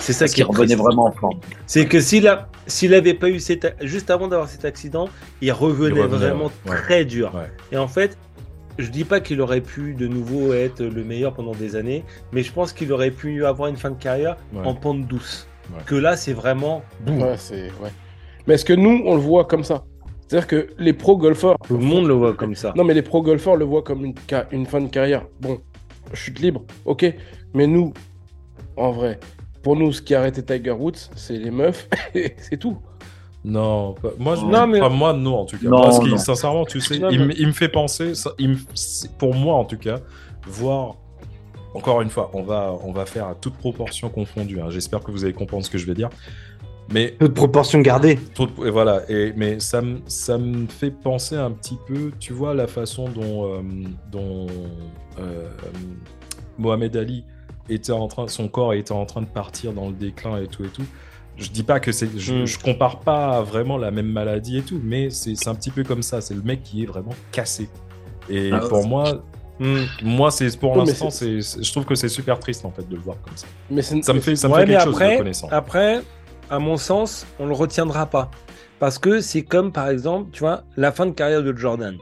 C'est 0.00 0.12
ça 0.12 0.26
Parce 0.26 0.34
qui 0.34 0.42
revenait 0.42 0.74
vraiment 0.74 1.06
en 1.06 1.12
forme. 1.12 1.40
C'est 1.66 1.86
que 1.86 1.98
s'il 1.98 2.28
a, 2.28 2.48
s'il 2.66 2.92
avait 2.92 3.14
pas 3.14 3.30
eu 3.30 3.40
cet, 3.40 3.74
juste 3.80 4.10
avant 4.10 4.28
d'avoir 4.28 4.48
cet 4.48 4.66
accident, 4.66 5.08
il 5.40 5.50
revenait 5.52 5.96
Il 5.96 6.02
revenait, 6.02 6.26
vraiment 6.26 6.50
ouais. 6.66 6.72
Ouais. 6.72 6.76
très 6.82 7.04
dur. 7.06 7.34
Ouais. 7.34 7.50
Et 7.72 7.78
en 7.78 7.88
fait, 7.88 8.18
je 8.78 8.88
dis 8.90 9.04
pas 9.04 9.20
qu'il 9.20 9.40
aurait 9.40 9.62
pu 9.62 9.94
de 9.94 10.06
nouveau 10.06 10.52
être 10.52 10.82
le 10.82 11.04
meilleur 11.04 11.32
pendant 11.32 11.52
des 11.52 11.74
années, 11.74 12.04
mais 12.32 12.42
je 12.42 12.52
pense 12.52 12.74
qu'il 12.74 12.92
aurait 12.92 13.12
pu 13.12 13.46
avoir 13.46 13.68
une 13.70 13.76
fin 13.76 13.90
de 13.90 13.98
carrière 13.98 14.36
Ouais. 14.52 14.66
en 14.66 14.74
pente 14.74 15.06
douce. 15.06 15.48
Ouais. 15.70 15.80
Que 15.86 15.94
là, 15.94 16.14
c'est 16.16 16.34
vraiment 16.34 16.82
boum. 17.00 17.22
Ouais, 17.22 17.36
c'est. 17.38 17.64
Ouais. 17.82 17.90
Mais 18.46 18.54
est-ce 18.54 18.64
que 18.66 18.74
nous, 18.74 19.02
on 19.06 19.14
le 19.14 19.20
voit 19.22 19.46
comme 19.46 19.64
ça? 19.64 19.84
C'est-à-dire 20.28 20.46
que 20.46 20.66
les 20.78 20.92
pro 20.92 21.16
golfeurs. 21.16 21.56
Tout 21.66 21.78
le 21.78 21.84
monde 21.84 22.06
le 22.08 22.14
voit 22.14 22.34
comme 22.34 22.54
ça. 22.54 22.74
Non, 22.76 22.84
mais 22.84 22.92
les 22.92 23.02
pro 23.02 23.22
golfeurs 23.22 23.56
le 23.56 23.64
voient 23.64 23.82
comme 23.82 24.04
une, 24.04 24.14
une 24.52 24.66
fin 24.66 24.82
de 24.82 24.88
carrière. 24.88 25.24
Bon, 25.40 25.60
chute 26.12 26.40
libre, 26.40 26.62
ok. 26.84 27.06
Mais 27.54 27.66
nous, 27.66 27.92
en 28.76 28.90
vrai, 28.92 29.18
pour 29.62 29.76
nous, 29.76 29.92
ce 29.92 30.02
qui 30.02 30.14
a 30.14 30.20
arrêté 30.20 30.42
Tiger 30.42 30.72
Woods, 30.72 30.92
c'est 31.16 31.36
les 31.38 31.50
meufs, 31.50 31.88
et 32.14 32.34
c'est 32.38 32.56
tout. 32.58 32.78
Non, 33.44 33.92
pas- 33.94 34.12
moi, 34.18 34.36
je, 34.36 34.44
Non, 34.44 34.66
mais- 34.66 34.80
pas 34.80 34.88
moi, 34.88 35.12
non, 35.12 35.40
en 35.40 35.44
tout 35.44 35.58
cas. 35.58 35.68
Non, 35.68 35.82
Parce 35.82 36.00
non. 36.00 36.16
sincèrement, 36.16 36.64
tu 36.64 36.80
sais, 36.80 36.98
Non, 36.98 37.10
il, 37.10 37.18
mais- 37.20 37.26
me- 37.26 37.38
il 37.40 37.46
me 37.48 37.52
fait 37.52 37.68
penser, 37.68 38.14
ça- 38.14 38.32
il 38.38 38.50
me- 38.50 38.56
c'est- 38.74 39.10
pour 39.18 39.34
moi 39.34 39.54
en 39.56 39.64
tout 39.64 39.76
cas, 39.76 39.96
voir, 40.46 40.96
encore 41.74 42.00
une 42.00 42.08
fois, 42.10 42.30
on 42.34 42.42
va, 42.42 42.72
on 42.84 42.92
va 42.92 43.04
faire 43.04 43.26
à 43.28 43.34
toute 43.34 43.54
proportion 43.54 44.08
confondue. 44.08 44.60
hein. 44.60 44.70
J'espère 44.70 45.00
que 45.00 45.10
vous 45.10 45.24
allez 45.24 45.34
comprendre 45.34 45.64
ce 45.64 45.70
que 45.70 45.76
je 45.78 45.86
vais 45.86 45.94
dire. 45.94 46.08
Mais 46.92 47.08
Peu 47.18 47.28
de 47.28 47.32
proportion 47.34 47.80
gardée. 47.80 48.18
Et 48.64 48.70
voilà, 48.70 49.02
et, 49.10 49.32
mais 49.36 49.58
ça 49.58 49.80
me, 49.82 50.00
ça 50.06 50.36
me 50.38 50.66
fait 50.66 50.90
penser 50.90 51.34
un 51.34 51.50
petit 51.50 51.78
peu, 51.86 52.12
tu 52.20 52.32
vois, 52.34 52.54
la 52.54 52.66
façon 52.66 53.08
dont, 53.08 53.46
euh, 53.46 53.62
dont 54.12 54.46
euh, 55.18 55.48
Mohamed 56.58 56.96
Ali 56.96 57.24
était 57.68 57.92
en 57.92 58.06
train, 58.08 58.28
son 58.28 58.48
corps 58.48 58.74
était 58.74 58.92
en 58.92 59.06
train 59.06 59.22
de 59.22 59.26
partir 59.26 59.72
dans 59.72 59.88
le 59.88 59.94
déclin 59.94 60.38
et 60.42 60.46
tout 60.46 60.64
et 60.64 60.68
tout. 60.68 60.84
Je 61.36 61.50
dis 61.50 61.62
pas 61.64 61.80
que 61.80 61.90
c'est, 61.92 62.08
je, 62.16 62.34
Mm. 62.34 62.46
je 62.46 62.58
compare 62.58 63.00
pas 63.00 63.42
vraiment 63.42 63.76
la 63.76 63.90
même 63.90 64.06
maladie 64.06 64.58
et 64.58 64.62
tout, 64.62 64.80
mais 64.82 65.10
c'est 65.10 65.34
c'est 65.34 65.48
un 65.48 65.54
petit 65.54 65.70
peu 65.70 65.82
comme 65.82 66.02
ça. 66.02 66.20
C'est 66.20 66.34
le 66.34 66.42
mec 66.42 66.62
qui 66.62 66.82
est 66.82 66.86
vraiment 66.86 67.14
cassé. 67.32 67.68
Et 68.30 68.50
Ah, 68.52 68.60
pour 68.60 68.82
c'est- 68.82 68.88
moi, 68.88 69.24
Hmm. 69.58 69.82
moi 70.02 70.30
c'est 70.30 70.56
pour 70.58 70.72
Oui, 70.76 70.86
l'instant, 70.86 71.10
c'est- 71.10 71.40
je 71.40 71.70
trouve 71.72 71.84
que 71.84 71.94
c'est 71.94 72.08
super 72.08 72.38
triste 72.38 72.64
en 72.64 72.70
fait 72.70 72.88
de 72.88 72.94
le 72.94 73.00
voir 73.00 73.16
comme 73.22 73.36
ça. 73.36 73.46
Mais 73.70 73.82
Ça 73.82 74.12
me 74.12 74.20
fait, 74.20 74.36
ça 74.36 74.48
me 74.48 74.54
Ouais, 74.54 74.60
fait 74.60 74.66
quelque 74.72 74.84
chose 74.84 74.94
de 74.98 75.02
après, 75.04 75.16
connaissant. 75.18 75.48
après, 75.50 76.02
à 76.50 76.58
mon 76.58 76.76
sens, 76.76 77.26
on 77.40 77.46
le 77.46 77.52
retiendra 77.54 78.06
pas. 78.06 78.30
Parce 78.80 78.98
que 78.98 79.20
c'est 79.20 79.42
comme, 79.42 79.72
par 79.72 79.88
exemple, 79.88 80.30
tu 80.32 80.40
vois, 80.40 80.64
la 80.76 80.92
fin 80.92 81.06
de 81.06 81.12
carrière 81.12 81.42
de 81.42 81.56
Jordan. 81.56 81.96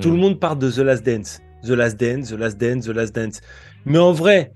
Tout 0.00 0.08
Mm. 0.10 0.12
le 0.12 0.18
monde 0.18 0.40
parle 0.40 0.58
de 0.58 0.70
The 0.70 0.78
Last 0.78 1.04
Dance. 1.04 1.40
The 1.64 1.70
Last 1.70 1.98
Dance, 1.98 2.28
The 2.28 2.32
Last 2.38 2.58
Dance, 2.58 2.84
The 2.84 2.88
Last 2.90 3.14
Dance. 3.14 3.40
Mais 3.86 3.98
en 3.98 4.12
vrai, 4.12 4.52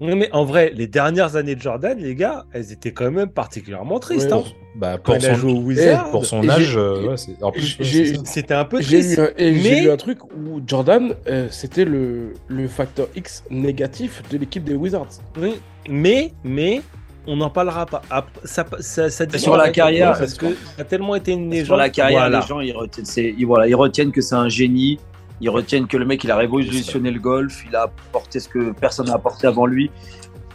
mais 0.00 0.28
en 0.32 0.44
vrai, 0.44 0.72
les 0.74 0.86
dernières 0.86 1.36
années 1.36 1.54
de 1.54 1.60
Jordan, 1.60 1.98
les 1.98 2.14
gars, 2.14 2.46
elles 2.52 2.72
étaient 2.72 2.92
quand 2.92 3.10
même 3.10 3.28
particulièrement 3.30 3.98
tristes. 3.98 4.30
Ouais. 4.30 4.38
hein. 4.38 4.44
Bah, 4.76 4.98
Quand 5.02 5.14
pour 5.14 5.22
son, 5.22 5.34
joué 5.34 5.52
au 5.52 5.56
Wizards, 5.62 6.10
pour 6.12 6.24
son 6.24 6.48
âge, 6.48 6.76
euh, 6.76 7.08
ouais, 7.08 7.16
en 7.42 7.50
plus, 7.50 7.76
c'était 8.24 8.54
un 8.54 8.64
peu 8.64 8.80
triste. 8.80 9.16
lu, 9.18 9.22
un- 9.24 9.28
et 9.36 9.54
j'ai 9.58 9.70
Mais- 9.72 9.80
lu 9.82 9.90
un 9.90 9.96
truc 9.96 10.24
où 10.24 10.60
Jordan, 10.64 11.12
euh, 11.26 11.48
c'était 11.50 11.84
le, 11.84 12.34
le 12.46 12.68
facteur 12.68 13.08
X 13.16 13.42
négatif 13.50 14.22
de 14.30 14.38
l'équipe 14.38 14.62
des 14.62 14.74
Wizards. 14.76 15.08
Oui, 15.40 15.54
mais, 15.88 16.32
mais, 16.44 16.82
on 17.26 17.36
n'en 17.36 17.50
parlera 17.50 17.84
pas. 17.84 18.00
Ap- 18.10 18.28
Ça, 18.44 18.64
ça, 18.78 19.10
ça 19.10 19.26
Sur 19.38 19.56
la 19.56 19.70
carrière, 19.70 20.16
parce 20.16 20.34
que 20.34 20.46
ça 20.54 20.82
a 20.82 20.84
tellement 20.84 21.16
été 21.16 21.32
une 21.32 21.50
légende. 21.50 21.66
Sur 21.66 21.76
la 21.76 21.90
carrière, 21.90 22.20
Voilà. 22.20 22.40
les 22.40 22.46
gens, 22.46 22.60
ils 22.60 22.72
retiennent, 22.72 23.34
ils, 23.36 23.44
voilà, 23.46 23.66
ils 23.66 23.74
retiennent 23.74 24.12
que 24.12 24.20
c'est 24.20 24.36
un 24.36 24.48
génie. 24.48 24.98
Ils 25.40 25.48
retiennent 25.50 25.86
que 25.86 25.96
le 25.96 26.04
mec, 26.04 26.22
il 26.24 26.30
a 26.30 26.36
révolutionné 26.36 27.10
le 27.10 27.18
golf. 27.20 27.64
Il 27.68 27.74
a 27.74 27.82
apporté 27.84 28.40
ce 28.40 28.48
que 28.48 28.72
personne 28.72 29.06
n'a 29.06 29.14
apporté 29.14 29.46
avant 29.46 29.66
lui. 29.66 29.90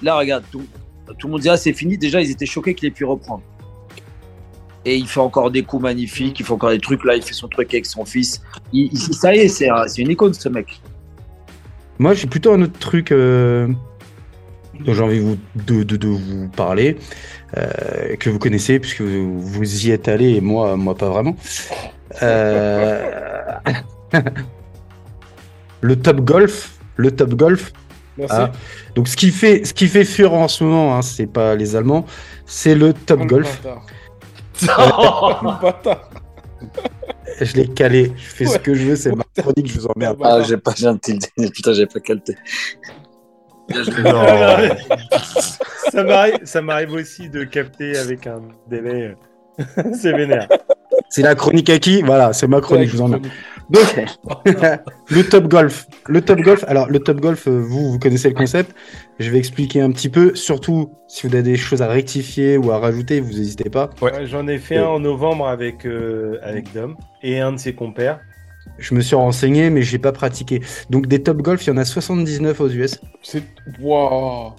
Là, 0.01 0.15
regarde, 0.17 0.43
tout, 0.51 0.63
tout 1.17 1.27
le 1.27 1.31
monde 1.33 1.41
dit 1.41 1.49
ah, 1.49 1.57
c'est 1.57 1.73
fini. 1.73 1.97
Déjà, 1.97 2.21
ils 2.21 2.29
étaient 2.29 2.45
choqués 2.45 2.75
qu'il 2.75 2.87
ait 2.87 2.91
pu 2.91 3.05
reprendre. 3.05 3.41
Et 4.87 4.95
il 4.97 5.07
fait 5.07 5.19
encore 5.19 5.49
des 5.49 5.63
coups 5.63 5.81
magnifiques. 5.81 6.39
Il 6.39 6.45
fait 6.45 6.53
encore 6.53 6.69
des 6.69 6.79
trucs. 6.79 7.03
Là, 7.03 7.15
il 7.15 7.23
fait 7.23 7.33
son 7.33 7.47
truc 7.47 7.73
avec 7.73 7.87
son 7.87 8.05
fils. 8.05 8.41
Il- 8.71 8.89
il- 8.93 8.99
ça 9.15 9.33
y 9.35 9.39
est, 9.39 9.47
c'est 9.47 9.69
un- 9.69 9.87
c'est 9.87 10.03
une 10.03 10.11
icône, 10.11 10.33
ce 10.35 10.47
mec. 10.49 10.79
Moi, 11.97 12.13
j'ai 12.13 12.27
plutôt 12.27 12.53
un 12.53 12.61
autre 12.61 12.77
truc 12.77 13.11
euh, 13.11 13.67
dont 14.81 14.93
j'ai 14.93 15.01
envie 15.01 15.37
de- 15.55 15.83
de 15.83 16.07
vous 16.07 16.49
parler, 16.49 16.97
euh, 17.57 18.15
que 18.17 18.29
vous 18.29 18.37
connaissez, 18.37 18.79
puisque 18.79 19.01
vous, 19.01 19.39
vous 19.41 19.87
y 19.87 19.91
êtes 19.91 20.07
allé 20.07 20.35
et 20.35 20.41
moi, 20.41 20.75
moi 20.77 20.93
pas 20.93 21.09
vraiment. 21.09 21.35
Euh, 22.21 23.01
le 25.85 25.95
Top 25.95 26.21
Golf, 26.21 26.79
le 26.97 27.11
Top 27.11 27.35
Golf. 27.35 27.71
Merci. 28.17 28.35
Ah. 28.37 28.51
Donc, 28.95 29.07
ce 29.07 29.15
qui 29.15 29.29
fait, 29.29 29.65
ce 29.65 29.73
qui 29.73 29.87
fait 29.87 30.05
fureur 30.05 30.39
en 30.39 30.47
ce 30.47 30.63
moment, 30.63 30.95
hein, 30.95 31.01
c'est 31.01 31.27
pas 31.27 31.55
les 31.55 31.75
Allemands, 31.75 32.05
c'est 32.45 32.73
le 32.75 32.93
Top 32.93 33.19
Oh, 33.19 33.23
le 33.23 33.29
Golf. 33.29 33.61
bâtard. 33.61 33.85
Le 35.43 35.61
bâtard. 35.61 36.09
Je 37.41 37.53
l'ai 37.55 37.67
calé, 37.67 38.13
je 38.15 38.23
fais 38.23 38.45
ce 38.45 38.57
que 38.57 38.73
je 38.73 38.85
veux, 38.85 38.95
c'est 38.95 39.13
ma 39.13 39.25
chronique, 39.37 39.67
je 39.67 39.79
vous 39.79 39.87
emmerde. 39.87 40.17
Ah, 40.23 40.41
j'ai 40.41 40.57
pas, 40.57 40.73
j'ai 40.75 40.87
un 40.87 40.97
tilde. 40.97 41.25
Putain, 41.53 41.73
j'ai 41.73 41.85
pas 41.85 41.99
capté. 41.99 42.35
Non. 44.03 44.23
ça 45.91 46.03
m'arrive, 46.03 46.37
ça 46.43 46.61
m'arrive 46.61 46.93
aussi 46.93 47.29
de 47.29 47.43
capter 47.43 47.97
avec 47.97 48.27
un 48.27 48.43
délai. 48.69 49.15
c'est 49.99 50.13
vénère. 50.13 50.47
C'est 51.09 51.21
la 51.21 51.35
chronique 51.35 51.69
à 51.69 51.79
qui 51.79 52.01
Voilà, 52.01 52.33
c'est 52.33 52.47
ma 52.47 52.61
chronique, 52.61 52.89
je 52.89 52.97
vous 52.97 53.03
emmerde. 53.03 53.27
Donc, 53.69 53.83
le 55.09 55.23
top 55.23 55.47
golf. 55.47 55.87
Le 56.07 56.21
top 56.21 56.39
golf, 56.41 56.63
alors 56.67 56.87
le 56.87 56.99
top 56.99 57.19
golf, 57.19 57.47
euh, 57.47 57.59
vous, 57.59 57.91
vous 57.91 57.99
connaissez 57.99 58.29
le 58.29 58.35
concept. 58.35 58.75
Je 59.19 59.31
vais 59.31 59.37
expliquer 59.39 59.81
un 59.81 59.91
petit 59.91 60.09
peu. 60.09 60.35
Surtout, 60.35 60.91
si 61.07 61.25
vous 61.25 61.33
avez 61.33 61.43
des 61.43 61.57
choses 61.57 61.81
à 61.81 61.87
rectifier 61.87 62.57
ou 62.57 62.71
à 62.71 62.77
rajouter, 62.79 63.19
vous 63.21 63.33
n'hésitez 63.33 63.69
pas. 63.69 63.89
Ouais, 64.01 64.27
J'en 64.27 64.47
ai 64.47 64.59
fait 64.59 64.77
un 64.77 64.85
en 64.85 64.99
novembre 64.99 65.47
avec, 65.47 65.85
euh, 65.85 66.37
avec 66.43 66.71
Dom 66.73 66.95
et 67.23 67.39
un 67.39 67.53
de 67.53 67.57
ses 67.57 67.73
compères. 67.73 68.19
Je 68.77 68.93
me 68.93 69.01
suis 69.01 69.15
renseigné, 69.15 69.69
mais 69.69 69.81
j'ai 69.83 69.99
pas 69.99 70.11
pratiqué. 70.11 70.61
Donc, 70.89 71.07
des 71.07 71.23
top 71.23 71.37
golf, 71.41 71.65
il 71.65 71.69
y 71.69 71.73
en 71.73 71.77
a 71.77 71.85
79 71.85 72.59
aux 72.61 72.69
US. 72.69 72.99
C'est. 73.21 73.43
Waouh. 73.79 74.51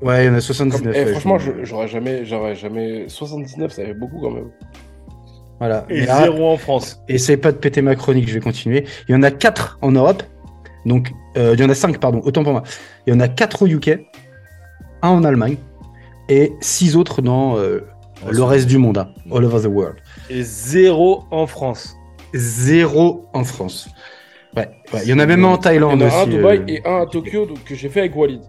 Ouais, 0.00 0.24
il 0.24 0.26
y 0.26 0.28
en 0.28 0.32
a 0.32 0.34
Comme- 0.36 0.40
79. 0.40 0.94
eh, 0.96 1.04
ouais, 1.04 1.10
franchement, 1.12 1.38
j'aurais 1.62 1.88
jamais, 1.88 2.24
j'aurais 2.24 2.54
jamais. 2.54 3.08
79, 3.08 3.72
ça 3.72 3.84
fait 3.84 3.94
beaucoup 3.94 4.20
quand 4.20 4.30
même. 4.30 4.50
Voilà. 5.62 5.86
Et 5.90 6.06
là, 6.06 6.24
zéro 6.24 6.48
en 6.48 6.56
France. 6.56 7.00
Essayez 7.06 7.36
pas 7.36 7.52
de 7.52 7.56
péter 7.56 7.82
ma 7.82 7.94
chronique, 7.94 8.28
je 8.28 8.34
vais 8.34 8.40
continuer. 8.40 8.84
Il 9.08 9.12
y 9.12 9.14
en 9.14 9.22
a 9.22 9.30
4 9.30 9.78
en 9.80 9.92
Europe. 9.92 10.24
Donc, 10.86 11.12
euh, 11.36 11.52
il 11.54 11.60
y 11.60 11.64
en 11.64 11.68
a 11.68 11.74
5, 11.76 11.98
pardon, 11.98 12.20
autant 12.24 12.42
pour 12.42 12.52
moi. 12.52 12.64
Il 13.06 13.14
y 13.14 13.16
en 13.16 13.20
a 13.20 13.28
4 13.28 13.62
au 13.62 13.66
UK, 13.68 13.90
un 15.02 15.08
en 15.08 15.22
Allemagne 15.22 15.58
et 16.28 16.52
6 16.60 16.96
autres 16.96 17.22
dans 17.22 17.58
euh, 17.58 17.86
le 18.28 18.42
reste 18.42 18.66
du 18.66 18.76
monde, 18.76 18.98
hein, 18.98 19.10
all 19.32 19.44
over 19.44 19.60
the 19.60 19.70
world. 19.72 19.94
Et 20.30 20.42
zéro 20.42 21.26
en 21.30 21.46
France. 21.46 21.94
Zéro 22.34 23.26
en 23.32 23.44
France. 23.44 23.88
Ouais, 24.56 24.68
ouais, 24.92 25.02
il 25.04 25.10
y 25.10 25.12
en 25.12 25.20
a 25.20 25.26
même 25.26 25.44
un 25.44 25.50
en 25.50 25.50
Il 25.50 25.54
y 25.54 25.58
en 25.58 25.58
Thaïlande 25.58 26.02
a 26.02 26.06
un 26.06 26.08
à 26.08 26.22
aussi. 26.22 26.30
Dubaï 26.30 26.58
euh, 26.58 26.64
et 26.66 26.82
un 26.84 27.02
à 27.02 27.06
Tokyo 27.06 27.46
donc, 27.46 27.62
que 27.62 27.76
j'ai 27.76 27.88
fait 27.88 28.00
avec 28.00 28.16
Walid. 28.16 28.40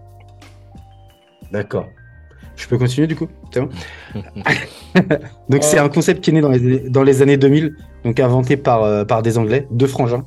D'accord. 1.52 1.86
Je 2.56 2.68
peux 2.68 2.78
continuer 2.78 3.06
du 3.06 3.16
coup 3.16 3.28
C'est 3.52 3.60
bon 3.60 3.68
Donc 5.48 5.64
c'est 5.64 5.78
un 5.78 5.88
concept 5.88 6.22
qui 6.22 6.30
est 6.30 6.34
né 6.34 6.40
dans 6.40 6.50
les, 6.50 6.88
dans 6.88 7.02
les 7.02 7.22
années 7.22 7.36
2000, 7.36 7.76
donc 8.04 8.20
inventé 8.20 8.56
par, 8.56 8.82
euh, 8.82 9.04
par 9.04 9.22
des 9.22 9.38
Anglais, 9.38 9.66
deux 9.70 9.86
frangins, 9.86 10.24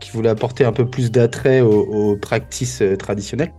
qui 0.00 0.10
voulaient 0.10 0.30
apporter 0.30 0.64
un 0.64 0.72
peu 0.72 0.86
plus 0.86 1.10
d'attrait 1.10 1.60
aux, 1.60 1.82
aux 1.82 2.16
practices 2.16 2.82
euh, 2.82 2.96
traditionnelles, 2.96 3.52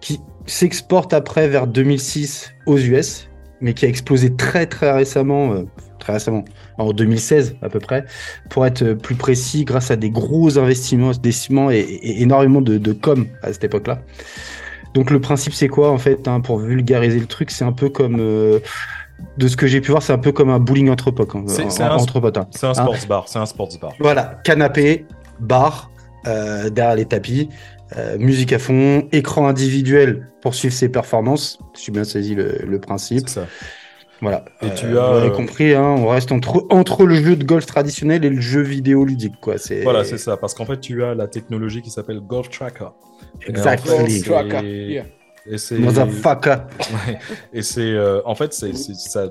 qui 0.00 0.20
s'exporte 0.46 1.12
après 1.12 1.48
vers 1.48 1.66
2006 1.66 2.52
aux 2.66 2.78
US, 2.78 3.28
mais 3.60 3.74
qui 3.74 3.84
a 3.84 3.88
explosé 3.88 4.34
très 4.34 4.66
très 4.66 4.90
récemment, 4.92 5.52
euh, 5.52 5.64
très 5.98 6.14
récemment, 6.14 6.44
en 6.78 6.92
2016 6.92 7.56
à 7.62 7.68
peu 7.68 7.78
près, 7.78 8.04
pour 8.48 8.66
être 8.66 8.82
euh, 8.82 8.94
plus 8.94 9.14
précis, 9.14 9.64
grâce 9.64 9.90
à 9.90 9.96
des 9.96 10.10
gros 10.10 10.58
investissements, 10.58 11.08
investissements 11.08 11.70
et, 11.70 11.78
et 11.78 12.22
énormément 12.22 12.62
de, 12.62 12.78
de 12.78 12.92
com 12.92 13.26
à 13.42 13.52
cette 13.52 13.64
époque-là. 13.64 14.02
Donc 14.94 15.10
le 15.10 15.20
principe 15.20 15.52
c'est 15.52 15.68
quoi 15.68 15.90
en 15.90 15.98
fait 15.98 16.26
hein, 16.28 16.40
Pour 16.40 16.58
vulgariser 16.58 17.18
le 17.20 17.26
truc, 17.26 17.50
c'est 17.50 17.64
un 17.64 17.72
peu 17.72 17.88
comme 17.88 18.16
euh, 18.20 18.58
de 19.38 19.48
ce 19.48 19.56
que 19.56 19.66
j'ai 19.66 19.80
pu 19.80 19.90
voir, 19.90 20.02
c'est 20.02 20.12
un 20.12 20.18
peu 20.18 20.32
comme 20.32 20.50
un 20.50 20.58
bowling 20.58 20.88
entre 20.90 21.10
potes. 21.10 21.34
hein, 21.34 21.44
C'est- 21.46 21.62
un- 21.82 21.90
entre 22.02 22.20
potes, 22.20 22.38
hein. 22.38 22.46
C'est 22.52 22.66
un 22.66 22.74
sports 22.74 22.96
bar, 23.08 23.28
c'est 23.28 23.38
un 23.38 23.46
sports 23.46 23.68
bar. 23.80 23.92
Voilà, 24.00 24.40
canapé, 24.44 25.04
bar, 25.38 25.90
euh, 26.26 26.70
derrière 26.70 26.96
les 26.96 27.04
tapis, 27.06 27.48
euh, 27.96 28.16
musique 28.18 28.52
à 28.52 28.58
fond, 28.58 29.08
écran 29.12 29.46
individuel 29.48 30.28
pour 30.42 30.54
suivre 30.54 30.74
ses 30.74 30.88
performances. 30.88 31.58
Si 31.74 31.86
j'ai 31.86 31.92
bien 31.92 32.04
saisi 32.04 32.34
le, 32.34 32.60
le 32.66 32.80
principe. 32.80 33.28
Ça. 33.28 33.46
Voilà. 34.20 34.44
Et 34.62 34.74
tu 34.74 34.86
vous 34.86 34.98
as, 34.98 35.16
avez 35.16 35.28
euh, 35.28 35.30
compris, 35.30 35.74
hein, 35.74 35.82
on 35.82 36.08
reste 36.08 36.30
entre, 36.32 36.66
entre 36.70 37.06
le 37.06 37.14
jeu 37.14 37.36
de 37.36 37.44
golf 37.44 37.64
traditionnel 37.66 38.24
et 38.24 38.30
le 38.30 38.40
jeu 38.40 38.60
vidéo 38.60 39.04
ludique. 39.04 39.40
Quoi. 39.40 39.56
C'est... 39.58 39.82
Voilà, 39.82 40.04
c'est 40.04 40.18
ça. 40.18 40.36
Parce 40.36 40.52
qu'en 40.54 40.66
fait, 40.66 40.78
tu 40.80 41.02
as 41.04 41.14
la 41.14 41.26
technologie 41.26 41.80
qui 41.82 41.90
s'appelle 41.90 42.20
Golf 42.20 42.50
Tracker. 42.50 42.88
Exactly. 43.46 44.20
fait, 44.20 44.30
Tracker, 44.30 44.58
c'est- 44.60 44.92
yeah. 44.92 45.04
Et 45.46 45.56
c'est. 45.58 45.78
Motherfucker. 45.78 46.56
Ouais. 47.06 47.18
Et 47.54 47.62
c'est. 47.62 47.80
euh, 47.80 48.20
en 48.26 48.34
fait, 48.34 48.52
c'est, 48.52 48.76
c'est- 48.76 48.94
ça. 48.94 49.28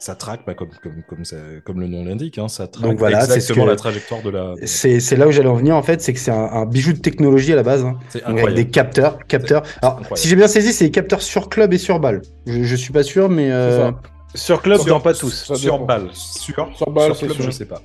Ça 0.00 0.14
traque, 0.14 0.42
bah, 0.46 0.54
comme, 0.54 0.68
comme, 0.80 1.02
comme, 1.08 1.24
ça- 1.24 1.36
comme 1.64 1.80
le 1.80 1.88
nom 1.88 2.04
l'indique, 2.04 2.38
hein, 2.38 2.46
ça 2.46 2.68
traque 2.68 2.84
Donc 2.84 2.98
voilà, 2.98 3.20
c'est 3.22 3.26
ce 3.26 3.34
exactement 3.34 3.64
que- 3.64 3.70
la 3.70 3.76
trajectoire 3.76 4.22
de 4.22 4.30
la. 4.30 4.54
C'est, 4.64 5.00
là 5.16 5.26
où 5.26 5.32
j'allais 5.32 5.48
en 5.48 5.56
venir 5.56 5.74
en 5.74 5.82
fait, 5.82 6.00
c'est 6.00 6.12
que 6.12 6.20
c'est 6.20 6.30
un, 6.30 6.36
un 6.52 6.66
bijou 6.66 6.92
de 6.92 7.00
technologie 7.00 7.52
à 7.52 7.56
la 7.56 7.64
base. 7.64 7.84
hein. 7.84 7.98
C'est 8.10 8.24
Donc 8.24 8.38
avec 8.38 8.54
des 8.54 8.68
capteurs, 8.68 9.18
capteurs. 9.26 9.62
Alors, 9.82 9.94
incroyable. 9.94 10.16
si 10.18 10.28
j'ai 10.28 10.36
bien 10.36 10.46
saisi, 10.46 10.72
c'est 10.72 10.84
des 10.84 10.90
capteurs 10.92 11.20
sur 11.20 11.48
club 11.48 11.72
et 11.74 11.78
sur 11.78 11.98
balle. 11.98 12.22
Je, 12.46 12.62
je 12.62 12.76
suis 12.76 12.92
pas 12.92 13.02
sûr, 13.02 13.28
mais 13.28 13.50
euh. 13.50 13.90
Sur 14.36 14.62
club, 14.62 14.76
Sur- 14.78 14.86
dans 14.86 15.00
pas 15.00 15.14
tous. 15.14 15.52
Sur 15.56 15.78
balle. 15.80 16.08
Sur, 16.12 16.68
Sur 16.76 16.90
balle, 16.90 17.14
sur 17.16 17.26
club, 17.26 17.32
sûr. 17.32 17.44
je 17.46 17.50
sais 17.50 17.64
pas. 17.64 17.82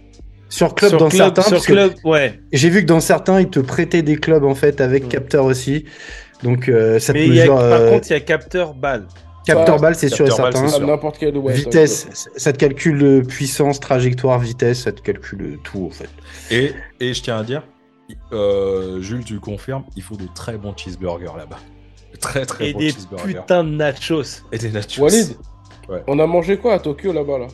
Sur 0.49 0.75
club 0.75 0.89
sur 0.91 0.99
dans 0.99 1.09
club, 1.09 1.33
certains, 1.35 1.41
sur 1.49 1.61
club, 1.65 1.93
ouais. 2.03 2.39
j'ai 2.51 2.69
vu 2.69 2.81
que 2.81 2.85
dans 2.85 2.99
certains, 2.99 3.39
ils 3.39 3.49
te 3.49 3.59
prêtaient 3.59 4.03
des 4.03 4.17
clubs 4.17 4.43
en 4.43 4.53
fait 4.53 4.81
avec 4.81 5.05
Mm. 5.05 5.07
capteur 5.07 5.45
aussi. 5.45 5.85
Donc 6.43 6.69
euh, 6.69 6.99
ça 6.99 7.11
Mais 7.13 7.41
a- 7.41 7.47
par 7.47 7.57
euh, 7.59 7.89
contre, 7.91 8.07
il 8.11 8.13
y 8.13 8.15
a 8.15 8.19
capteur 8.19 8.75
balle. 8.75 9.07
Capteur 9.45 9.79
balle, 9.79 9.95
c'est 9.95 10.09
sûr 10.09 10.27
et 10.27 10.31
certain. 10.31 10.79
n'importe 10.79 11.17
quel 11.17 11.37
ouais, 11.37 11.53
Vitesse, 11.53 12.05
top. 12.25 12.33
ça 12.37 12.53
te 12.53 12.57
calcule 12.57 13.03
euh, 13.03 13.21
puissance, 13.23 13.79
trajectoire, 13.79 14.39
vitesse, 14.39 14.81
ça 14.83 14.91
te 14.91 15.01
calcule 15.01 15.59
tout 15.63 15.85
en 15.85 15.89
fait. 15.89 16.09
Et, 16.51 16.73
et 16.99 17.13
je 17.13 17.21
tiens 17.21 17.37
à 17.39 17.43
dire, 17.43 17.63
euh, 18.31 19.01
Jules, 19.01 19.23
tu 19.23 19.39
confirmes, 19.39 19.83
il 19.95 20.03
faut 20.03 20.15
de 20.15 20.27
très 20.35 20.57
bons 20.57 20.75
cheeseburgers 20.75 21.35
là-bas. 21.37 21.59
Très 22.19 22.45
très 22.45 22.69
Et 22.69 22.73
bons 22.73 22.79
des 22.79 22.91
cheeseburgers. 22.91 23.25
putains 23.39 23.63
de 23.63 23.69
nachos. 23.71 24.43
Et 24.51 24.57
des 24.57 24.69
nachos. 24.71 25.01
Walid, 25.01 25.35
Ouais. 25.89 26.01
on 26.07 26.17
a 26.19 26.25
mangé 26.25 26.57
quoi 26.57 26.75
à 26.75 26.79
Tokyo 26.79 27.11
là-bas 27.11 27.39
là? 27.39 27.47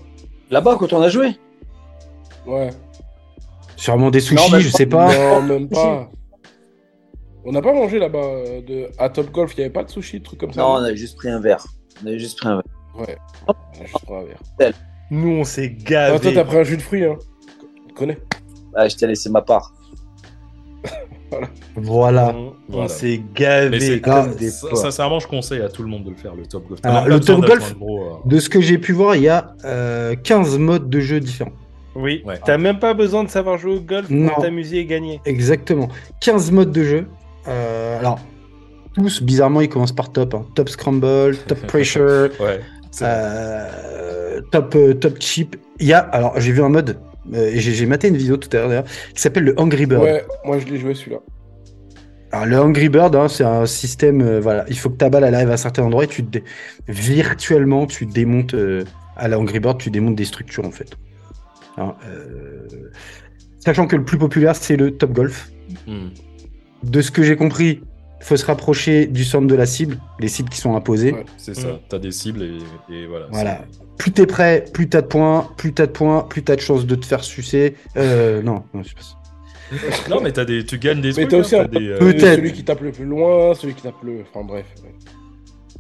Là-bas, 0.52 0.76
quand 0.80 0.94
on 0.94 1.02
a 1.02 1.10
joué? 1.10 1.30
Ouais. 2.46 2.70
Sûrement 3.76 4.12
des 4.12 4.20
sushis, 4.20 4.52
même 4.52 4.60
je 4.60 4.70
sais 4.70 4.86
pas. 4.86 5.12
Non, 5.16 5.42
même 5.42 5.70
pas. 5.70 6.12
On 7.46 7.52
n'a 7.54 7.62
pas 7.62 7.74
mangé 7.74 7.98
là-bas 7.98 8.20
euh, 8.20 8.62
de... 8.62 8.90
à 9.00 9.10
Top 9.10 9.32
Golf, 9.32 9.54
il 9.56 9.62
n'y 9.62 9.64
avait 9.64 9.74
pas 9.74 9.84
de 9.84 9.90
sushi, 9.90 10.22
truc 10.22 10.40
comme 10.40 10.52
ça. 10.54 10.62
Non, 10.62 10.74
on 10.74 10.84
avait 10.84 10.98
juste 10.98 11.18
pris 11.18 11.30
un 11.30 11.40
verre. 11.40 11.66
On 12.04 12.08
avait 12.08 12.20
juste 12.20 12.38
pris 12.40 12.48
un 12.50 12.56
verre. 12.56 13.08
Ouais. 13.08 13.18
On 13.48 13.52
a 13.52 13.86
juste 13.86 14.06
pris 14.06 14.14
un 14.16 14.24
verre. 14.24 14.74
Nous, 15.12 15.30
on 15.30 15.44
s'est 15.44 15.76
Ah, 15.80 15.84
gavé. 15.84 16.20
toi, 16.20 16.32
t'as 16.34 16.44
pris 16.46 16.58
un 16.58 16.64
jus 16.64 16.78
de 16.78 16.82
fruits, 16.82 17.04
hein. 17.06 17.18
Tu 17.88 17.94
connais 17.96 18.18
Ah, 18.76 18.88
je 18.88 18.96
t'ai 18.96 19.08
laissé 19.08 19.30
ma 19.30 19.42
part. 19.42 19.74
Voilà. 21.76 22.34
On, 22.36 22.40
on 22.48 22.54
Voilà. 22.70 22.88
s'est 22.90 23.22
gavé 23.36 24.02
comme 24.02 24.34
des. 24.36 24.50
Sincèrement, 24.50 25.20
je 25.20 25.28
conseille 25.28 25.62
à 25.62 25.70
tout 25.70 25.84
le 25.84 25.90
monde 25.90 26.04
de 26.04 26.10
le 26.10 26.16
faire, 26.16 26.36
le 26.36 26.46
Top 26.46 26.68
Golf. 26.68 26.80
Alors, 26.84 27.04
pas 27.04 27.10
le 27.10 27.20
Top 27.20 27.42
Golf- 27.46 27.76
gros, 27.78 28.02
euh, 28.04 28.14
De 28.26 28.40
ce 28.40 28.50
que 28.50 28.60
j'ai 28.62 28.78
pu 28.78 28.94
voir, 28.94 29.16
il 29.16 29.24
y 29.24 29.30
a 29.30 29.54
euh, 29.66 30.16
15 30.16 30.58
modes 30.58 30.90
de 30.90 31.00
jeu 31.00 31.20
différents. 31.20 31.52
Oui, 31.96 32.24
Ouais. 32.26 32.40
t'as 32.44 32.58
même 32.58 32.80
pas 32.80 32.94
besoin 32.94 33.24
de 33.24 33.30
savoir 33.30 33.58
jouer 33.58 33.76
au 33.78 33.80
golf 33.82 34.10
Non. 34.10 34.30
pour 34.30 34.44
t'amuser 34.44 34.78
et 34.80 34.86
gagner. 34.86 35.22
Exactement. 35.26 35.88
15 36.22 36.52
modes 36.52 36.72
de 36.72 36.84
jeu. 36.84 37.08
Euh, 37.48 38.00
alors, 38.00 38.20
tous, 38.94 39.22
bizarrement, 39.24 39.62
ils 39.62 39.70
commencent 39.70 39.96
par 39.96 40.12
top. 40.12 40.34
hein. 40.34 40.46
Top 40.56 40.70
Scramble, 40.70 41.38
Top 41.48 41.60
Pressure, 41.68 42.30
Ouais. 42.40 42.60
euh, 43.02 44.42
top, 44.52 44.76
euh, 44.76 44.94
top 44.94 45.20
Chip. 45.20 45.56
Il 45.80 45.88
y 45.88 45.94
a, 45.94 46.00
alors 46.00 46.40
j'ai 46.40 46.52
vu 46.52 46.62
un 46.62 46.70
mode, 46.70 46.98
euh, 47.34 47.48
et 47.52 47.60
j'ai 47.60 47.86
maté 47.86 48.08
une 48.10 48.18
vidéo 48.18 48.38
tout 48.38 48.50
à 48.54 48.60
l'heure 48.60 48.70
d'ailleurs, 48.70 48.86
qui 49.14 49.22
s'appelle 49.22 49.44
le 49.44 49.60
Angry 49.60 49.86
Bird. 49.86 50.04
Ouais, 50.04 50.26
moi 50.46 50.60
je 50.60 50.66
l'ai 50.66 50.78
joué 50.78 50.94
celui-là. 50.96 51.20
Alors, 52.32 52.46
le 52.46 52.60
Angry 52.60 52.90
Bird, 52.90 53.16
hein, 53.16 53.28
c'est 53.28 53.44
un 53.44 53.66
système, 53.66 54.22
euh, 54.22 54.40
voilà, 54.40 54.64
il 54.70 54.78
faut 54.78 54.90
que 54.92 54.98
ta 54.98 55.10
balle 55.10 55.24
arrive 55.24 55.50
à 55.50 55.54
un 55.54 55.58
certain 55.58 55.84
endroit 55.84 56.04
et 56.04 56.08
tu 56.08 56.24
te 56.24 56.30
dé- 56.30 56.44
virtuellement 56.88 57.88
tu 57.88 58.06
démontes 58.06 58.54
euh, 58.54 58.84
à 59.18 59.28
la 59.28 59.40
Angry 59.40 59.60
Bird, 59.60 59.80
tu 59.80 59.90
démontes 59.90 60.16
des 60.16 60.26
structures 60.26 60.66
en 60.66 60.72
fait. 60.72 60.96
Hein, 61.78 61.96
euh, 62.08 62.68
Sachant 63.60 63.88
que 63.88 63.96
le 63.96 64.06
plus 64.06 64.18
populaire 64.18 64.56
c'est 64.56 64.78
le 64.78 64.92
Top 64.92 65.12
Golf. 65.12 65.50
Hmm. 65.88 66.10
De 66.84 67.02
ce 67.02 67.10
que 67.12 67.24
j'ai 67.24 67.36
compris, 67.36 67.82
faut 68.22 68.36
se 68.38 68.46
rapprocher 68.46 69.06
du 69.08 69.24
centre 69.24 69.48
de 69.48 69.56
la 69.56 69.66
cible, 69.66 69.98
les 70.20 70.28
cibles 70.28 70.50
qui 70.50 70.60
sont 70.60 70.76
imposées. 70.76 71.14
Ouais. 71.14 71.26
C'est 71.38 71.56
ça. 71.56 71.80
T'as 71.90 72.00
des 72.00 72.12
cibles 72.12 72.44
et, 72.44 72.94
et 72.94 73.06
voilà. 73.08 73.28
Voilà. 73.32 73.62
Plus 73.98 74.12
t'es 74.12 74.26
prêt, 74.26 74.66
plus 74.74 74.88
t'as 74.90 75.02
de 75.02 75.08
points, 75.08 75.50
plus 75.58 75.74
t'as 75.74 75.86
de 75.88 75.92
points, 75.92 76.22
plus 76.24 76.44
t'as 76.44 76.56
de 76.56 76.62
chances 76.62 76.86
de 76.86 76.96
te 76.96 77.06
faire 77.06 77.24
sucer. 77.24 77.76
Euh, 77.98 78.42
non, 78.42 78.64
non, 78.74 78.82
c'est 78.84 78.96
pas 78.96 79.02
ça. 79.02 79.16
Non, 80.10 80.20
mais 80.22 80.32
t'as 80.32 80.46
des, 80.46 80.66
tu 80.66 80.80
gagnes 80.80 81.02
des 81.02 81.14
Mais 81.16 81.28
t'as 81.28 81.38
hein, 81.38 81.40
aussi 81.42 81.56
un 81.56 81.68
euh, 81.76 82.00
Peut-être. 82.00 82.36
Celui 82.38 82.54
qui 82.54 82.64
tape 82.64 82.82
le 82.82 82.92
plus 82.92 83.06
loin, 83.06 83.54
celui 83.54 83.74
qui 83.76 83.84
tape 83.84 84.02
le. 84.04 84.22
Enfin 84.34 84.46
bref. 84.46 84.66
ouais. 84.84 84.90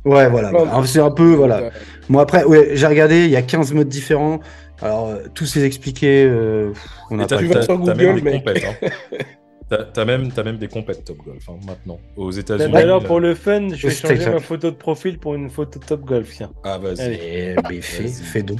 Ouais, 0.06 0.30
voilà. 0.30 0.52
C'est 0.86 1.00
un 1.00 1.12
peu, 1.12 1.34
voilà. 1.34 1.58
Euh, 1.58 1.70
Bon, 2.10 2.20
après, 2.20 2.44
ouais, 2.46 2.72
j'ai 2.74 2.88
regardé, 2.88 3.26
il 3.26 3.32
y 3.32 3.36
a 3.36 3.42
15 3.42 3.74
modes 3.74 3.90
différents. 3.90 4.40
Alors, 4.82 5.08
euh, 5.08 5.24
tous 5.34 5.56
les 5.56 5.66
expliquer, 5.66 6.24
euh, 6.26 6.72
on 7.12 7.18
t'as 7.18 7.38
pas 7.38 7.44
Google, 7.44 7.94
même 7.96 8.20
des 8.22 8.32
compètes. 8.32 8.64
hein. 8.66 8.88
T'as 9.94 10.04
même, 10.06 10.32
t'as 10.32 10.44
même 10.44 10.58
des 10.58 10.68
compètes 10.68 11.06
Top 11.06 11.18
Golf 11.24 11.48
hein, 11.48 11.54
maintenant. 11.68 12.00
Aux 12.18 12.32
États-Unis. 12.32 12.72
Mais 12.74 12.82
alors, 12.82 13.04
euh, 13.04 13.06
pour 13.08 13.20
le 13.20 13.36
fun, 13.36 13.68
je 13.74 13.88
vais 13.88 13.94
c'est 13.94 14.08
changer 14.16 14.30
ma 14.32 14.40
photo 14.40 14.72
de 14.72 14.76
profil 14.76 15.20
pour 15.20 15.36
une 15.36 15.50
photo 15.50 15.80
Top 15.86 16.02
Golf, 16.06 16.32
tiens. 16.36 16.50
Ah, 16.64 16.80
vas-y. 16.80 17.14
Eh, 17.22 17.56
mais 17.70 17.80
fais, 17.82 18.08
fais 18.08 18.42
donc. 18.42 18.58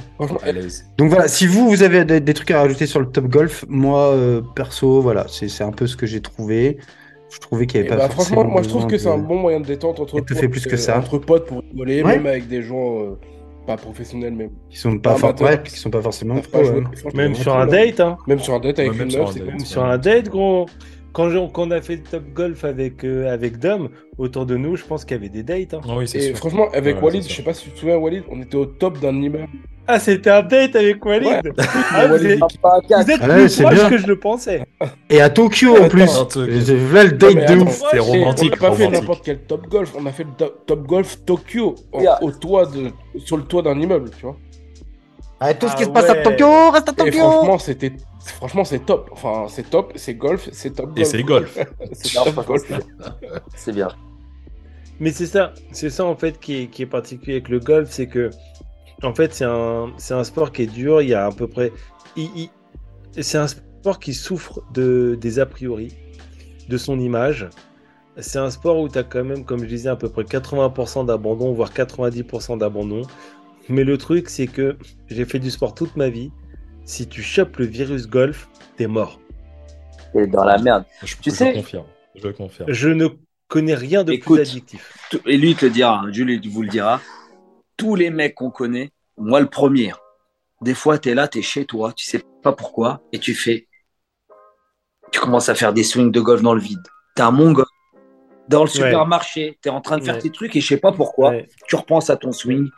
Donc 0.98 1.08
voilà, 1.10 1.26
si 1.26 1.46
vous, 1.48 1.68
vous 1.68 1.82
avez 1.82 2.04
des, 2.04 2.20
des 2.20 2.34
trucs 2.34 2.52
à 2.52 2.60
rajouter 2.60 2.86
sur 2.86 3.00
le 3.00 3.06
Top 3.06 3.26
Golf, 3.26 3.64
moi, 3.68 4.12
euh, 4.12 4.40
perso, 4.54 5.00
voilà, 5.00 5.26
c'est 5.28 5.48
c'est 5.48 5.64
un 5.64 5.72
peu 5.72 5.86
ce 5.88 5.96
que 5.96 6.06
j'ai 6.06 6.20
trouvé. 6.20 6.78
Je 7.32 7.38
trouvais 7.38 7.66
qu'il 7.66 7.80
n'y 7.80 7.86
eh 7.86 7.90
avait 7.90 8.00
pas 8.02 8.08
bah, 8.08 8.12
franchement, 8.12 8.44
moi 8.44 8.62
je 8.62 8.68
trouve 8.68 8.86
que 8.88 8.98
c'est 8.98 9.08
un 9.08 9.18
bon 9.18 9.36
moyen 9.36 9.60
de 9.60 9.66
détente 9.66 10.00
entre 10.00 10.18
Et 10.18 10.22
te 10.22 10.34
fait 10.34 10.48
plus 10.48 10.66
que 10.66 10.76
ça. 10.76 10.98
entre 10.98 11.18
potes 11.18 11.46
pour 11.46 11.60
rigoler, 11.62 12.02
Ouais. 12.02 12.16
même 12.16 12.26
avec 12.26 12.48
des 12.48 12.60
gens 12.62 13.00
euh, 13.02 13.18
pas 13.68 13.76
professionnels, 13.76 14.34
même. 14.34 14.50
qui 14.68 14.76
sont 14.78 14.98
pas, 14.98 15.16
ouais, 15.40 15.62
qui 15.62 15.78
sont 15.78 15.90
pas 15.90 16.02
forcément 16.02 16.36
pas 16.36 16.48
pro, 16.58 16.64
jouer. 16.64 16.82
hein. 16.84 17.10
Même 17.14 17.34
sur 17.36 17.56
un 17.56 17.66
date, 17.66 18.00
hein. 18.00 18.16
Même 18.26 18.40
sur 18.40 18.54
un 18.54 18.58
date 18.60 18.80
avec 18.80 18.92
Ouais, 18.92 18.98
même 18.98 19.06
une 19.06 19.10
sur 19.12 19.20
meuf, 19.20 19.30
un 19.30 19.38
date. 19.38 19.46
Même 19.46 19.60
sur 19.60 19.84
un 19.84 19.98
date, 19.98 20.28
gros. 20.28 20.66
Quand 21.12 21.28
je- 21.30 21.38
quand 21.52 21.66
on 21.66 21.70
a 21.72 21.80
fait 21.80 21.96
Top 21.98 22.22
Golf 22.32 22.64
avec, 22.64 23.04
euh, 23.04 23.32
avec 23.32 23.58
Dom, 23.58 23.88
autour 24.18 24.46
de 24.46 24.56
nous, 24.56 24.76
je 24.76 24.84
pense 24.84 25.04
qu'il 25.04 25.16
y 25.16 25.20
avait 25.20 25.28
des 25.28 25.42
dates. 25.42 25.74
hein. 25.74 25.80
Ah 25.88 25.94
oui, 25.96 26.06
c'est 26.06 26.18
Et 26.18 26.20
sûr. 26.28 26.36
franchement, 26.36 26.68
avec 26.72 26.96
Ouais, 26.96 27.02
Walid, 27.02 27.28
je 27.28 27.34
sais 27.34 27.42
pas 27.42 27.52
si 27.54 27.64
tu 27.64 27.70
te 27.72 27.78
souviens, 27.80 27.96
Walid, 27.96 28.22
on 28.30 28.40
était 28.40 28.56
au 28.56 28.66
top 28.66 28.98
d'un 29.00 29.14
immeuble. 29.20 29.48
Ah, 29.88 29.98
c'était 29.98 30.30
un 30.30 30.42
date 30.42 30.76
avec 30.76 31.04
Walid 31.04 31.26
Ouais. 31.26 31.40
Ah, 31.58 32.06
vous 32.06 32.12
Walid, 32.12 32.30
êtes, 32.30 32.40
Ah, 32.62 32.78
vous 33.02 33.10
êtes 33.10 33.20
Ah 33.22 33.26
plus 33.28 33.56
proche 33.62 33.74
bien. 33.74 33.90
que 33.90 33.98
je 33.98 34.06
le 34.06 34.16
pensais. 34.20 34.64
Et 35.08 35.20
à 35.20 35.30
Tokyo 35.30 35.76
en 35.76 35.88
plus. 35.88 36.02
Et 36.02 36.04
Là, 36.06 37.02
le 37.04 37.10
Non, 37.10 37.16
date 37.16 37.48
de 37.48 37.56
ouf. 37.64 37.82
C'est 37.90 37.96
Et 37.96 37.98
romantique. 37.98 38.54
On 38.60 38.62
n'a 38.64 38.70
pas 38.70 38.76
fait 38.76 38.88
n'importe 38.88 39.24
quel 39.24 39.38
top 39.40 39.66
golf, 39.68 39.92
on 39.98 40.06
a 40.06 40.12
fait 40.12 40.22
le 40.24 40.46
top 40.66 40.86
golf 40.86 41.24
Tokyo, 41.26 41.74
en- 41.92 42.00
Yeah. 42.02 42.22
au 42.22 42.30
toit 42.30 42.66
de, 42.66 42.90
sur 43.18 43.36
le 43.36 43.42
toit 43.42 43.62
d'un 43.62 43.80
immeuble, 43.80 44.10
tu 44.16 44.22
vois. 44.22 44.36
Ah, 45.40 45.54
tout 45.54 45.66
ce 45.68 45.74
qui 45.74 45.82
Ah 45.82 45.86
se 45.86 45.90
passe 45.90 46.10
à. 46.10 46.14
Tokyo 46.16 46.70
reste 46.70 46.88
à 46.88 46.92
Et 46.92 46.94
Tokyo. 47.10 47.18
franchement, 47.18 47.58
c'était, 47.58 47.92
franchement, 48.20 48.64
c'est 48.64 48.84
top. 48.84 49.08
Enfin, 49.12 49.46
c'est 49.48 49.68
top, 49.68 49.92
c'est 49.96 50.14
golf, 50.14 50.48
c'est 50.52 50.70
top 50.70 50.86
golf. 50.86 50.98
Et 50.98 51.04
c'est 51.04 51.22
golf. 51.22 51.58
c'est 51.92 52.14
top 52.14 52.46
golf. 52.46 52.64
c'est 53.56 53.72
bien. 53.72 53.88
Mais 55.00 55.12
c'est 55.12 55.26
ça, 55.26 55.54
c'est 55.72 55.88
ça 55.88 56.04
en 56.04 56.14
fait 56.14 56.38
qui 56.38 56.56
est, 56.56 56.66
qui 56.66 56.82
est 56.82 56.86
particulier 56.86 57.36
avec 57.36 57.48
le 57.48 57.58
golf, 57.58 57.88
c'est 57.90 58.06
que 58.06 58.28
en 59.02 59.14
fait 59.14 59.32
c'est 59.32 59.46
un, 59.46 59.92
c'est 59.96 60.12
un 60.12 60.24
sport 60.24 60.52
qui 60.52 60.62
est 60.62 60.66
dur, 60.66 61.00
il 61.00 61.08
y 61.08 61.14
a 61.14 61.24
à 61.24 61.32
peu 61.32 61.48
près... 61.48 61.72
c'est 63.18 63.38
un 63.38 63.48
sport 63.48 63.98
qui 63.98 64.12
souffre 64.12 64.62
de, 64.74 65.16
des 65.18 65.38
a 65.38 65.46
priori, 65.46 65.94
de 66.68 66.76
son 66.76 67.00
image. 67.00 67.48
C'est 68.18 68.38
un 68.38 68.50
sport 68.50 68.78
où 68.78 68.90
tu 68.90 68.98
as 68.98 69.02
quand 69.02 69.24
même, 69.24 69.44
comme 69.46 69.60
je 69.60 69.66
disais, 69.68 69.88
à 69.88 69.96
peu 69.96 70.10
près 70.10 70.24
80% 70.24 71.06
d'abandon, 71.06 71.54
voire 71.54 71.72
90% 71.72 72.58
d'abandon. 72.58 73.02
Mais 73.70 73.84
le 73.84 73.96
truc, 73.96 74.28
c'est 74.28 74.48
que 74.48 74.76
j'ai 75.08 75.24
fait 75.24 75.38
du 75.38 75.50
sport 75.50 75.74
toute 75.74 75.96
ma 75.96 76.10
vie. 76.10 76.30
Si 76.90 77.06
tu 77.06 77.22
chopes 77.22 77.56
le 77.58 77.66
virus 77.66 78.08
golf, 78.08 78.48
t'es 78.76 78.88
mort. 78.88 79.20
Et 80.16 80.26
dans 80.26 80.42
la 80.42 80.58
merde. 80.58 80.84
Je, 81.04 81.14
Tu 81.14 81.30
je 81.30 81.36
sais- 81.36 81.52
confirme. 81.52 81.86
Je 82.16 82.28
confirme. 82.30 82.72
Je 82.72 82.88
ne 82.88 83.06
connais 83.46 83.74
rien 83.76 84.02
de 84.02 84.12
Écoute. 84.12 84.38
plus 84.38 84.50
addictif. 84.50 84.98
Tout- 85.08 85.20
Et 85.24 85.36
lui, 85.36 85.50
il 85.50 85.56
te 85.56 85.66
le 85.66 85.70
dira, 85.70 86.00
hein, 86.00 86.10
Jules, 86.12 86.30
il 86.42 86.50
vous 86.50 86.62
le 86.62 86.68
dira. 86.68 87.00
Tous 87.76 87.94
les 87.94 88.10
mecs 88.10 88.34
qu'on 88.34 88.50
connaît, 88.50 88.90
moi 89.16 89.38
le 89.40 89.46
premier, 89.46 89.92
des 90.62 90.74
fois, 90.74 90.98
tu 90.98 91.10
es 91.10 91.14
là, 91.14 91.28
tu 91.28 91.38
es 91.38 91.42
chez 91.42 91.64
toi, 91.64 91.92
tu 91.92 92.04
sais 92.06 92.24
pas 92.42 92.52
pourquoi, 92.52 93.02
et 93.12 93.20
tu 93.20 93.34
fais. 93.36 93.68
Tu 95.12 95.20
commences 95.20 95.48
à 95.48 95.54
faire 95.54 95.72
des 95.72 95.84
swings 95.84 96.10
de 96.10 96.20
golf 96.20 96.42
dans 96.42 96.54
le 96.54 96.60
vide. 96.60 96.82
T'es 97.14 97.22
un 97.22 97.30
mongol. 97.30 97.66
Dans 98.48 98.64
le 98.64 98.68
supermarché, 98.68 99.58
tu 99.62 99.68
es 99.68 99.72
en 99.72 99.80
train 99.80 99.98
de 99.98 100.02
faire 100.04 100.16
Ouais. 100.16 100.20
tes 100.20 100.30
trucs 100.30 100.56
et 100.56 100.60
je 100.60 100.66
sais 100.66 100.76
pas 100.76 100.90
pourquoi, 100.90 101.30
Ouais. 101.30 101.48
tu 101.68 101.76
repenses 101.76 102.10
à 102.10 102.16
ton 102.16 102.32
swing 102.32 102.68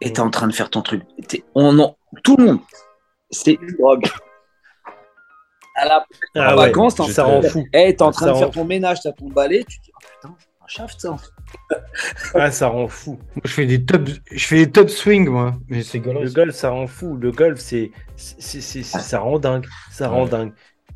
et 0.00 0.12
tu 0.12 0.16
es 0.16 0.20
en 0.20 0.30
train 0.30 0.48
de 0.48 0.52
faire 0.52 0.68
ton 0.68 0.82
truc. 0.82 1.04
T'es- 1.28 1.44
on 1.54 1.78
en- 1.78 1.96
tout 2.24 2.36
le 2.38 2.44
monde, 2.46 2.58
c'est 3.32 3.54
une 3.54 3.76
drogue. 3.78 4.04
À 5.74 5.86
la 5.86 6.04
Ah 6.36 6.54
en 6.54 6.58
ouais, 6.58 6.66
vacances, 6.66 6.94
t'en 6.96 7.06
ça 7.06 7.24
fais- 7.24 7.30
rend 7.30 7.42
fou. 7.42 7.64
Eh, 7.72 7.96
t'es 7.96 8.02
en 8.02 8.10
train 8.10 8.26
Ça 8.26 8.32
de 8.32 8.38
faire 8.38 8.50
ton 8.50 8.64
ménage, 8.64 8.98
t'as 9.02 9.12
ton 9.12 9.28
balai, 9.28 9.64
tu 9.64 9.78
te 9.80 9.84
dis, 9.84 9.90
oh 9.94 9.98
putain, 10.20 10.34
un 10.60 10.66
shaft 10.68 11.00
ça. 11.00 11.16
Ah, 12.34 12.50
ça 12.50 12.68
rend 12.68 12.88
fou. 12.88 13.18
Je 13.44 13.50
fais 13.52 13.66
des 13.66 13.84
top, 13.84 14.02
je 14.30 14.46
fais 14.46 14.66
des 14.66 14.70
top 14.70 14.90
swings 14.90 15.28
moi. 15.28 15.54
Mais 15.68 15.82
c'est 15.82 15.98
Le 15.98 16.30
golf, 16.32 16.54
ça 16.54 16.70
rend 16.70 16.86
fou. 16.86 17.16
Le 17.16 17.30
golf, 17.32 17.58
c'est, 17.58 17.90
c'est, 18.16 18.40
c'est- 18.60 18.60
c'est- 18.82 18.98
ça 19.00 19.18
rend 19.20 19.38
dingue. 19.38 19.66
Ça 19.90 20.08
rend 20.08 20.24
Ouais. 20.24 20.30
dingue. 20.30 20.52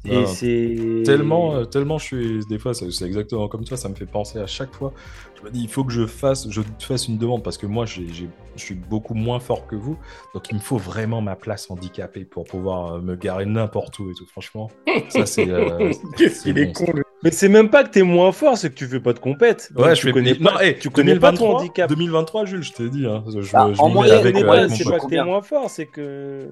Et 0.08 0.14
Non. 0.14 0.26
c'est 0.26 1.02
Tellement, 1.04 1.54
euh, 1.56 1.64
tellement 1.64 1.98
je 1.98 2.04
suis. 2.04 2.40
Des 2.48 2.58
fois, 2.58 2.74
c'est 2.74 2.86
exactement 3.04 3.48
comme 3.48 3.64
toi, 3.64 3.76
ça 3.76 3.88
me 3.88 3.94
fait 3.94 4.06
penser 4.06 4.38
à 4.38 4.46
chaque 4.46 4.74
fois. 4.74 4.92
Je 5.38 5.42
me 5.44 5.50
dis, 5.50 5.60
il 5.62 5.68
faut 5.68 5.84
que 5.84 5.92
je 5.92 6.06
fasse, 6.06 6.48
je 6.50 6.62
te 6.62 6.84
fasse 6.84 7.08
une 7.08 7.18
demande 7.18 7.42
parce 7.42 7.58
que 7.58 7.66
moi, 7.66 7.84
j'ai- 7.86 8.08
j'ai- 8.12 8.28
je 8.56 8.62
suis 8.62 8.74
beaucoup 8.74 9.14
moins 9.14 9.38
fort 9.40 9.66
que 9.66 9.76
vous. 9.76 9.98
Donc, 10.34 10.44
il 10.50 10.54
me 10.56 10.60
faut 10.60 10.78
vraiment 10.78 11.20
ma 11.20 11.36
place 11.36 11.70
handicapée 11.70 12.24
pour 12.24 12.44
pouvoir 12.44 12.94
euh, 12.94 13.00
me 13.00 13.16
garer 13.16 13.44
n'importe 13.46 13.98
où 13.98 14.10
et 14.10 14.14
tout. 14.14 14.26
Franchement, 14.26 14.70
ça, 15.08 15.26
c'est. 15.26 15.48
euh, 15.50 15.90
Qu'est-ce 16.16 16.36
c'est 16.42 16.42
qu'il 16.54 16.58
est 16.58 16.66
bon, 16.66 16.72
con, 16.72 16.92
le 16.94 17.02
Mais 17.22 17.30
c'est 17.30 17.48
même 17.48 17.68
pas 17.70 17.84
que 17.84 17.90
t'es 17.90 18.02
moins 18.02 18.32
fort, 18.32 18.56
c'est 18.56 18.70
que 18.70 18.74
tu 18.76 18.86
fais 18.86 19.00
pas 19.00 19.12
de 19.12 19.18
compète. 19.18 19.70
Ouais, 19.76 19.92
tu 19.92 19.96
je 20.02 20.06
fais 20.06 20.12
connais 20.12 20.34
Non, 20.38 20.52
pas, 20.52 20.64
hey, 20.64 20.78
tu 20.78 20.90
connais 20.90 21.18
pas 21.18 21.32
ton 21.32 21.38
2023, 21.48 21.60
handicap. 21.60 21.88
2023, 21.90 22.44
Jules, 22.46 22.62
je 22.62 22.72
t'ai 22.72 22.88
dit. 22.88 23.06
Hein, 23.06 23.24
je 23.26 23.40
je, 23.40 23.50
Ah, 23.54 23.68
je 23.72 23.80
en 23.80 23.88
mets 23.88 23.94
moyenne, 23.94 24.26
euh, 24.26 24.68
c'est 24.68 24.84
pas 24.84 24.98
que 25.00 25.06
t'es 25.08 25.22
moins 25.24 25.42
fort, 25.42 25.68
c'est 25.70 25.86
que. 25.86 26.48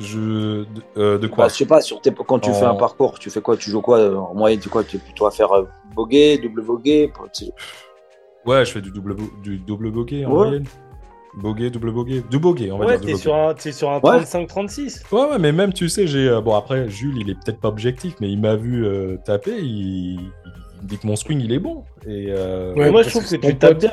Je... 0.00 0.62
De, 0.64 0.66
euh, 0.96 1.18
de 1.18 1.26
quoi 1.26 1.44
Bah, 1.44 1.48
je 1.50 1.56
sais 1.58 1.66
pas, 1.66 1.80
sur 1.80 2.00
tes... 2.00 2.10
quand 2.12 2.38
tu 2.40 2.50
En- 2.50 2.54
fais 2.54 2.64
un 2.64 2.74
parcours, 2.74 3.18
tu 3.18 3.30
fais 3.30 3.40
quoi? 3.40 3.56
Tu 3.56 3.70
joues 3.70 3.80
quoi? 3.82 4.00
En 4.30 4.34
moyenne, 4.34 4.58
tu 4.58 4.68
quoi? 4.68 4.82
Tu 4.82 4.96
es 4.96 4.98
plutôt 4.98 5.26
à 5.26 5.30
faire 5.30 5.52
euh, 5.52 5.64
bogey, 5.94 6.38
double 6.38 6.62
bogey 6.62 7.12
Ouais, 8.46 8.64
je 8.64 8.72
fais 8.72 8.80
du 8.80 8.90
double, 8.90 9.14
bo- 9.14 9.30
du 9.42 9.58
double 9.58 9.90
bogey 9.90 10.24
en 10.24 10.30
Ouais. 10.30 10.36
moyenne. 10.46 10.64
Bogey, 11.34 11.70
double 11.70 11.92
bogey. 11.92 12.22
Du 12.30 12.38
bogey, 12.38 12.72
on 12.72 12.78
va 12.78 12.86
Ouais, 12.86 12.92
dire. 12.92 13.00
t'es 13.02 13.06
double 13.12 13.18
sur 13.20 13.34
un, 13.36 13.54
t'es 13.54 13.72
sur 13.72 13.90
un 13.90 14.00
Ouais. 14.00 14.18
35-36. 14.24 15.02
Ouais, 15.12 15.30
ouais, 15.30 15.38
mais 15.38 15.52
même, 15.52 15.72
tu 15.72 15.88
sais, 15.88 16.06
j'ai. 16.06 16.28
euh, 16.28 16.40
bon, 16.40 16.54
après, 16.56 16.88
Jules, 16.88 17.18
il 17.18 17.30
est 17.30 17.34
peut-être 17.34 17.60
pas 17.60 17.68
objectif, 17.68 18.14
mais 18.20 18.30
il 18.30 18.40
m'a 18.40 18.56
vu 18.56 18.84
euh, 18.86 19.16
taper. 19.24 19.58
Il... 19.60 20.18
dit 20.82 20.96
que 20.98 21.06
mon 21.06 21.14
swing, 21.16 21.40
il 21.40 21.52
est 21.52 21.58
bon. 21.58 21.84
Et. 22.06 22.28
euh, 22.30 22.74
Ouais, 22.74 22.90
Moi, 22.90 23.02
je 23.02 23.10
trouve 23.10 23.22
que 23.22 23.26
que, 23.26 23.30
c'est 23.30 23.38
tu 23.38 23.56
tapes 23.58 23.78
bien. 23.78 23.92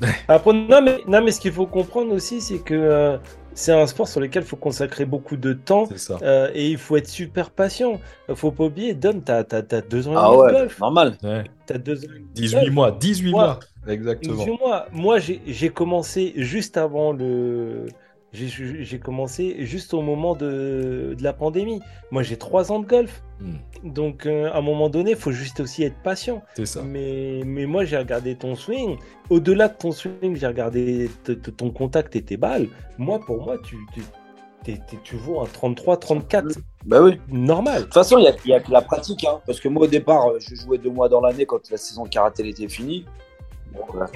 Après, 0.28 0.52
non, 0.52 0.82
mais, 0.82 0.98
non, 1.06 1.22
mais 1.22 1.30
ce 1.30 1.38
qu'il 1.40 1.52
faut 1.52 1.66
comprendre 1.66 2.12
aussi, 2.12 2.40
c'est 2.40 2.58
que 2.58 2.74
euh, 2.74 3.16
c'est 3.54 3.72
un 3.72 3.86
sport 3.86 4.08
sur 4.08 4.20
lequel 4.20 4.42
il 4.42 4.46
faut 4.46 4.56
consacrer 4.56 5.04
beaucoup 5.06 5.36
de 5.36 5.52
temps. 5.52 5.86
C'est 5.86 5.98
ça. 5.98 6.22
euh, 6.22 6.50
et 6.54 6.70
il 6.70 6.78
faut 6.78 6.96
être 6.96 7.08
super 7.08 7.50
patient. 7.50 8.00
Faut 8.34 8.52
pas 8.52 8.64
oublier, 8.64 8.94
Dom, 8.94 9.22
t'as 9.22 9.44
as, 9.50 9.62
deux 9.82 10.08
ans 10.08 10.16
et 10.18 10.20
Ah 10.20 10.22
demi 10.22 10.42
de 10.42 10.46
ouais, 10.46 10.50
golf. 10.50 10.80
normal. 10.80 11.18
Ouais. 11.22 11.44
T'as 11.66 11.78
deux 11.78 12.04
ans 12.04 12.10
et 12.14 12.20
demi 12.20 12.34
de 12.34 12.34
18 12.34 12.70
golf. 12.70 12.70
mois, 12.70 12.92
18 12.92 13.34
Moi, 13.34 13.42
mois. 13.42 13.60
Exactement. 13.86 14.34
18 14.36 14.58
mois. 14.58 14.88
Moi, 14.92 15.18
j'ai 15.20 15.70
commencé 15.70 16.32
juste 16.36 16.76
avant 16.76 17.12
le. 17.12 17.94
J'ai 18.34 18.48
j'ai 18.84 18.98
commencé 18.98 19.64
juste 19.64 19.94
au 19.94 20.02
moment 20.02 20.34
de, 20.34 21.14
de 21.16 21.22
la 21.22 21.32
pandémie. 21.32 21.80
Moi, 22.10 22.22
j'ai 22.24 22.36
trois 22.36 22.72
ans 22.72 22.80
de 22.80 22.86
golf. 22.86 23.22
Hmm, 23.40 23.54
Donc, 23.88 24.26
euh, 24.26 24.50
à 24.50 24.58
un 24.58 24.60
moment 24.60 24.88
donné, 24.90 25.12
il 25.12 25.16
faut 25.16 25.30
juste 25.30 25.60
aussi 25.60 25.84
être 25.84 25.96
patient. 26.02 26.42
c'est 26.56 26.66
ça. 26.66 26.82
Mais, 26.82 27.42
mais 27.46 27.64
moi, 27.66 27.84
j'ai 27.84 27.96
regardé 27.96 28.34
ton 28.34 28.56
swing. 28.56 28.96
Au-delà 29.30 29.68
de 29.68 29.74
ton 29.74 29.92
swing, 29.92 30.34
j'ai 30.36 30.46
regardé 30.48 31.08
t- 31.22 31.38
t- 31.38 31.52
ton 31.52 31.70
contact 31.70 32.16
et 32.16 32.22
tes 32.22 32.36
balles. 32.36 32.66
Moi, 32.98 33.20
pour 33.24 33.40
moi, 33.44 33.56
tu, 33.64 33.76
tu, 33.94 34.00
t'es- 34.64 34.80
t'es- 34.88 34.98
tu 35.04 35.14
vaux 35.16 35.40
un 35.40 35.46
33-34 35.46 36.58
Bah 36.86 37.02
oui. 37.02 37.20
normal. 37.28 37.78
De 37.78 37.84
toute 37.84 37.94
façon, 37.94 38.18
il 38.18 38.24
y 38.24 38.52
a, 38.52 38.60
que 38.60 38.72
la 38.72 38.82
pratique. 38.82 39.24
Hein, 39.24 39.40
parce 39.46 39.60
que 39.60 39.68
moi, 39.68 39.84
au 39.84 39.88
départ, 39.88 40.28
euh, 40.28 40.38
je 40.40 40.56
jouais 40.56 40.78
deux 40.78 40.90
mois 40.90 41.08
dans 41.08 41.20
l'année 41.20 41.46
quand 41.46 41.70
la 41.70 41.76
saison 41.76 42.02
de 42.04 42.08
karaté 42.08 42.48
était 42.48 42.68
finie. 42.68 43.04
Voilà. 43.88 44.06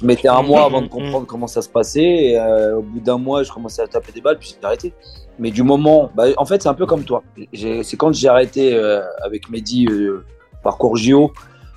Je 0.00 0.06
mettais 0.06 0.28
un 0.28 0.42
mois 0.42 0.64
avant 0.64 0.82
de 0.82 0.88
comprendre 0.88 1.26
comment 1.26 1.46
ça 1.46 1.62
se 1.62 1.68
passait. 1.68 2.02
Et, 2.02 2.38
euh, 2.38 2.78
au 2.78 2.82
bout 2.82 3.00
d'un 3.00 3.18
mois, 3.18 3.42
je 3.42 3.52
commençais 3.52 3.82
à 3.82 3.86
taper 3.86 4.12
des 4.12 4.20
balles, 4.20 4.38
puis 4.38 4.54
j'ai 4.60 4.66
arrêté. 4.66 4.92
Mais 5.38 5.50
du 5.50 5.62
moment. 5.62 6.10
Bah, 6.14 6.26
en 6.36 6.44
fait, 6.44 6.62
c'est 6.62 6.68
un 6.68 6.74
peu 6.74 6.86
comme 6.86 7.04
toi. 7.04 7.22
C'est 7.52 7.96
quand 7.96 8.12
j'ai 8.12 8.28
arrêté 8.28 8.74
euh, 8.74 9.02
avec 9.24 9.50
Mehdi, 9.50 9.86
euh, 9.86 10.24
parcours 10.62 10.96
JO, 10.96 11.32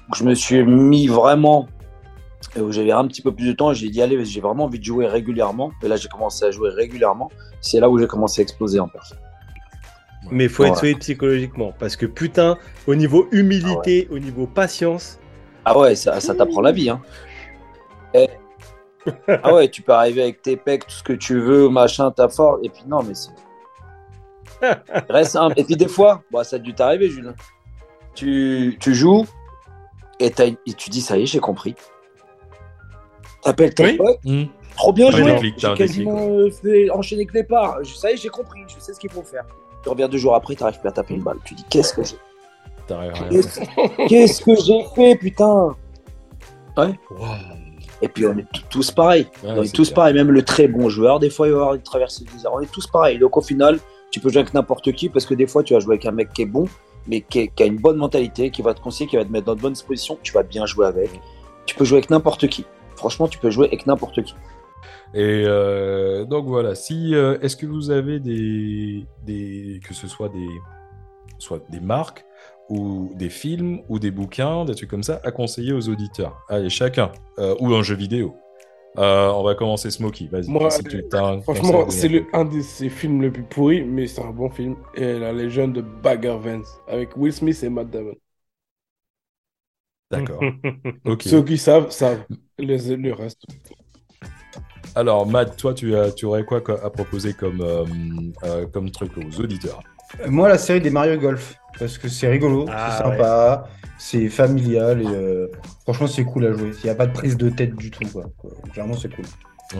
où 0.09 0.15
je 0.15 0.23
me 0.23 0.33
suis 0.33 0.63
mis 0.63 1.07
vraiment. 1.07 1.67
et 2.55 2.61
Où 2.61 2.71
j'avais 2.71 2.91
un 2.91 3.07
petit 3.07 3.21
peu 3.21 3.33
plus 3.33 3.47
de 3.47 3.53
temps, 3.53 3.73
j'ai 3.73 3.89
dit 3.89 4.01
allez, 4.01 4.23
j'ai 4.25 4.41
vraiment 4.41 4.65
envie 4.65 4.79
de 4.79 4.85
jouer 4.85 5.07
régulièrement. 5.07 5.71
Et 5.83 5.87
là, 5.87 5.95
j'ai 5.95 6.09
commencé 6.09 6.45
à 6.45 6.51
jouer 6.51 6.69
régulièrement. 6.69 7.29
C'est 7.61 7.79
là 7.79 7.89
où 7.89 7.97
j'ai 7.97 8.07
commencé 8.07 8.41
à 8.41 8.43
exploser 8.43 8.79
en 8.79 8.87
personne. 8.87 9.19
Mais 10.31 10.45
il 10.45 10.49
faut 10.49 10.65
être 10.65 10.77
solide 10.77 10.99
psychologiquement. 10.99 11.73
Parce 11.79 11.95
que 11.95 12.05
putain, 12.05 12.57
au 12.87 12.95
niveau 12.95 13.27
humilité, 13.31 14.07
au 14.11 14.19
niveau 14.19 14.45
patience, 14.45 15.17
Ah 15.65 15.77
ouais, 15.77 15.95
ça, 15.95 16.19
ça 16.19 16.35
t'apprend 16.35 16.61
la 16.61 16.71
vie. 16.71 16.89
Hein. 16.89 17.01
Eh. 18.13 18.27
Ah 19.43 19.53
ouais, 19.53 19.69
tu 19.69 19.81
peux 19.81 19.93
arriver 19.93 20.21
avec 20.23 20.41
tes 20.41 20.57
pecs, 20.57 20.85
tout 20.85 20.91
ce 20.95 21.03
que 21.03 21.13
tu 21.13 21.39
veux, 21.39 21.69
machin, 21.69 22.11
ta 22.11 22.27
force. 22.29 22.59
Et 22.63 22.69
puis 22.69 22.83
non, 22.87 23.01
mais 23.03 23.13
c'est. 23.15 23.31
Reste 25.09 25.31
simple. 25.31 25.59
Et 25.59 25.63
puis 25.63 25.75
des 25.77 25.87
fois, 25.87 26.21
bah, 26.31 26.43
ça 26.43 26.57
a 26.57 26.59
dû 26.59 26.73
t'arriver, 26.73 27.09
Julien. 27.09 27.33
Tu, 28.15 28.77
tu 28.79 28.93
joues 28.93 29.25
et, 30.19 30.31
tu 30.31 30.89
dis, 30.89 31.01
ça 31.01 31.17
y 31.17 31.23
est, 31.23 31.25
j'ai 31.25 31.39
compris. 31.39 31.75
T'appelles 33.41 33.73
Oui. 33.79 33.95
potes, 33.97 34.17
Hmm. 34.25 34.43
trop 34.75 34.91
bien 34.91 35.09
joué. 35.11 35.37
J'ai 35.57 35.73
quasiment 35.75 36.19
euh, 36.29 36.51
fait 36.51 36.89
enchaîner 36.89 37.25
que 37.25 37.33
les 37.35 37.43
parts. 37.45 37.81
Je- 37.83 37.93
Ça 37.95 38.11
y 38.11 38.15
est, 38.15 38.17
j'ai 38.17 38.27
compris, 38.29 38.59
je 38.67 38.79
sais 38.79 38.93
ce 38.93 38.99
qu'il 38.99 39.09
faut 39.11 39.23
faire. 39.23 39.45
Tu 39.81 39.87
reviens 39.89 40.09
deux 40.09 40.17
jours 40.17 40.35
après, 40.35 40.55
t'arrives 40.55 40.79
plus 40.79 40.89
à 40.89 40.91
taper 40.91 41.13
une 41.13 41.23
balle. 41.23 41.37
Tu 41.45 41.53
dis, 41.55 41.63
qu'est-ce 41.69 41.93
que 41.93 42.03
j'ai. 42.03 42.17
Qu'est-ce 43.29 43.61
qu'est-ce 44.09 44.43
que 44.43 44.55
j'ai 44.55 44.83
fait, 44.95 45.15
putain? 45.15 45.75
Et 48.01 48.07
puis 48.07 48.25
on 48.25 48.37
est 48.37 48.45
tous 48.69 48.91
pareils. 48.91 49.27
Ouais, 49.43 49.49
on 49.57 49.63
est 49.63 49.75
tous 49.75 49.91
pareils, 49.91 50.13
même 50.13 50.31
le 50.31 50.43
très 50.43 50.67
bon 50.67 50.87
joueur, 50.89 51.19
des 51.19 51.29
fois 51.29 51.47
il 51.47 51.51
va 51.53 51.59
avoir 51.59 51.73
une 51.75 51.81
traversée 51.81 52.23
désert. 52.33 52.51
On 52.53 52.59
est 52.61 52.71
tous 52.71 52.87
pareils. 52.87 53.19
Donc 53.19 53.35
au 53.37 53.41
final, 53.41 53.79
tu 54.11 54.19
peux 54.19 54.29
jouer 54.29 54.41
avec 54.41 54.53
n'importe 54.53 54.91
qui 54.93 55.09
parce 55.09 55.25
que 55.25 55.33
des 55.33 55.47
fois 55.47 55.63
tu 55.63 55.73
vas 55.73 55.79
jouer 55.79 55.95
avec 55.95 56.05
un 56.05 56.11
mec 56.11 56.31
qui 56.33 56.43
est 56.43 56.45
bon, 56.45 56.65
mais 57.07 57.21
qui, 57.21 57.39
est- 57.39 57.47
qui 57.49 57.63
a 57.63 57.65
une 57.65 57.77
bonne 57.77 57.97
mentalité, 57.97 58.51
qui 58.51 58.61
va 58.61 58.73
te 58.73 58.79
conseiller, 58.81 59.09
qui 59.09 59.17
va 59.17 59.25
te 59.25 59.31
mettre 59.31 59.45
dans 59.45 59.55
de 59.55 59.61
bonnes 59.61 59.73
dispositions, 59.73 60.17
tu 60.23 60.31
vas 60.33 60.43
bien 60.43 60.65
jouer 60.65 60.85
avec. 60.87 61.09
Tu 61.65 61.75
peux 61.75 61.83
jouer 61.85 61.97
avec 61.99 62.09
n'importe 62.09 62.47
qui. 62.47 62.65
Franchement, 62.95 63.27
tu 63.27 63.37
peux 63.37 63.49
jouer 63.49 63.67
avec 63.67 63.85
n'importe 63.85 64.23
qui. 64.23 64.33
Et 65.13 65.43
euh, 65.45 66.23
donc 66.25 66.45
voilà, 66.45 66.75
si 66.75 67.15
euh, 67.15 67.37
est-ce 67.41 67.55
que 67.57 67.65
vous 67.65 67.89
avez 67.91 68.19
des, 68.19 69.05
des 69.25 69.79
que 69.87 69.93
ce 69.93 70.07
soit 70.07 70.29
des 70.29 70.47
soit 71.37 71.59
des 71.69 71.79
marques 71.79 72.25
ou 72.69 73.11
des 73.15 73.29
films 73.29 73.81
ou 73.89 73.99
des 73.99 74.11
bouquins, 74.11 74.63
des 74.65 74.75
trucs 74.75 74.89
comme 74.89 75.03
ça 75.03 75.19
à 75.23 75.31
conseiller 75.31 75.73
aux 75.73 75.89
auditeurs. 75.89 76.39
Allez, 76.47 76.69
chacun 76.69 77.11
euh, 77.39 77.55
ou 77.59 77.73
un 77.73 77.83
jeu 77.83 77.95
vidéo. 77.95 78.35
Euh, 78.97 79.29
on 79.29 79.43
va 79.43 79.55
commencer 79.55 79.91
Smokey. 79.91 80.27
Vas-y. 80.31 80.49
Moi, 80.49 80.69
si 80.71 80.83
tu 80.83 81.03
t'as 81.09 81.23
un 81.23 81.41
Franchement, 81.41 81.89
c'est 81.89 82.07
le, 82.07 82.25
un 82.33 82.45
de 82.45 82.61
ses 82.61 82.89
films 82.89 83.21
les 83.21 83.29
plus 83.29 83.43
pourris, 83.43 83.83
mais 83.83 84.07
c'est 84.07 84.21
un 84.21 84.31
bon 84.31 84.49
film. 84.49 84.75
Et 84.95 85.19
la 85.19 85.31
légende 85.31 85.73
de 85.73 85.81
Bagger 85.81 86.37
Vance 86.41 86.79
avec 86.87 87.15
Will 87.15 87.33
Smith 87.33 87.61
et 87.63 87.69
Matt 87.69 87.89
Damon. 87.89 88.15
D'accord. 90.11 90.41
Ok. 91.05 91.23
Ceux 91.23 91.43
qui 91.43 91.57
savent, 91.57 91.91
savent. 91.91 92.25
Les, 92.57 92.95
le 92.95 93.13
reste. 93.13 93.43
Alors 94.95 95.27
Matt, 95.27 95.55
toi 95.55 95.73
tu 95.73 95.95
as 95.95 96.11
tu 96.11 96.25
aurais 96.25 96.43
quoi 96.43 96.61
à 96.83 96.89
proposer 96.89 97.33
comme 97.33 97.61
euh, 97.61 98.65
comme 98.73 98.89
truc 98.89 99.11
aux 99.17 99.39
auditeurs? 99.39 99.81
Moi, 100.27 100.49
la 100.49 100.57
série 100.57 100.81
des 100.81 100.89
Mario 100.89 101.17
Golf, 101.19 101.55
parce 101.77 101.97
que 101.97 102.07
c'est 102.07 102.27
rigolo, 102.27 102.65
Ah, 102.69 102.91
c'est 102.91 103.03
sympa, 103.03 103.69
c'est 103.97 104.29
familial 104.29 105.01
et 105.01 105.07
euh, 105.07 105.47
franchement, 105.83 106.07
c'est 106.07 106.23
cool 106.23 106.45
à 106.47 106.53
jouer. 106.53 106.71
Il 106.83 106.85
n'y 106.85 106.89
a 106.89 106.95
pas 106.95 107.07
de 107.07 107.13
prise 107.13 107.37
de 107.37 107.49
tête 107.49 107.75
du 107.75 107.91
tout, 107.91 108.07
quoi. 108.11 108.25
Clairement, 108.73 108.97
c'est 108.97 109.13
cool. 109.13 109.25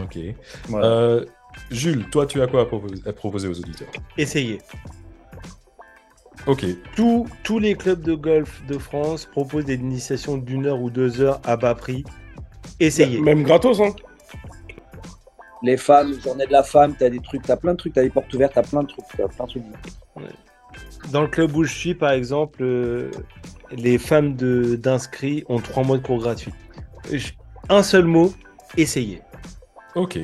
Ok. 0.04 0.20
Voilà. 0.68 0.86
Euh, 0.88 1.26
Jules, 1.72 2.08
toi 2.12 2.28
tu 2.28 2.42
as 2.42 2.48
quoi 2.48 2.62
à 2.62 2.66
proposer, 2.66 3.02
à 3.08 3.12
proposer 3.12 3.48
aux 3.48 3.58
auditeurs? 3.60 3.88
Essayez. 4.18 4.60
Ok. 6.46 6.64
Tous, 6.96 7.26
tous 7.44 7.60
les 7.60 7.76
clubs 7.76 8.02
de 8.02 8.14
golf 8.14 8.64
de 8.68 8.78
France 8.78 9.26
proposent 9.26 9.66
des 9.66 9.76
initiations 9.76 10.38
d'une 10.38 10.68
heure 10.68 10.80
ou 10.80 10.90
deux 10.90 11.22
heures 11.22 11.42
à 11.44 11.58
bas 11.58 11.76
prix. 11.76 12.04
Essayez. 12.80 13.20
Même 13.20 13.44
gratos, 13.44 13.82
hein. 13.82 13.94
Les 15.64 15.76
femmes, 15.76 16.14
journée 16.22 16.46
de 16.46 16.52
la 16.54 16.64
femme, 16.64 16.96
t'as 16.98 17.10
des 17.10 17.20
trucs, 17.20 17.42
t'as 17.42 17.58
plein 17.58 17.74
de 17.74 17.78
trucs, 17.78 17.94
t'as 17.94 18.04
des 18.04 18.10
portes 18.10 18.34
ouvertes, 18.34 18.54
t'as 18.56 18.64
plein 18.64 18.84
de 18.84 18.88
trucs, 18.88 19.06
t'as 19.18 19.28
plein 19.28 19.46
de 19.46 19.50
trucs. 19.50 19.64
Dans 21.12 21.22
le 21.22 21.28
club 21.28 21.56
où 21.56 21.64
je 21.64 21.74
suis, 21.74 21.96
par 21.96 22.12
exemple, 22.12 22.60
euh, 22.62 23.10
les 23.72 23.98
femmes 23.98 24.34
d'inscrits 24.36 25.44
ont 25.50 25.60
trois 25.60 25.84
mois 25.84 25.98
de 25.98 26.04
cours 26.04 26.20
gratuits. 26.20 26.54
Un 27.70 27.84
seul 27.84 28.06
mot, 28.06 28.34
essayez. 28.78 29.22
Ok. 29.96 30.18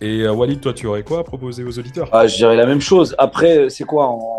Et 0.00 0.20
euh, 0.22 0.32
Walid, 0.32 0.60
toi 0.60 0.72
tu 0.72 0.86
aurais 0.86 1.02
quoi 1.02 1.20
à 1.20 1.24
proposer 1.24 1.62
aux 1.64 1.78
auditeurs? 1.78 2.08
Ah, 2.12 2.26
je 2.26 2.36
dirais 2.36 2.56
la 2.56 2.66
même 2.66 2.80
chose. 2.80 3.14
Après, 3.18 3.58
euh, 3.58 3.68
c'est 3.68 3.84
quoi 3.84 4.06
en... 4.06 4.38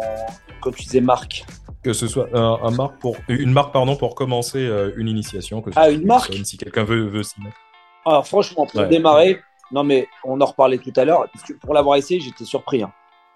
quand 0.62 0.72
tu 0.72 0.84
disais 0.84 1.00
marque? 1.02 1.46
Que 1.84 1.94
ce 1.94 2.08
soit 2.08 2.28
un, 2.34 2.60
un 2.64 2.72
marque 2.72 3.00
pour 3.00 3.18
une 3.28 3.52
marque 3.52 3.72
pardon 3.74 3.96
pour 3.96 4.16
commencer 4.16 4.60
euh, 4.66 4.92
une 4.98 5.08
initiation. 5.08 5.62
Que 5.62 5.72
ce 5.72 5.80
Ah, 5.80 5.90
une 5.90 6.06
marque? 6.06 6.34
Si 6.44 6.58
quelqu'un 6.58 6.84
veut 6.84 7.08
veut 7.08 7.24
s'y 7.24 7.40
mettre. 7.42 7.58
Ah, 8.06 8.22
franchement, 8.24 8.66
pour 8.66 8.82
Ouais. 8.82 8.88
démarrer, 8.88 9.40
non 9.72 9.84
mais 9.84 10.08
on 10.26 10.40
en 10.42 10.46
reparlait 10.46 10.78
tout 10.80 10.94
à 10.96 11.06
l'heure. 11.06 11.28
Pour 11.62 11.74
l'avoir 11.74 11.98
essayé, 11.98 12.20
j'étais 12.20 12.46
surpris. 12.46 12.84
hein. 12.84 12.92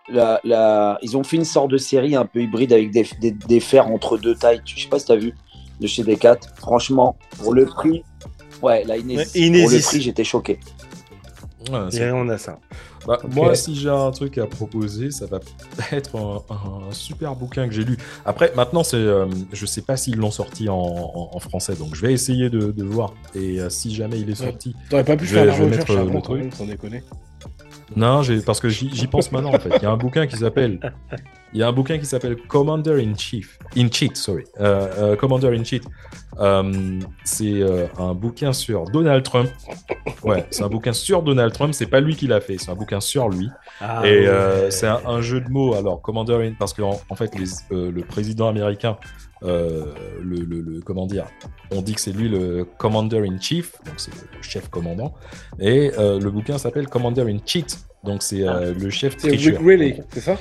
La, 0.09 0.39
la- 0.43 0.97
Ils 1.01 1.17
ont 1.17 1.23
fait 1.23 1.37
une 1.37 1.45
sorte 1.45 1.69
de 1.71 1.77
série 1.77 2.15
un 2.15 2.25
peu 2.25 2.41
hybride 2.41 2.71
avec 2.73 2.91
des, 2.91 3.05
des, 3.19 3.31
des 3.31 3.59
fers 3.59 3.87
entre 3.87 4.17
deux 4.17 4.35
tailles. 4.35 4.61
Je 4.65 4.81
sais 4.81 4.87
pas 4.89 4.99
si 4.99 5.05
tu 5.05 5.11
as 5.11 5.17
vu 5.17 5.33
de 5.81 5.87
chez 5.87 6.03
Decat. 6.03 6.37
Franchement, 6.55 7.17
pour 7.37 7.53
le 7.53 7.65
prix, 7.65 8.03
ouais, 8.61 8.83
la. 8.85 8.95
Ouais, 8.95 9.01
Pour 9.03 9.13
le 9.71 9.81
prix, 9.81 10.01
j'étais 10.01 10.23
choqué. 10.23 10.59
Ouais, 11.71 11.95
Et 11.99 12.11
on 12.11 12.29
a 12.29 12.37
ça. 12.37 12.59
Bah. 13.05 13.19
Moi, 13.33 13.55
si 13.55 13.75
j'ai 13.75 13.89
un 13.89 14.11
truc 14.11 14.37
à 14.37 14.45
proposer, 14.47 15.11
ça 15.11 15.25
va 15.27 15.39
être 15.91 16.15
un, 16.17 16.41
un 16.89 16.91
super 16.91 17.35
bouquin 17.35 17.67
que 17.67 17.73
j'ai 17.73 17.83
lu. 17.85 17.97
Après, 18.25 18.51
maintenant, 18.55 18.83
c'est, 18.83 18.95
euh, 18.97 19.27
je 19.53 19.65
sais 19.65 19.81
pas 19.81 19.95
s'ils 19.97 20.17
l'ont 20.17 20.31
sorti 20.31 20.67
en, 20.69 20.75
en- 20.75 21.29
en 21.33 21.39
français, 21.39 21.75
donc 21.75 21.95
je 21.95 22.01
vais 22.01 22.11
essayer 22.13 22.49
de, 22.49 22.71
de 22.71 22.83
voir. 22.83 23.13
Et 23.35 23.59
euh, 23.61 23.69
si 23.69 23.93
jamais 23.95 24.19
il 24.19 24.29
est 24.29 24.39
Ouais. 24.41 24.47
sorti, 24.47 24.75
T'aurais 24.89 25.05
pas 25.05 25.15
pu 25.17 25.25
Je 25.25 25.33
faire 25.35 25.41
vais- 25.43 25.47
la 25.51 25.53
je 25.57 25.63
vais 25.63 25.69
recherche 25.69 25.89
mettre, 25.89 25.99
euh, 26.01 26.37
avant 26.37 26.51
sans 26.51 26.65
déconner. 26.65 27.03
Non, 27.95 28.21
parce 28.45 28.59
que 28.59 28.69
j'y, 28.69 28.93
j'y 28.93 29.07
pense 29.07 29.31
maintenant 29.31 29.53
en 29.53 29.59
fait. 29.59 29.71
Il 29.77 29.83
y 29.83 29.85
a 29.85 29.91
un 29.91 29.97
bouquin 29.97 30.27
qui 30.27 30.37
s'appelle, 30.37 30.79
il 31.53 31.59
y 31.59 31.63
a 31.63 31.67
un 31.67 31.71
bouquin 31.71 31.97
qui 31.97 32.05
s'appelle 32.05 32.35
Commander 32.47 33.01
in 33.03 33.15
Chief, 33.15 33.57
in 33.75 33.87
Cheat, 33.91 34.17
sorry, 34.17 34.43
Euh, 34.59 34.87
euh, 34.97 35.15
Commander 35.15 35.47
in 35.57 35.63
Cheat. 35.63 35.83
Euh, 36.39 36.99
c'est 37.23 37.61
un 37.97 38.13
bouquin 38.13 38.53
sur 38.53 38.83
Donald 38.85 39.23
Trump. 39.23 39.49
Ouais, 40.23 40.45
c'est 40.51 40.63
un 40.63 40.67
bouquin 40.69 40.93
sur 40.93 41.23
Donald 41.23 41.51
Trump. 41.53 41.73
C'est 41.73 41.87
pas 41.87 41.99
lui 41.99 42.15
qui 42.15 42.27
l'a 42.27 42.41
fait, 42.41 42.57
c'est 42.57 42.69
un 42.69 42.75
bouquin 42.75 42.99
sur 42.99 43.29
lui. 43.29 43.49
Ah 43.81 44.03
Et 44.05 44.27
c'est 44.69 44.87
un, 44.87 44.99
un 45.05 45.21
jeu 45.21 45.41
de 45.41 45.49
mots. 45.49 45.73
Alors, 45.73 46.01
Commander 46.01 46.35
in, 46.47 46.53
parce 46.59 46.73
que 46.73 46.81
en, 46.81 47.15
fait, 47.15 47.33
les, 47.35 47.45
le 47.71 48.01
président 48.01 48.47
américain, 48.49 48.97
le, 49.41 49.93
le- 50.21 50.61
le- 50.61 50.81
comment 50.81 51.07
dire, 51.07 51.25
on 51.71 51.81
dit 51.81 51.95
que 51.95 52.01
c'est 52.01 52.11
lui 52.11 52.29
le 52.29 52.65
Commander 52.77 53.19
in 53.27 53.39
Chief, 53.39 53.73
donc 53.85 53.95
c'est 53.97 54.11
le 54.13 54.41
chef 54.41 54.69
commandant. 54.69 55.13
Et 55.59 55.91
le 55.97 56.29
bouquin 56.29 56.57
s'appelle 56.59 56.87
Commander 56.87 57.21
in 57.31 57.37
Cheat, 57.45 57.79
donc 58.03 58.21
c'est 58.21 58.47
euh, 58.47 58.73
le 58.77 58.89
chef 58.91 59.15
C'est 59.17 59.29
Rick 59.29 59.39
tricheur. 59.41 59.61
Riley, 59.63 60.03
c'est 60.13 60.21
ça? 60.21 60.35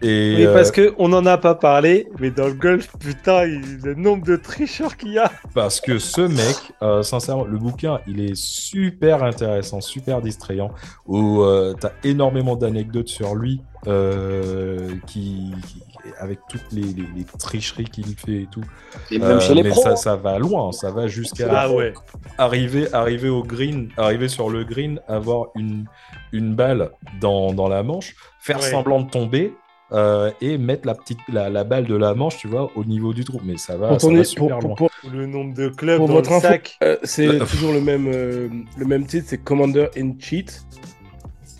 Et 0.00 0.34
Oui, 0.36 0.46
euh, 0.46 0.54
parce 0.54 0.70
que 0.70 0.94
on 0.98 1.08
n'en 1.08 1.26
a 1.26 1.38
pas 1.38 1.54
parlé, 1.56 2.08
mais 2.20 2.30
dans 2.30 2.46
le 2.46 2.52
golf, 2.54 2.88
putain, 3.00 3.44
il- 3.46 3.78
le 3.82 3.94
nombre 3.94 4.24
de 4.24 4.36
tricheurs 4.36 4.96
qu'il 4.96 5.12
y 5.12 5.18
a. 5.18 5.30
Parce 5.54 5.80
que 5.80 5.98
ce 5.98 6.20
mec, 6.20 6.56
euh, 6.82 7.02
sincèrement, 7.02 7.44
le 7.44 7.58
bouquin, 7.58 8.00
il 8.06 8.20
est 8.20 8.36
super 8.36 9.24
intéressant, 9.24 9.80
super 9.80 10.20
distrayant, 10.22 10.70
où 11.06 11.42
euh, 11.42 11.74
t'as 11.80 11.90
énormément 12.04 12.54
d'anecdotes 12.54 13.08
sur 13.08 13.34
lui, 13.34 13.60
euh, 13.88 14.88
qui, 15.06 15.52
qui- 15.66 15.82
avec 16.20 16.38
toutes 16.48 16.70
les, 16.72 16.82
les- 16.82 17.08
les 17.16 17.24
tricheries 17.38 17.84
qu'il 17.84 18.06
fait 18.16 18.42
et 18.42 18.48
tout. 18.50 18.62
Et 19.10 19.18
même 19.18 19.38
Euh, 19.38 19.40
chez 19.40 19.54
les 19.54 19.62
mais 19.64 19.70
pros. 19.70 19.82
ça, 19.82 19.96
ça 19.96 20.16
va 20.16 20.38
loin, 20.38 20.70
ça 20.72 20.90
va 20.92 21.06
jusqu'à 21.08 21.48
Ah 21.50 21.70
ouais. 21.72 21.92
arriver, 22.38 22.86
arriver 22.94 23.28
au 23.28 23.42
green, 23.42 23.88
arriver 23.96 24.28
sur 24.28 24.48
le 24.48 24.64
green, 24.64 25.00
avoir 25.08 25.48
une, 25.56 25.84
une 26.32 26.54
balle 26.54 26.90
dans, 27.20 27.52
dans 27.52 27.68
la 27.68 27.82
manche, 27.82 28.14
faire 28.40 28.58
Ouais. 28.60 28.70
semblant 28.70 29.00
de 29.00 29.10
tomber. 29.10 29.52
Euh, 29.92 30.30
et 30.40 30.58
mettre 30.58 30.86
la 30.86 30.94
petite 30.94 31.18
la, 31.32 31.48
la 31.48 31.64
balle 31.64 31.86
de 31.86 31.96
la 31.96 32.14
manche 32.14 32.36
tu 32.38 32.46
vois 32.48 32.70
au 32.76 32.84
niveau 32.84 33.14
du 33.14 33.24
trou 33.24 33.40
mais 33.44 33.56
ça 33.56 33.76
va, 33.76 33.88
Pour, 33.88 34.00
ça 34.00 34.08
va 34.08 34.14
pour- 34.16 34.26
super 34.26 34.58
pour- 34.58 34.68
loin 34.68 34.76
pour- 34.76 34.90
Le 35.12 35.26
nombre 35.26 35.54
de 35.54 35.68
clubs 35.68 35.96
Pour 35.98 36.08
dans 36.08 36.14
votre 36.14 36.30
le 36.30 36.36
info, 36.36 36.46
sac. 36.48 36.76
euh, 36.82 36.96
c'est 37.04 37.26
Euh, 37.28 37.44
toujours 37.46 37.72
le 37.72 37.80
même, 37.80 38.06
euh, 38.12 38.48
le 38.76 38.84
même 38.84 39.06
titre, 39.06 39.26
c'est 39.28 39.38
Commander 39.38 39.88
in 39.96 40.12
Cheat 40.18 40.62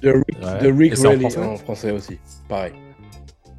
de 0.02 0.10
Rick, 0.10 0.24
Ouais. 0.42 0.62
de 0.62 0.72
Rick 0.76 0.96
c'est 0.96 1.06
en 1.06 1.10
Raleigh, 1.10 1.20
français 1.30 1.46
en 1.46 1.56
français 1.56 1.90
aussi. 1.92 2.18
Pareil. 2.48 2.72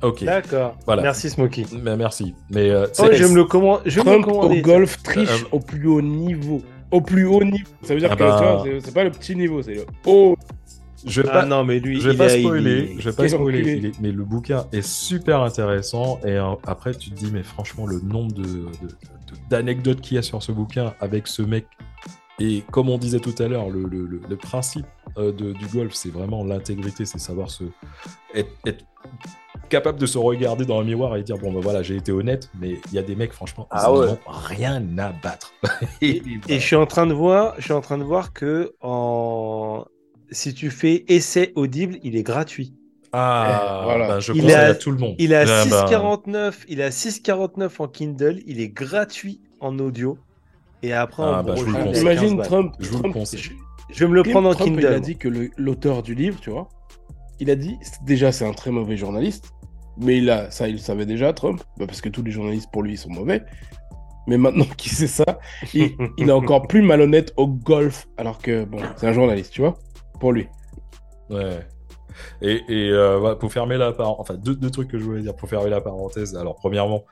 ok 0.02 0.24
D'accord. 0.24 0.78
Voilà. 0.86 1.02
Merci 1.02 1.30
Smokey. 1.30 1.66
Mais 1.84 1.98
merci. 1.98 2.34
Mais 2.52 2.70
euh, 2.70 2.88
Oh, 3.00 3.06
je 3.12 3.26
me 3.26 3.36
le 3.36 3.44
commander. 3.46 3.82
Je 3.86 4.00
vais 4.02 4.12
me 4.12 4.18
le 4.18 4.22
Trump 4.24 4.44
au 4.52 4.56
golf 4.62 5.02
triche 5.04 5.30
Euh, 5.30 5.48
au 5.52 5.60
plus 5.60 5.88
haut 5.88 6.02
niveau. 6.02 6.62
Au 6.92 7.02
plus 7.02 7.26
haut 7.26 7.44
niveau. 7.44 7.68
Ça 7.84 7.94
veut 7.94 8.00
dire 8.00 8.10
Ah 8.12 8.16
que 8.16 8.24
bah. 8.24 8.62
c'est- 8.64 8.80
c'est 8.86 8.94
pas 8.94 9.04
le 9.04 9.12
petit 9.12 9.36
niveau, 9.36 9.62
c'est 9.62 9.74
le 9.76 9.86
haut. 10.06 10.38
Je 11.06 11.22
vais 11.22 11.30
Ah 11.32 11.40
pas, 11.42 11.46
non, 11.46 11.64
mais 11.64 11.80
lui, 11.80 12.00
je 12.02 12.10
vais 12.10 12.14
il 12.14 12.18
pas 12.18 12.32
a- 12.32 12.36
il- 12.38 12.44
spoiler, 12.44 12.96
je 13.00 13.10
vais 13.10 13.16
pas 13.16 13.24
mais 14.02 14.12
le 14.12 14.24
bouquin 14.24 14.66
est 14.72 14.82
super 14.82 15.42
intéressant 15.42 16.20
et 16.26 16.32
euh, 16.32 16.52
après 16.66 16.94
tu 16.94 17.10
te 17.12 17.16
dis 17.16 17.32
mais 17.32 17.44
franchement 17.44 17.86
le 17.86 18.00
nombre 18.00 18.32
de, 18.34 18.44
de- 18.44 18.48
de- 18.50 19.50
d'anecdotes 19.50 20.02
qu'il 20.02 20.16
y 20.16 20.18
a 20.18 20.22
sur 20.22 20.42
ce 20.44 20.52
bouquin 20.52 20.94
avec 21.00 21.28
ce 21.28 21.42
mec 21.42 21.68
et 22.40 22.64
comme 22.72 22.90
on 22.90 22.98
disait 22.98 23.20
tout 23.20 23.36
à 23.40 23.48
l'heure 23.48 23.70
le, 23.70 23.84
le- 23.84 24.06
le- 24.06 24.22
le 24.28 24.38
principe 24.38 24.86
euh, 25.18 25.32
de- 25.32 25.54
du 25.54 25.66
golf 25.68 25.94
c'est 25.94 26.10
vraiment 26.12 26.44
l'intégrité, 26.44 27.06
c'est 27.06 27.20
savoir 27.20 27.50
se 27.50 27.66
être, 28.34 28.50
être 28.66 28.86
capable 29.70 30.00
de 30.00 30.06
se 30.06 30.18
regarder 30.18 30.66
dans 30.66 30.80
un 30.80 30.84
miroir 30.84 31.16
et 31.18 31.24
dire 31.24 31.38
bon 31.38 31.52
ben 31.54 31.60
voilà 31.60 31.84
j'ai 31.84 31.96
été 31.96 32.12
honnête 32.12 32.50
mais 32.60 32.80
il 32.88 32.94
y 32.94 32.98
a 32.98 33.04
des 33.04 33.16
mecs 33.16 33.34
franchement 33.34 33.68
ils 33.72 33.78
Ah 33.80 33.94
ouais. 33.94 34.08
ont 34.08 34.18
rien 34.28 34.84
à 34.98 35.12
battre. 35.12 35.54
Et, 36.02 36.20
voilà. 36.22 36.40
et 36.48 36.60
je 36.60 36.66
suis 36.66 36.76
en 36.76 36.86
train 36.86 37.06
de 37.08 37.14
voir, 37.14 37.56
je 37.58 37.64
suis 37.66 37.74
en 37.74 37.82
train 37.82 37.98
de 37.98 38.04
voir 38.04 38.34
que 38.34 38.74
en 38.82 39.86
si 40.32 40.54
tu 40.54 40.70
fais 40.70 41.06
essai 41.08 41.52
audible, 41.56 41.98
il 42.04 42.16
est 42.16 42.24
gratuit. 42.24 42.74
Ah, 43.12 43.82
Voilà. 43.86 44.08
bah, 44.08 44.20
je 44.20 44.34
Il 44.34 44.42
conseille 44.42 44.56
à- 44.56 44.66
à 44.68 44.76
tout 44.76 44.92
le 44.92 44.98
monde. 44.98 45.16
Il 45.18 45.32
est 45.32 45.36
à 45.36 45.42
Ah, 45.42 45.66
bah, 45.66 45.86
6,49, 45.88 46.66
il 46.70 46.82
à 46.82 46.92
6,49 46.92 47.80
en 47.80 47.88
Kindle, 47.88 48.40
il 48.46 48.60
est 48.62 48.70
gratuit 48.70 49.42
en 49.60 49.80
audio. 49.80 50.18
Et 50.84 50.94
après, 50.94 51.24
Ah, 51.26 51.40
en 51.40 51.44
bah, 51.44 51.56
je. 51.58 51.64
15 51.66 52.02
Imagine 52.02 52.38
balles. 52.38 52.46
Trump. 52.48 52.74
je 52.80 52.90
vous 52.90 53.04
le 53.04 53.10
Trump-. 53.12 53.28
Je, 53.36 53.50
je 53.92 54.00
vais 54.00 54.08
me 54.08 54.14
le 54.16 54.24
prendre 54.24 54.48
en 54.50 54.54
Trump, 54.54 54.70
Kindle. 54.70 54.82
Il 54.92 54.94
a 54.96 55.00
dit 55.00 55.18
que 55.18 55.28
l'auteur 55.58 56.04
du 56.04 56.14
livre, 56.14 56.40
tu 56.40 56.52
vois, 56.52 56.70
il 57.40 57.50
a 57.50 57.56
dit 57.56 57.78
déjà 58.06 58.32
c'est 58.32 58.46
un 58.46 58.54
très 58.54 58.70
mauvais 58.72 58.96
journaliste, 58.96 59.54
mais 59.98 60.18
il 60.20 60.30
a, 60.30 60.52
ça 60.52 60.68
il 60.68 60.74
le 60.74 60.78
savait 60.78 61.06
déjà 61.08 61.34
Trump, 61.34 61.62
bah, 61.78 61.88
parce 61.88 62.02
que 62.02 62.10
tous 62.10 62.22
les 62.24 62.32
journalistes 62.32 62.70
pour 62.72 62.84
lui 62.84 62.96
sont 62.96 63.10
mauvais. 63.10 63.42
Mais 64.28 64.38
maintenant 64.38 64.66
qu'il 64.78 64.92
sait 64.92 65.08
ça, 65.08 65.40
il, 65.74 65.96
il 66.20 66.30
est 66.30 66.32
encore 66.32 66.68
plus 66.68 66.84
malhonnête 66.84 67.34
au 67.38 67.48
golf, 67.48 68.08
alors 68.18 68.38
que 68.38 68.66
bon, 68.66 68.78
c'est 68.98 69.08
un 69.08 69.14
journaliste, 69.14 69.52
tu 69.52 69.62
vois, 69.62 69.78
pour 70.20 70.34
lui. 70.34 70.48
Ouais. 71.30 71.68
Et, 72.42 72.62
et 72.68 72.90
euh, 72.92 73.36
pour 73.36 73.52
fermer 73.52 73.78
la 73.78 73.94
parenthèse, 73.94 74.22
enfin 74.22 74.34
deux, 74.36 74.56
deux 74.56 74.70
trucs 74.70 74.90
que 74.90 75.00
je 75.00 75.04
voulais 75.04 75.22
dire 75.22 75.36
pour 75.36 75.48
fermer 75.48 75.70
la 75.70 75.80
parenthèse. 75.80 76.36
Alors 76.36 76.56
premièrement, 76.56 77.06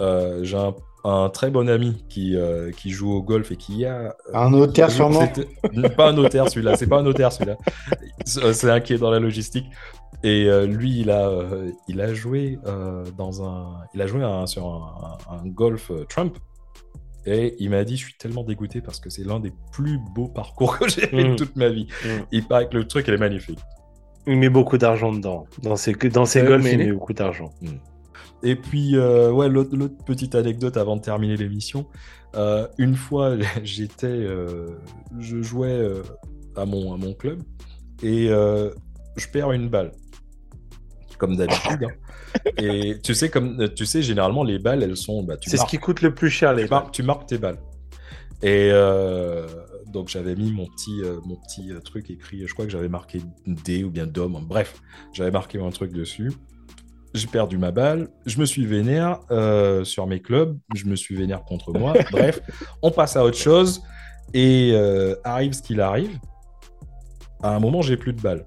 euh, 0.00 0.42
j'ai 0.42 0.56
un, 0.56 0.74
un 1.04 1.28
très 1.28 1.50
bon 1.50 1.68
ami 1.68 2.04
qui, 2.08 2.36
euh, 2.36 2.70
qui 2.70 2.90
joue 2.90 3.12
au 3.12 3.22
golf 3.22 3.52
et 3.52 3.56
qui 3.56 3.84
a... 3.84 4.16
Un 4.32 4.50
notaire 4.50 4.90
sûrement. 4.90 5.26
Pas 5.96 6.08
un 6.08 6.12
notaire 6.14 6.48
celui-là, 6.48 6.76
c'est 6.76 6.86
pas 6.86 6.98
un 6.98 7.02
notaire 7.02 7.32
celui-là. 7.32 7.56
C'est 8.24 8.70
un 8.70 8.80
qui 8.80 8.94
est 8.94 8.98
dans 8.98 9.10
la 9.10 9.20
logistique. 9.20 9.66
Et 10.22 10.48
lui, 10.66 11.00
il 11.00 11.10
a, 11.10 11.30
il 11.86 12.00
a 12.00 12.14
joué 12.14 12.58
dans 13.18 13.44
un, 13.44 13.80
il 13.92 14.00
a 14.00 14.06
joué 14.06 14.22
un- 14.22 14.46
sur 14.46 14.66
un, 14.66 15.46
golf 15.46 15.92
Trump. 16.08 16.38
Et 17.26 17.54
il 17.58 17.70
m'a 17.70 17.84
dit, 17.84 17.96
je 17.96 18.04
suis 18.04 18.14
tellement 18.14 18.44
dégoûté 18.44 18.80
parce 18.80 19.00
que 19.00 19.08
c'est 19.10 19.24
l'un 19.24 19.40
des 19.40 19.52
plus 19.72 19.98
beaux 20.14 20.28
parcours 20.28 20.78
que 20.78 20.88
j'ai 20.88 21.06
fait 21.06 21.24
de 21.24 21.30
Mm. 21.30 21.36
toute 21.36 21.56
ma 21.56 21.68
vie. 21.70 21.86
Mm. 22.04 22.08
Il 22.32 22.44
paraît 22.46 22.68
que 22.68 22.76
le 22.76 22.86
truc, 22.86 23.06
il 23.08 23.14
est 23.14 23.18
magnifique. 23.18 23.58
Il 24.26 24.36
met 24.38 24.48
beaucoup 24.50 24.78
d'argent 24.78 25.12
dedans. 25.12 25.46
Dans 25.62 25.76
ses, 25.76 25.92
dans 25.94 26.24
ses 26.26 26.40
Euh, 26.40 26.46
golfs, 26.48 26.64
mais 26.64 26.72
il 26.72 26.78
met 26.78 26.92
beaucoup 26.92 27.12
d'argent. 27.12 27.50
Et 28.42 28.56
puis, 28.56 28.96
euh, 28.96 29.30
ouais, 29.32 29.48
l'autre 29.48 29.74
petite 30.04 30.34
anecdote 30.34 30.76
avant 30.76 30.96
de 30.96 31.00
terminer 31.02 31.36
l'émission. 31.36 31.86
Euh, 32.34 32.66
une 32.78 32.94
fois, 32.94 33.36
j'étais, 33.64 34.06
euh, 34.06 34.68
je 35.18 35.40
jouais 35.42 35.80
à, 36.56 36.66
mon, 36.66 36.92
à 36.92 36.96
mon 36.98 37.14
club 37.14 37.42
et 38.02 38.26
je 38.28 39.28
perds 39.32 39.52
une 39.52 39.68
balle, 39.68 39.92
comme 41.26 41.36
d'habitude. 41.36 41.84
hein. 41.84 42.50
Et 42.58 42.98
tu 43.02 43.14
sais, 43.14 43.28
comme 43.30 43.68
tu 43.74 43.86
sais, 43.86 44.02
généralement 44.02 44.44
les 44.44 44.58
balles, 44.58 44.82
elles 44.82 44.96
sont, 44.96 45.22
bah, 45.22 45.34
C'est 45.44 45.56
ce 45.56 45.66
qui 45.66 45.78
coûte 45.78 46.02
le 46.02 46.14
plus 46.14 46.30
cher, 46.30 46.52
les 46.52 46.64
tu 46.64 46.70
marques, 46.70 46.90
tu 46.92 47.02
marques 47.02 47.26
tes 47.26 47.38
balles. 47.38 47.58
Et 48.42 48.70
euh, 48.72 49.46
donc 49.92 50.08
j'avais 50.08 50.34
mis 50.34 50.52
mon 50.52 50.66
petit, 50.66 51.00
euh, 51.02 51.20
mon 51.24 51.36
petit 51.36 51.70
euh, 51.72 51.80
truc 51.80 52.10
écrit, 52.10 52.46
je 52.46 52.52
crois 52.52 52.66
que 52.66 52.70
j'avais 52.72 52.88
marqué 52.88 53.22
D 53.46 53.84
ou 53.84 53.90
bien 53.90 54.06
Dom, 54.06 54.38
bref, 54.46 54.82
j'avais 55.12 55.30
marqué 55.30 55.58
un 55.60 55.70
truc 55.70 55.92
dessus. 55.92 56.32
J'ai 57.14 57.28
perdu 57.28 57.58
ma 57.58 57.70
balle, 57.70 58.08
je 58.26 58.40
me 58.40 58.44
suis 58.44 58.66
vénère 58.66 59.20
euh, 59.30 59.84
sur 59.84 60.06
mes 60.08 60.20
clubs, 60.20 60.58
je 60.74 60.86
me 60.86 60.96
suis 60.96 61.14
vénère 61.14 61.44
contre 61.44 61.72
moi, 61.72 61.94
bref, 62.10 62.40
on 62.82 62.90
passe 62.90 63.16
à 63.16 63.24
autre 63.24 63.38
chose 63.38 63.82
et 64.34 64.72
euh, 64.74 65.14
arrive 65.22 65.52
ce 65.52 65.62
qu'il 65.62 65.80
arrive. 65.80 66.18
À 67.42 67.54
un 67.54 67.60
moment, 67.60 67.82
j'ai 67.82 67.96
plus 67.96 68.12
de 68.14 68.20
balles. 68.20 68.44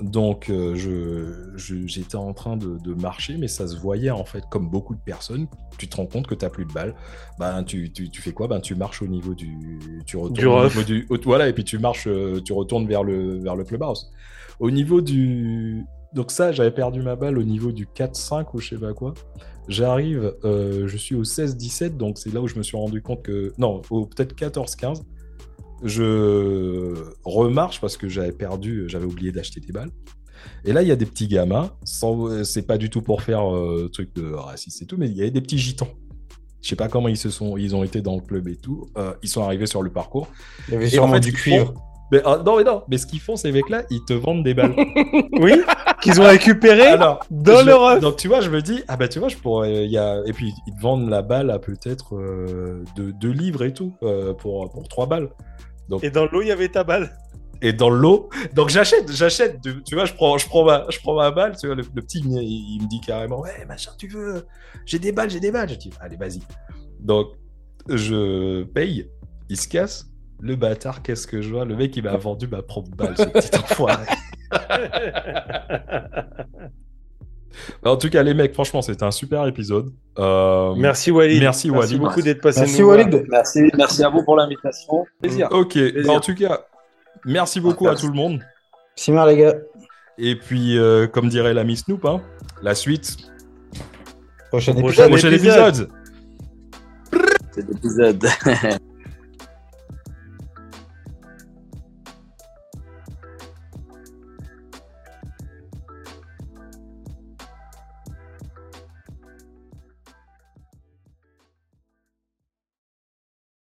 Donc, 0.00 0.50
euh, 0.50 0.74
je, 0.74 1.56
je- 1.56 1.86
j'étais 1.86 2.16
en 2.16 2.34
train 2.34 2.56
de, 2.58 2.76
de 2.84 2.94
marcher, 2.94 3.38
mais 3.38 3.48
ça 3.48 3.66
se 3.66 3.76
voyait 3.78 4.10
en 4.10 4.24
fait, 4.26 4.44
comme 4.50 4.68
beaucoup 4.68 4.94
de 4.94 5.00
personnes. 5.00 5.46
Tu 5.78 5.88
te 5.88 5.96
rends 5.96 6.04
compte 6.06 6.26
que 6.26 6.34
tu 6.34 6.44
n'as 6.44 6.50
plus 6.50 6.66
de 6.66 6.72
balles. 6.72 6.94
Ben, 7.38 7.62
tu, 7.64 7.90
tu, 7.90 8.10
tu 8.10 8.20
fais 8.20 8.32
quoi? 8.32 8.46
Ben, 8.46 8.60
Tu 8.60 8.74
marches 8.74 9.00
au 9.00 9.06
niveau 9.06 9.34
du. 9.34 9.78
Tu 10.06 10.16
retournes 10.18 10.34
Du 10.34 10.46
au 10.46 10.64
niveau 10.64 10.82
du. 10.82 11.06
au- 11.08 11.16
Voilà, 11.24 11.48
et 11.48 11.52
puis 11.54 11.64
tu 11.64 11.78
marches, 11.78 12.06
euh, 12.08 12.40
tu 12.44 12.52
retournes 12.52 12.86
vers 12.86 13.04
le, 13.04 13.38
vers 13.38 13.56
le 13.56 13.64
clubhouse. 13.64 14.10
Au 14.60 14.70
niveau 14.70 15.00
du. 15.00 15.84
Donc, 16.12 16.30
ça, 16.30 16.52
j'avais 16.52 16.70
perdu 16.70 17.00
ma 17.02 17.16
balle 17.16 17.38
au 17.38 17.42
niveau 17.42 17.72
du 17.72 17.86
4-5 17.86 18.46
ou 18.54 18.60
je 18.60 18.68
sais 18.70 18.78
pas 18.78 18.92
quoi. 18.92 19.14
J'arrive, 19.68 20.34
euh, 20.44 20.86
je 20.86 20.96
suis 20.96 21.14
au 21.14 21.24
16-17, 21.24 21.96
donc 21.96 22.18
c'est 22.18 22.32
là 22.32 22.40
où 22.40 22.46
je 22.48 22.56
me 22.56 22.62
suis 22.62 22.76
rendu 22.76 23.00
compte 23.02 23.22
que. 23.22 23.52
Non, 23.58 23.80
au 23.90 24.06
peut-être 24.06 24.34
14-15 24.36 25.02
je 25.84 26.94
remarche 27.24 27.80
parce 27.80 27.96
que 27.96 28.08
j'avais 28.08 28.32
perdu, 28.32 28.84
j'avais 28.88 29.04
oublié 29.06 29.32
d'acheter 29.32 29.60
des 29.60 29.72
balles. 29.72 29.90
Et 30.64 30.72
là, 30.72 30.82
il 30.82 30.88
y 30.88 30.92
a 30.92 30.96
des 30.96 31.06
petits 31.06 31.28
gamins, 31.28 31.70
sans- 31.84 32.44
c'est 32.44 32.62
pas 32.66 32.78
du 32.78 32.90
tout 32.90 33.02
pour 33.02 33.22
faire 33.22 33.52
euh, 33.54 33.88
truc 33.92 34.14
de 34.14 34.32
raciste 34.32 34.82
et 34.82 34.86
tout, 34.86 34.96
mais 34.96 35.06
il 35.08 35.16
y 35.16 35.20
avait 35.22 35.30
des 35.30 35.40
petits 35.40 35.58
gitans. 35.58 35.88
Je 36.62 36.68
sais 36.70 36.76
pas 36.76 36.88
comment 36.88 37.08
ils 37.08 37.16
se 37.16 37.30
sont, 37.30 37.56
ils 37.56 37.76
ont 37.76 37.84
été 37.84 38.00
dans 38.00 38.16
le 38.16 38.22
club 38.22 38.48
et 38.48 38.56
tout. 38.56 38.88
Euh, 38.96 39.12
ils 39.22 39.28
sont 39.28 39.42
arrivés 39.42 39.66
sur 39.66 39.82
le 39.82 39.90
parcours. 39.90 40.28
Il 40.68 40.74
y 40.74 40.76
avait 40.76 40.86
Et 40.86 40.90
sûrement 40.90 41.10
en 41.12 41.14
fait, 41.14 41.20
du 41.20 41.32
cuivre. 41.32 41.66
font- 41.74 41.80
Mais, 42.12 42.22
ah, 42.24 42.40
non, 42.44 42.56
mais 42.58 42.64
non, 42.64 42.82
mais 42.88 42.98
ce 42.98 43.06
qu'ils 43.06 43.20
font, 43.20 43.34
ces 43.36 43.50
mecs-là, 43.52 43.82
ils 43.90 44.04
te 44.04 44.12
vendent 44.12 44.44
des 44.44 44.54
balles. 44.54 44.74
Oui, 45.40 45.54
qu'ils 46.02 46.20
ont 46.20 46.24
récupéré 46.24 46.82
Alors, 46.82 47.20
dans 47.30 47.60
je- 47.60 47.66
le 47.66 47.74
rough. 47.74 48.00
Donc 48.00 48.16
tu 48.16 48.28
vois, 48.28 48.40
je 48.40 48.50
me 48.50 48.62
dis, 48.62 48.82
ah 48.88 48.96
bah 48.96 49.08
tu 49.08 49.18
vois, 49.18 49.28
je 49.28 49.36
pourrais, 49.36 49.84
il 49.86 49.90
y 49.90 49.98
a... 49.98 50.20
et 50.26 50.32
puis 50.32 50.52
ils 50.66 50.74
te 50.74 50.80
vendent 50.80 51.08
la 51.10 51.22
balle 51.22 51.50
à 51.50 51.58
peut-être 51.58 52.14
euh, 52.16 52.84
deux, 52.94 53.12
deux 53.12 53.30
livres 53.32 53.64
et 53.64 53.72
tout, 53.72 53.92
euh, 54.02 54.32
pour, 54.34 54.70
pour 54.70 54.86
trois 54.88 55.06
balles. 55.06 55.30
Et 56.02 56.10
dans 56.10 56.26
l'eau, 56.26 56.42
il 56.42 56.48
y 56.48 56.52
avait 56.52 56.68
ta 56.68 56.84
balle. 56.84 57.16
et 57.62 57.72
dans 57.72 57.90
l'eau. 57.90 58.28
Donc 58.54 58.68
j'achète, 58.70 59.10
j'achète. 59.12 59.60
Tu 59.62 59.82
tu 59.82 59.94
vois, 59.96 60.04
je 60.04 60.12
prends, 60.14 60.36
je 60.38 60.46
prends 60.46 60.64
ma, 60.64 60.84
je 60.90 60.98
prends 61.00 61.14
ma 61.16 61.30
balle. 61.30 61.56
Tu 61.58 61.66
vois, 61.66 61.74
le, 61.76 61.82
le 61.94 62.02
petit, 62.02 62.20
il, 62.20 62.30
il 62.76 62.82
me 62.82 62.88
dit 62.88 63.00
carrément, 63.00 63.40
ouais, 63.40 63.64
machin, 63.66 63.90
tu 63.98 64.06
veux 64.08 64.46
J'ai 64.84 64.98
des 64.98 65.10
balles, 65.12 65.30
j'ai 65.30 65.40
des 65.40 65.50
balles. 65.50 65.68
Je 65.68 65.74
dis, 65.74 65.90
allez, 66.00 66.16
vas-y. 66.16 66.40
Donc 67.00 67.28
je 67.88 68.62
paye. 68.64 69.08
Il 69.48 69.56
se 69.56 69.68
casse. 69.68 70.06
Le 70.40 70.54
bâtard, 70.56 71.02
qu'est-ce 71.02 71.26
que 71.26 71.40
je 71.40 71.50
vois? 71.52 71.64
Le 71.64 71.76
mec, 71.76 71.96
il 71.96 72.04
m'a 72.04 72.16
vendu 72.16 72.46
ma 72.46 72.62
propre 72.62 72.90
balle, 72.94 73.16
ce 73.16 73.24
petit 73.24 73.56
enfoiré. 73.58 74.04
en 77.84 77.96
tout 77.96 78.10
cas, 78.10 78.22
les 78.22 78.34
mecs, 78.34 78.52
franchement, 78.52 78.82
c'était 78.82 79.04
un 79.04 79.10
super 79.10 79.46
épisode. 79.46 79.90
Euh, 80.18 80.74
Merci 80.76 81.10
Walid. 81.10 81.40
Merci, 81.40 81.70
Walid. 81.70 81.98
beaucoup 81.98 82.20
d'être 82.22 82.42
passé 82.42 82.60
Merci 82.60 82.80
nous 82.80 82.86
voir. 82.86 82.98
Walid. 82.98 83.26
Merci, 83.30 83.70
merci 83.76 84.04
à 84.04 84.08
vous 84.10 84.22
pour 84.24 84.36
l'invitation. 84.36 85.04
Plaisir. 85.20 85.48
Ok, 85.52 85.78
bah, 86.04 86.12
en 86.12 86.20
tout 86.20 86.34
cas, 86.34 86.66
merci 87.24 87.60
beaucoup 87.60 87.86
à 87.86 87.90
Merci. 87.92 88.06
tout 88.06 88.12
le 88.12 88.16
monde. 88.16 88.40
Simar, 88.94 89.26
les 89.26 89.36
gars. 89.38 89.54
Et 90.18 90.36
puis, 90.36 90.78
euh, 90.78 91.06
comme 91.06 91.28
dirait 91.28 91.54
l'ami 91.54 91.76
Snoop, 91.76 92.04
hein, 92.04 92.20
la 92.62 92.74
suite, 92.74 93.16
Prochain 94.50 94.74
Prochain 94.74 95.06
épisode. 95.06 95.08
prochain 95.08 95.30
épisode. 95.32 95.90
épisode. 97.74 98.26